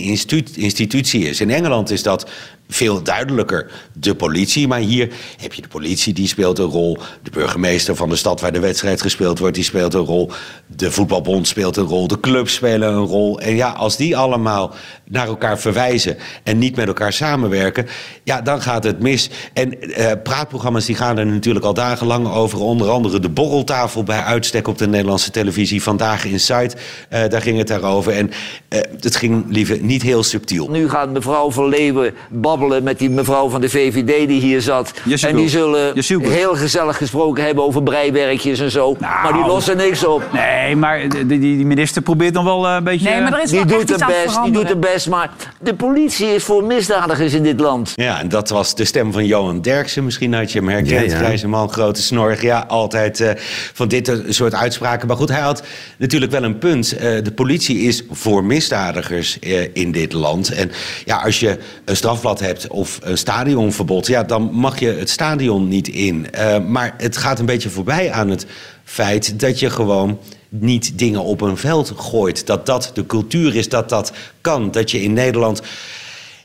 institutie 0.54 1.28
is. 1.28 1.40
In 1.40 1.50
Engeland 1.50 1.90
is 1.90 2.02
dat 2.02 2.30
veel 2.68 3.02
duidelijker 3.02 3.70
de 3.92 4.14
politie. 4.14 4.68
Maar 4.68 4.78
hier 4.78 5.12
heb 5.36 5.52
je 5.52 5.62
de 5.62 5.68
politie, 5.68 6.12
die 6.12 6.28
speelt 6.28 6.58
een 6.58 6.64
rol. 6.64 6.98
De 7.22 7.30
burgemeester 7.30 7.96
van 7.96 8.08
de 8.08 8.16
stad 8.16 8.40
waar 8.40 8.52
de 8.52 8.60
wedstrijd 8.60 9.02
gespeeld 9.02 9.38
wordt, 9.38 9.54
die 9.54 9.64
speelt 9.64 9.94
een 9.94 10.00
rol. 10.00 10.30
De 10.66 10.90
voetbalbond 10.90 11.46
speelt 11.46 11.76
een 11.76 11.84
rol. 11.84 12.08
De 12.08 12.20
clubs 12.20 12.54
spelen 12.54 12.92
een 12.92 13.06
rol. 13.06 13.40
En 13.40 13.56
ja, 13.56 13.70
als 13.70 13.96
die 13.96 14.16
allemaal 14.16 14.74
naar 15.04 15.26
elkaar 15.26 15.58
verwijzen 15.58 16.16
en 16.42 16.58
niet 16.58 16.76
met 16.76 16.86
elkaar 16.86 17.12
samenwerken, 17.12 17.86
ja, 18.22 18.40
dan 18.40 18.62
gaat 18.62 18.84
het 18.84 19.00
mis. 19.00 19.30
En 19.52 19.80
eh, 19.80 20.12
praatprogramma's 20.22 20.84
die 20.84 20.96
gaan 20.96 21.18
er 21.18 21.26
natuurlijk 21.26 21.64
al 21.64 21.74
dagenlang 21.74 22.28
over. 22.28 22.60
Onder 22.60 22.88
andere 22.88 23.20
de 23.20 23.28
borreltafel 23.28 24.02
bij 24.02 24.22
uitstek 24.22 24.68
op 24.68 24.78
de 24.78 24.88
Nederlandse 24.88 25.30
televisie. 25.30 25.82
Vandaag 25.82 26.24
in 26.24 26.40
Site, 26.40 26.76
uh, 27.10 27.28
daar 27.28 27.42
ging 27.42 27.58
het 27.58 27.68
daarover. 27.68 28.12
En 28.12 28.30
uh, 28.68 28.80
het 29.00 29.16
ging 29.16 29.44
liever 29.48 29.78
niet 29.80 30.02
heel 30.02 30.22
subtiel. 30.22 30.68
Nu 30.70 30.88
gaat 30.88 31.10
mevrouw 31.10 31.52
Verleeuwen 31.52 32.14
babbelen 32.58 32.82
met 32.82 32.98
die 32.98 33.10
mevrouw 33.10 33.48
van 33.48 33.60
de 33.60 33.68
VVD 33.68 34.28
die 34.28 34.40
hier 34.40 34.60
zat. 34.60 34.92
en 35.20 35.36
die 35.36 35.48
zullen 35.48 35.92
heel 36.22 36.54
gezellig 36.54 36.96
gesproken 36.96 37.44
hebben 37.44 37.64
over 37.64 37.82
breiwerkjes 37.82 38.60
en 38.60 38.70
zo. 38.70 38.96
maar 39.00 39.32
die 39.32 39.46
lossen 39.46 39.76
niks 39.76 40.04
op. 40.06 40.22
Nee, 40.32 40.76
maar 40.76 41.08
die, 41.08 41.38
die 41.38 41.66
minister 41.66 42.02
probeert 42.02 42.34
dan 42.34 42.44
wel 42.44 42.68
een 42.68 42.84
beetje... 42.84 43.08
Nee, 43.10 43.20
maar 43.20 43.32
er 43.32 43.42
is 43.42 43.50
die 43.50 43.64
doet 43.64 43.88
het 43.88 44.06
best, 44.06 44.42
die 44.42 44.52
doet 44.52 44.68
het 44.68 44.80
best. 44.80 45.08
Maar 45.08 45.30
de 45.60 45.74
politie 45.74 46.34
is 46.34 46.44
voor 46.44 46.64
misdadigers 46.64 47.32
in 47.32 47.42
dit 47.42 47.60
land. 47.60 47.92
Ja, 47.94 48.20
en 48.20 48.28
dat 48.28 48.48
was 48.48 48.74
de 48.74 48.84
stem 48.84 49.12
van 49.12 49.26
Johan 49.26 49.60
Derksen. 49.60 50.04
Misschien 50.04 50.34
had 50.34 50.52
je 50.52 50.58
hem 50.58 50.68
herkend. 50.68 51.10
Ja, 51.10 51.16
Grijze 51.16 51.48
man, 51.48 51.70
grote 51.70 52.02
snorg. 52.02 52.42
Ja, 52.42 52.64
altijd 52.68 53.20
uh, 53.20 53.30
van 53.72 53.88
dit 53.88 54.12
soort 54.28 54.54
uitspraken. 54.54 55.08
Maar 55.08 55.16
goed, 55.16 55.28
hij 55.28 55.40
had 55.40 55.62
natuurlijk 55.98 56.32
wel 56.32 56.42
een 56.42 56.58
punt. 56.58 56.94
Uh, 56.94 57.00
de 57.00 57.32
politie 57.34 57.78
is 57.78 58.02
voor 58.10 58.44
misdadigers 58.44 59.38
uh, 59.40 59.66
in 59.72 59.92
dit 59.92 60.12
land. 60.12 60.52
En 60.52 60.70
ja, 61.04 61.16
als 61.16 61.40
je 61.40 61.58
een 61.84 61.96
strafblad 61.96 62.40
hebt 62.44 62.66
of 62.68 62.98
een 63.02 63.18
stadionverbod... 63.18 64.06
Ja, 64.06 64.22
dan 64.22 64.50
mag 64.52 64.80
je 64.80 64.88
het 64.88 65.10
stadion 65.10 65.68
niet 65.68 65.88
in. 65.88 66.26
maar 66.68 66.94
het 66.98 67.16
gaat 67.16 67.38
een 67.38 67.46
beetje 67.46 67.70
voorbij 67.70 68.12
aan 68.12 68.28
het 68.28 68.46
feit 68.84 69.40
dat 69.40 69.58
je 69.58 69.70
gewoon 69.70 70.18
niet 70.48 70.98
dingen 70.98 71.22
op 71.22 71.40
een 71.40 71.56
veld 71.56 71.92
gooit. 71.96 72.46
Dat 72.46 72.66
dat 72.66 72.90
de 72.94 73.06
cultuur 73.06 73.56
is, 73.56 73.68
dat 73.68 73.88
dat 73.88 74.12
kan. 74.40 74.70
Dat 74.70 74.90
je 74.90 75.02
in 75.02 75.12
Nederland 75.12 75.62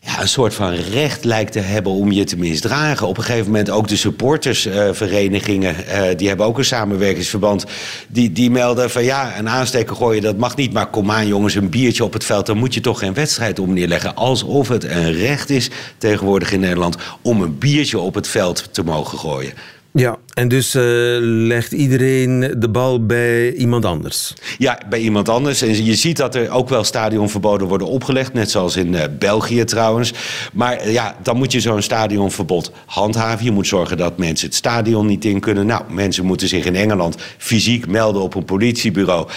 ja, 0.10 0.22
een 0.22 0.28
soort 0.28 0.54
van 0.54 0.74
recht 0.74 1.24
lijkt 1.24 1.52
te 1.52 1.60
hebben 1.60 1.92
om 1.92 2.12
je 2.12 2.24
te 2.24 2.38
misdragen. 2.38 3.08
Op 3.08 3.18
een 3.18 3.24
gegeven 3.24 3.46
moment 3.46 3.70
ook 3.70 3.88
de 3.88 3.96
supportersverenigingen, 3.96 5.76
uh, 5.88 6.02
die 6.18 6.28
hebben 6.28 6.46
ook 6.46 6.58
een 6.58 6.66
samenwerkingsverband. 6.66 7.66
Die, 8.08 8.32
die 8.32 8.52
melden 8.52 8.90
van 8.90 9.04
ja, 9.04 9.38
een 9.38 9.50
aansteker 9.50 9.96
gooien, 9.96 10.22
dat 10.22 10.38
mag 10.38 10.56
niet. 10.56 10.74
Maar 10.74 10.90
kom 10.90 11.12
aan 11.12 11.28
jongens, 11.28 11.56
een 11.56 11.70
biertje 11.70 12.04
op 12.04 12.14
het 12.14 12.24
veld, 12.24 12.46
dan 12.46 12.58
moet 12.58 12.74
je 12.74 12.82
toch 12.82 13.00
geen 13.00 13.14
wedstrijd 13.14 13.60
om 13.60 13.74
neerleggen. 13.74 14.16
Alsof 14.16 14.68
het 14.68 14.84
een 14.84 15.14
recht 15.14 15.50
is 15.50 15.70
tegenwoordig 15.98 16.52
in 16.52 16.60
Nederland 16.60 16.96
om 17.22 17.42
een 17.42 17.58
biertje 17.58 18.00
op 18.00 18.16
het 18.16 18.28
veld 18.28 18.74
te 18.74 18.84
mogen 18.84 19.18
gooien. 19.18 19.54
Ja, 20.00 20.18
en 20.34 20.48
dus 20.48 20.76
uh, 20.76 20.84
legt 21.22 21.72
iedereen 21.72 22.54
de 22.58 22.70
bal 22.70 23.06
bij 23.06 23.54
iemand 23.54 23.86
anders? 23.86 24.34
Ja, 24.58 24.80
bij 24.90 25.00
iemand 25.00 25.30
anders. 25.30 25.62
En 25.62 25.86
je 25.86 25.96
ziet 25.96 26.18
dat 26.18 26.36
er 26.36 26.50
ook 26.50 26.70
wel 26.70 26.84
stadionverboden 26.84 27.68
worden 27.68 27.88
opgelegd, 27.88 28.34
net 28.34 28.52
zoals 28.52 28.76
in 28.76 28.94
uh, 28.94 29.04
België 29.20 29.64
trouwens. 29.64 30.14
Maar 30.54 30.86
uh, 30.86 30.94
ja, 30.94 31.16
dan 31.24 31.38
moet 31.38 31.52
je 31.52 31.60
zo'n 31.60 31.82
stadionverbod 31.82 32.72
handhaven. 32.86 33.46
Je 33.46 33.52
moet 33.52 33.68
zorgen 33.68 33.98
dat 33.98 34.18
mensen 34.18 34.48
het 34.48 34.56
stadion 34.56 35.06
niet 35.06 35.26
in 35.26 35.40
kunnen. 35.40 35.66
Nou, 35.66 35.84
mensen 35.90 36.26
moeten 36.26 36.48
zich 36.48 36.66
in 36.66 36.76
Engeland 36.76 37.16
fysiek 37.38 37.88
melden 37.88 38.22
op 38.22 38.36
een 38.36 38.46
politiebureau. 38.46 39.28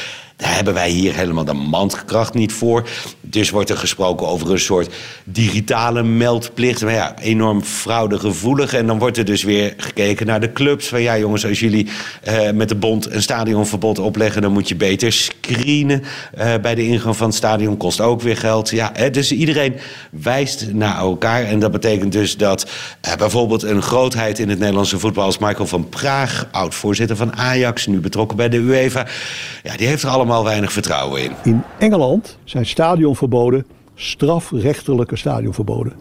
Daar 0.42 0.54
hebben 0.54 0.74
wij 0.74 0.90
hier 0.90 1.14
helemaal 1.14 1.44
de 1.44 1.52
mandkracht 1.52 2.34
niet 2.34 2.52
voor. 2.52 2.88
Dus 3.20 3.50
wordt 3.50 3.70
er 3.70 3.76
gesproken 3.76 4.26
over 4.26 4.50
een 4.50 4.58
soort 4.58 4.94
digitale 5.24 6.02
meldplicht. 6.02 6.82
Maar 6.82 6.92
ja, 6.92 7.14
enorm 7.18 7.62
fraudegevoelig. 7.62 8.74
En 8.74 8.86
dan 8.86 8.98
wordt 8.98 9.18
er 9.18 9.24
dus 9.24 9.42
weer 9.42 9.74
gekeken 9.76 10.26
naar 10.26 10.40
de 10.40 10.52
clubs. 10.52 10.88
Van 10.88 11.02
ja, 11.02 11.18
jongens, 11.18 11.46
als 11.46 11.60
jullie 11.60 11.88
uh, 12.28 12.50
met 12.50 12.68
de 12.68 12.74
bond 12.74 13.10
een 13.10 13.22
stadionverbod 13.22 13.98
opleggen, 13.98 14.42
dan 14.42 14.52
moet 14.52 14.68
je 14.68 14.76
beter 14.76 15.12
screenen 15.12 16.02
uh, 16.38 16.54
bij 16.62 16.74
de 16.74 16.86
ingang 16.86 17.16
van 17.16 17.26
het 17.26 17.36
stadion. 17.36 17.76
Kost 17.76 18.00
ook 18.00 18.20
weer 18.20 18.36
geld. 18.36 18.70
Ja, 18.70 18.90
hè, 18.92 19.10
dus 19.10 19.32
iedereen 19.32 19.74
wijst 20.10 20.72
naar 20.72 20.96
elkaar. 20.96 21.44
En 21.44 21.58
dat 21.58 21.72
betekent 21.72 22.12
dus 22.12 22.36
dat 22.36 22.70
uh, 23.06 23.14
bijvoorbeeld 23.14 23.62
een 23.62 23.82
grootheid 23.82 24.38
in 24.38 24.48
het 24.48 24.58
Nederlandse 24.58 24.98
voetbal 24.98 25.24
als 25.24 25.38
Michael 25.38 25.66
van 25.66 25.88
Praag, 25.88 26.46
oud-voorzitter 26.50 27.16
van 27.16 27.36
Ajax, 27.36 27.86
nu 27.86 28.00
betrokken 28.00 28.36
bij 28.36 28.48
de 28.48 28.56
UEFA, 28.56 29.06
ja, 29.62 29.76
die 29.76 29.86
heeft 29.86 30.02
er 30.02 30.08
allemaal 30.08 30.30
weinig 30.40 30.72
vertrouwen 30.72 31.22
in. 31.22 31.32
In 31.42 31.62
Engeland 31.78 32.38
zijn 32.44 32.66
stadionverboden 32.66 33.66
strafrechtelijke 33.94 35.16
stadionverboden. 35.16 35.92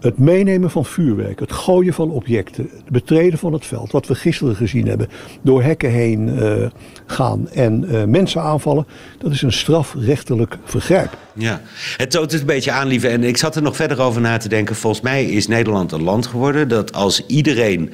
Het 0.00 0.18
meenemen 0.18 0.70
van 0.70 0.84
vuurwerk, 0.84 1.40
het 1.40 1.52
gooien 1.52 1.92
van 1.92 2.10
objecten, 2.10 2.70
het 2.74 2.90
betreden 2.90 3.38
van 3.38 3.52
het 3.52 3.66
veld, 3.66 3.92
wat 3.92 4.06
we 4.06 4.14
gisteren 4.14 4.56
gezien 4.56 4.86
hebben, 4.86 5.08
door 5.42 5.62
hekken 5.62 5.90
heen 5.90 6.28
uh, 6.28 6.66
gaan 7.06 7.48
en 7.48 7.84
uh, 7.84 8.04
mensen 8.04 8.42
aanvallen, 8.42 8.86
dat 9.18 9.32
is 9.32 9.42
een 9.42 9.52
strafrechtelijk 9.52 10.58
vergrijp. 10.64 11.16
Ja, 11.32 11.60
het 11.96 12.10
toont 12.10 12.32
het 12.32 12.40
een 12.40 12.46
beetje 12.46 12.72
aan, 12.72 12.86
lieve. 12.86 13.08
En 13.08 13.24
ik 13.24 13.36
zat 13.36 13.56
er 13.56 13.62
nog 13.62 13.76
verder 13.76 14.00
over 14.00 14.20
na 14.20 14.36
te 14.36 14.48
denken. 14.48 14.76
Volgens 14.76 15.02
mij 15.02 15.24
is 15.24 15.46
Nederland 15.46 15.92
een 15.92 16.02
land 16.02 16.26
geworden 16.26 16.68
dat 16.68 16.92
als 16.92 17.26
iedereen 17.26 17.92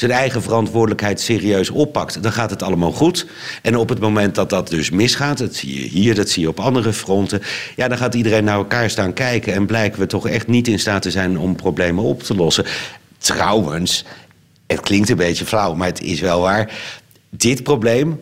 zijn 0.00 0.12
eigen 0.12 0.42
verantwoordelijkheid 0.42 1.20
serieus 1.20 1.70
oppakt, 1.70 2.22
dan 2.22 2.32
gaat 2.32 2.50
het 2.50 2.62
allemaal 2.62 2.92
goed. 2.92 3.26
En 3.62 3.76
op 3.76 3.88
het 3.88 4.00
moment 4.00 4.34
dat 4.34 4.50
dat 4.50 4.68
dus 4.68 4.90
misgaat, 4.90 5.38
dat 5.38 5.54
zie 5.54 5.82
je 5.82 5.88
hier, 5.88 6.14
dat 6.14 6.28
zie 6.28 6.42
je 6.42 6.48
op 6.48 6.60
andere 6.60 6.92
fronten, 6.92 7.42
ja, 7.76 7.88
dan 7.88 7.98
gaat 7.98 8.14
iedereen 8.14 8.44
naar 8.44 8.56
elkaar 8.56 8.90
staan 8.90 9.12
kijken 9.12 9.52
en 9.52 9.66
blijken 9.66 10.00
we 10.00 10.06
toch 10.06 10.28
echt 10.28 10.46
niet 10.46 10.68
in 10.68 10.78
staat 10.78 11.02
te 11.02 11.10
zijn 11.10 11.38
om 11.38 11.56
problemen 11.56 12.04
op 12.04 12.22
te 12.22 12.34
lossen. 12.34 12.64
Trouwens, 13.18 14.04
het 14.66 14.80
klinkt 14.80 15.08
een 15.08 15.16
beetje 15.16 15.44
flauw, 15.44 15.74
maar 15.74 15.88
het 15.88 16.02
is 16.02 16.20
wel 16.20 16.40
waar. 16.40 16.72
Dit 17.30 17.62
probleem, 17.62 18.20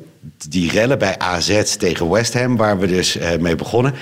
die 0.48 0.70
rellen 0.70 0.98
bij 0.98 1.18
AZ 1.18 1.76
tegen 1.76 2.10
West 2.10 2.34
Ham, 2.34 2.56
waar 2.56 2.78
we 2.78 2.86
dus 2.86 3.16
uh, 3.16 3.36
mee 3.36 3.56
begonnen, 3.56 3.94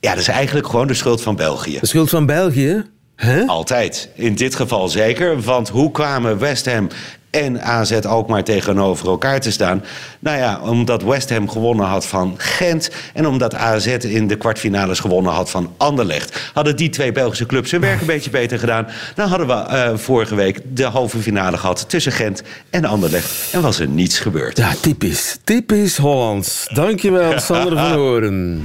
ja, 0.00 0.10
dat 0.10 0.20
is 0.20 0.28
eigenlijk 0.28 0.66
gewoon 0.66 0.86
de 0.86 0.94
schuld 0.94 1.22
van 1.22 1.36
België. 1.36 1.78
De 1.80 1.86
schuld 1.86 2.10
van 2.10 2.26
België? 2.26 2.84
Huh? 3.20 3.48
Altijd. 3.48 4.08
In 4.14 4.34
dit 4.34 4.54
geval 4.54 4.88
zeker. 4.88 5.40
Want 5.40 5.68
hoe 5.68 5.90
kwamen 5.90 6.38
West 6.38 6.66
Ham 6.66 6.88
en 7.30 7.62
AZ 7.62 7.92
ook 7.92 8.28
maar 8.28 8.44
tegenover 8.44 9.08
elkaar 9.08 9.40
te 9.40 9.50
staan? 9.50 9.84
Nou 10.18 10.38
ja, 10.38 10.60
omdat 10.60 11.02
West 11.02 11.30
Ham 11.30 11.48
gewonnen 11.48 11.86
had 11.86 12.06
van 12.06 12.34
Gent... 12.36 12.90
en 13.14 13.26
omdat 13.26 13.54
AZ 13.54 13.86
in 13.86 14.26
de 14.26 14.36
kwartfinales 14.36 15.00
gewonnen 15.00 15.32
had 15.32 15.50
van 15.50 15.72
Anderlecht. 15.76 16.50
Hadden 16.52 16.76
die 16.76 16.88
twee 16.88 17.12
Belgische 17.12 17.46
clubs 17.46 17.70
hun 17.70 17.80
werk 17.80 18.00
een 18.00 18.06
beetje 18.06 18.30
beter 18.30 18.58
gedaan... 18.58 18.86
dan 19.14 19.28
hadden 19.28 19.46
we 19.46 19.54
uh, 19.54 19.96
vorige 19.96 20.34
week 20.34 20.60
de 20.72 20.84
halve 20.84 21.18
finale 21.18 21.56
gehad 21.56 21.88
tussen 21.88 22.12
Gent 22.12 22.42
en 22.70 22.84
Anderlecht. 22.84 23.52
En 23.52 23.62
was 23.62 23.80
er 23.80 23.88
niets 23.88 24.18
gebeurd. 24.18 24.56
Ja, 24.56 24.74
typisch. 24.80 25.38
Typisch 25.44 25.96
Hollands. 25.96 26.66
Dankjewel, 26.74 27.40
Sander 27.40 27.76
van 27.76 27.92
Horen. 27.92 28.64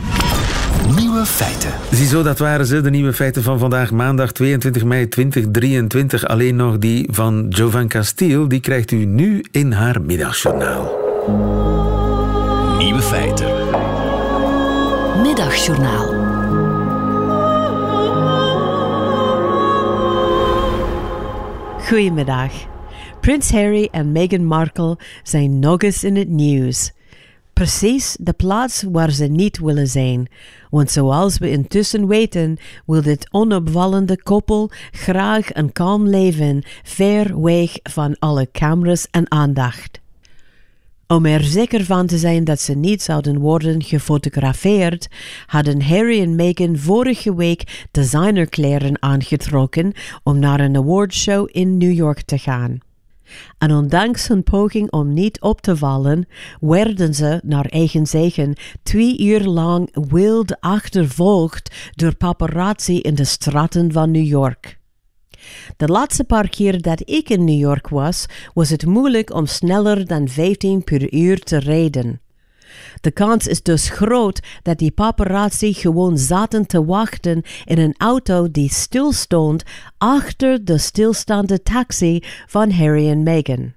Nieuwe 0.94 1.26
feiten. 1.26 1.72
Ziezo, 1.92 2.24
dat 2.24 2.40
waren 2.40 2.66
ze, 2.66 2.82
de 2.82 2.90
nieuwe 2.90 3.14
feiten 3.14 3.44
van 3.44 3.60
vandaag, 3.60 3.92
maandag 3.92 4.32
22 4.32 4.84
mei 4.84 5.08
2023. 5.08 6.26
Alleen 6.28 6.56
nog 6.56 6.78
die 6.78 7.08
van 7.12 7.46
Jovan 7.50 7.88
Castiel, 7.88 8.48
die 8.48 8.60
krijgt 8.60 8.92
u 8.92 9.06
nu 9.06 9.46
in 9.52 9.72
haar 9.72 10.02
middagjournaal. 10.02 10.98
Nieuwe 12.78 13.02
feiten. 13.02 13.48
Middagjournaal. 15.22 16.34
Goedemiddag. 21.88 22.52
Prins 23.22 23.52
Harry 23.52 23.88
en 23.92 24.12
Meghan 24.12 24.46
Markle 24.46 24.98
zijn 25.24 25.60
nog 25.60 25.82
eens 25.82 26.04
in 26.04 26.16
het 26.16 26.30
nieuws. 26.30 26.94
Precies 27.56 28.18
de 28.20 28.34
plaats 28.34 28.84
waar 28.92 29.12
ze 29.12 29.26
niet 29.26 29.60
willen 29.60 29.88
zijn. 29.88 30.28
Want 30.70 30.92
zoals 30.92 31.38
we 31.38 31.50
intussen 31.50 32.08
weten, 32.08 32.58
wil 32.86 33.02
dit 33.02 33.28
onopvallende 33.32 34.24
koppel 34.24 34.72
graag 34.92 35.54
een 35.54 35.72
kalm 35.72 36.08
leven, 36.08 36.64
ver 36.84 37.42
weg 37.42 37.72
van 37.84 38.16
alle 38.20 38.48
camera's 38.52 39.08
en 39.12 39.32
aandacht. 39.32 40.02
Om 41.08 41.26
er 41.26 41.44
zeker 41.44 41.86
van 41.86 42.08
te 42.08 42.18
zijn 42.18 42.44
dat 42.44 42.60
ze 42.60 42.74
niet 42.74 43.02
zouden 43.02 43.40
worden 43.40 43.84
gefotografeerd, 43.84 45.08
hadden 45.46 45.82
Harry 45.82 46.22
en 46.22 46.36
Meghan 46.36 46.78
vorige 46.78 47.36
week 47.36 47.88
designerkleren 47.92 49.02
aangetrokken 49.02 49.94
om 50.24 50.40
naar 50.40 50.60
een 50.60 50.78
awardshow 50.78 51.50
in 51.52 51.78
New 51.78 51.94
York 51.94 52.22
te 52.22 52.38
gaan. 52.38 52.80
En 53.58 53.72
ondanks 53.72 54.28
hun 54.28 54.44
poging 54.44 54.92
om 54.92 55.14
niet 55.14 55.42
op 55.42 55.62
te 55.62 55.78
vallen, 55.78 56.28
werden 56.60 57.14
ze, 57.14 57.42
naar 57.44 57.66
eigen 57.66 58.08
zeggen, 58.08 58.56
twee 58.84 59.20
uur 59.20 59.44
lang 59.44 60.08
wild 60.10 60.60
achtervolgd 60.60 61.76
door 61.92 62.16
paparazzi 62.16 63.00
in 63.00 63.16
de 63.16 63.24
straten 63.26 63.92
van 63.92 64.12
New 64.12 64.26
York. 64.26 64.80
De 65.78 65.88
laatste 65.88 66.24
paar 66.24 66.50
keer 66.50 66.82
dat 66.82 67.02
ik 67.10 67.30
in 67.30 67.44
New 67.44 67.60
York 67.60 67.88
was, 67.88 68.26
was 68.54 68.70
het 68.70 68.86
moeilijk 68.86 69.34
om 69.34 69.46
sneller 69.46 70.06
dan 70.06 70.28
15 70.28 70.84
per 70.84 71.14
uur 71.14 71.40
te 71.40 71.58
rijden. 71.58 72.20
De 73.02 73.12
kans 73.12 73.48
is 73.48 73.62
dus 73.62 73.90
groot 73.90 74.40
dat 74.62 74.78
die 74.78 74.92
paparazzi 74.92 75.74
gewoon 75.74 76.18
zaten 76.18 76.66
te 76.68 76.86
wachten 76.86 77.42
in 77.66 77.78
een 77.78 77.96
auto 77.98 78.52
die 78.52 78.72
stilstond 78.72 79.64
achter 79.98 80.66
de 80.66 80.78
stilstaande 80.78 81.64
taxi 81.64 82.24
van 82.48 82.72
Harry 82.72 83.10
en 83.10 83.24
Meghan. 83.24 83.74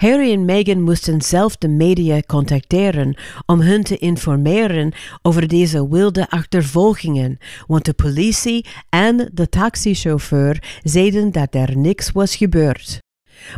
Harry 0.00 0.32
en 0.32 0.44
Meghan 0.44 0.82
moesten 0.82 1.22
zelf 1.22 1.56
de 1.56 1.68
media 1.68 2.20
contacteren 2.20 3.16
om 3.46 3.60
hun 3.60 3.82
te 3.82 3.98
informeren 3.98 4.92
over 5.22 5.48
deze 5.48 5.88
wilde 5.88 6.30
achtervolgingen, 6.30 7.38
want 7.66 7.84
de 7.84 7.92
politie 7.92 8.66
en 8.88 9.30
de 9.32 9.48
taxichauffeur 9.48 10.78
zeiden 10.82 11.32
dat 11.32 11.54
er 11.54 11.76
niks 11.76 12.12
was 12.12 12.36
gebeurd. 12.36 12.98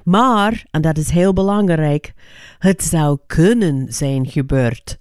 Maar, 0.05 0.65
en 0.71 0.83
dat 0.83 0.97
is 0.97 1.11
heel 1.11 1.33
belangrijk, 1.33 2.13
het 2.59 2.83
zou 2.83 3.19
kunnen 3.27 3.93
zijn 3.93 4.27
gebeurd. 4.27 4.99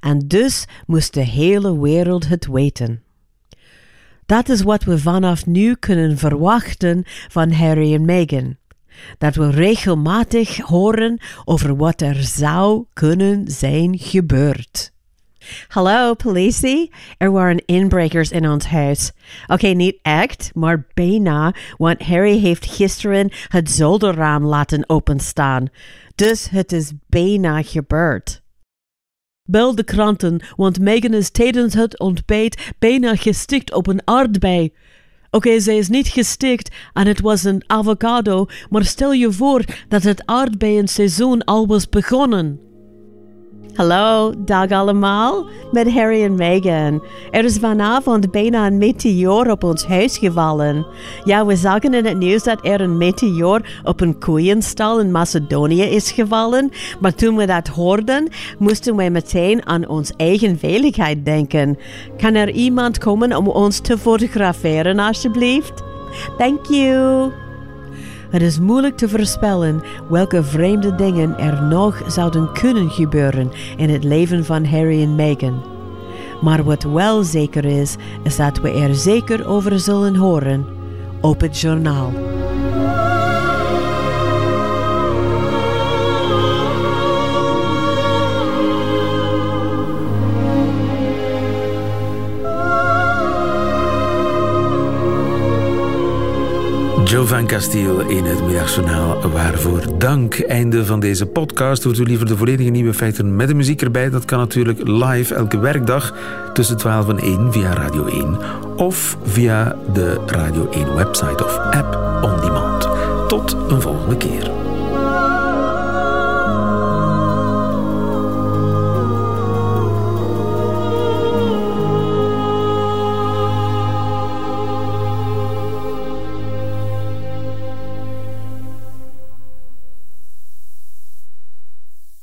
En 0.00 0.18
dus 0.18 0.64
moest 0.86 1.14
de 1.14 1.24
hele 1.24 1.80
wereld 1.80 2.28
het 2.28 2.46
weten. 2.46 3.02
Dat 4.26 4.48
is 4.48 4.62
wat 4.62 4.84
we 4.84 4.98
vanaf 4.98 5.46
nu 5.46 5.74
kunnen 5.74 6.18
verwachten 6.18 7.02
van 7.06 7.52
Harry 7.52 7.94
en 7.94 8.04
Meghan. 8.04 8.56
Dat 9.18 9.34
we 9.34 9.50
regelmatig 9.50 10.56
horen 10.56 11.20
over 11.44 11.76
wat 11.76 12.00
er 12.00 12.22
zou 12.22 12.84
kunnen 12.92 13.50
zijn 13.50 13.98
gebeurd. 13.98 14.91
Hallo, 15.68 16.14
politie. 16.14 16.92
Er 17.18 17.32
waren 17.32 17.64
inbrekers 17.64 18.30
in 18.30 18.48
ons 18.48 18.66
huis. 18.66 19.12
Oké, 19.46 19.66
niet 19.66 19.98
echt, 20.02 20.50
maar 20.54 20.86
bijna, 20.94 21.54
want 21.76 22.02
Harry 22.02 22.38
heeft 22.38 22.66
gisteren 22.66 23.32
het 23.48 23.70
zolderraam 23.70 24.44
laten 24.44 24.88
openstaan. 24.88 25.68
Dus 26.14 26.48
het 26.50 26.72
is 26.72 26.92
bijna 27.06 27.62
gebeurd. 27.62 28.42
Bel 29.42 29.74
de 29.74 29.84
kranten, 29.84 30.44
want 30.56 30.80
Megan 30.80 31.14
is 31.14 31.30
tijdens 31.30 31.74
het 31.74 31.98
ontbijt 31.98 32.72
bijna 32.78 33.16
gestikt 33.16 33.72
op 33.72 33.86
een 33.86 34.00
aardbei. 34.04 34.72
Oké, 35.30 35.60
zij 35.60 35.76
is 35.76 35.88
niet 35.88 36.08
gestikt 36.08 36.74
en 36.92 37.06
het 37.06 37.20
was 37.20 37.44
een 37.44 37.64
avocado, 37.66 38.46
maar 38.70 38.84
stel 38.84 39.12
je 39.12 39.32
voor 39.32 39.64
dat 39.88 40.02
het 40.02 40.26
aardbeienseizoen 40.26 41.44
al 41.44 41.66
was 41.66 41.88
begonnen. 41.88 42.71
Hallo, 43.74 44.34
dag 44.36 44.70
allemaal, 44.70 45.46
met 45.70 45.92
Harry 45.92 46.22
en 46.22 46.34
Meghan. 46.34 47.04
Er 47.30 47.44
is 47.44 47.58
vanavond 47.58 48.30
bijna 48.30 48.66
een 48.66 48.78
meteoor 48.78 49.50
op 49.50 49.64
ons 49.64 49.86
huis 49.86 50.18
gevallen. 50.18 50.86
Ja, 51.24 51.46
we 51.46 51.56
zagen 51.56 51.94
in 51.94 52.04
het 52.04 52.18
nieuws 52.18 52.42
dat 52.42 52.66
er 52.66 52.80
een 52.80 52.96
meteoor 52.96 53.60
op 53.84 54.00
een 54.00 54.18
koeienstal 54.18 55.00
in 55.00 55.10
Macedonië 55.10 55.82
is 55.82 56.10
gevallen. 56.10 56.70
Maar 57.00 57.14
toen 57.14 57.36
we 57.36 57.46
dat 57.46 57.68
hoorden, 57.68 58.28
moesten 58.58 58.96
wij 58.96 59.10
meteen 59.10 59.66
aan 59.66 59.88
ons 59.88 60.12
eigen 60.16 60.58
veiligheid 60.58 61.24
denken. 61.24 61.78
Kan 62.16 62.34
er 62.34 62.50
iemand 62.50 62.98
komen 62.98 63.36
om 63.36 63.48
ons 63.48 63.80
te 63.80 63.98
fotograferen, 63.98 64.98
alsjeblieft? 64.98 65.82
Thank 66.36 66.66
you. 66.66 67.30
Het 68.32 68.42
is 68.42 68.58
moeilijk 68.58 68.96
te 68.96 69.08
voorspellen 69.08 69.82
welke 70.08 70.42
vreemde 70.42 70.94
dingen 70.94 71.38
er 71.38 71.62
nog 71.62 72.02
zouden 72.06 72.52
kunnen 72.52 72.90
gebeuren 72.90 73.50
in 73.76 73.90
het 73.90 74.04
leven 74.04 74.44
van 74.44 74.64
Harry 74.64 75.02
en 75.02 75.14
Meghan. 75.14 75.62
Maar 76.40 76.64
wat 76.64 76.82
wel 76.82 77.22
zeker 77.22 77.64
is, 77.64 77.96
is 78.22 78.36
dat 78.36 78.60
we 78.60 78.70
er 78.70 78.94
zeker 78.94 79.46
over 79.46 79.80
zullen 79.80 80.16
horen 80.16 80.66
op 81.20 81.40
het 81.40 81.60
journaal. 81.60 82.12
Joe 97.12 97.26
van 97.26 97.46
Castiel 97.46 98.00
in 98.00 98.24
het 98.24 98.44
Middagjournaal. 98.46 99.30
Waarvoor 99.30 99.98
dank. 99.98 100.40
Einde 100.40 100.84
van 100.84 101.00
deze 101.00 101.26
podcast. 101.26 101.82
Hoort 101.82 101.98
u 101.98 102.02
liever 102.02 102.26
de 102.26 102.36
volledige 102.36 102.70
nieuwe 102.70 102.94
feiten 102.94 103.36
met 103.36 103.48
de 103.48 103.54
muziek 103.54 103.82
erbij? 103.82 104.10
Dat 104.10 104.24
kan 104.24 104.38
natuurlijk 104.38 104.80
live 104.84 105.34
elke 105.34 105.58
werkdag 105.58 106.14
tussen 106.52 106.76
12 106.76 107.08
en 107.08 107.18
1 107.18 107.52
via 107.52 107.72
Radio 107.72 108.06
1 108.06 108.38
of 108.76 109.16
via 109.24 109.76
de 109.92 110.20
Radio 110.26 110.70
1 110.70 110.94
website 110.94 111.44
of 111.44 111.58
app 111.58 112.20
on 112.24 112.40
demand. 112.40 112.88
Tot 113.28 113.56
een 113.68 113.80
volgende 113.80 114.16
keer. 114.16 114.61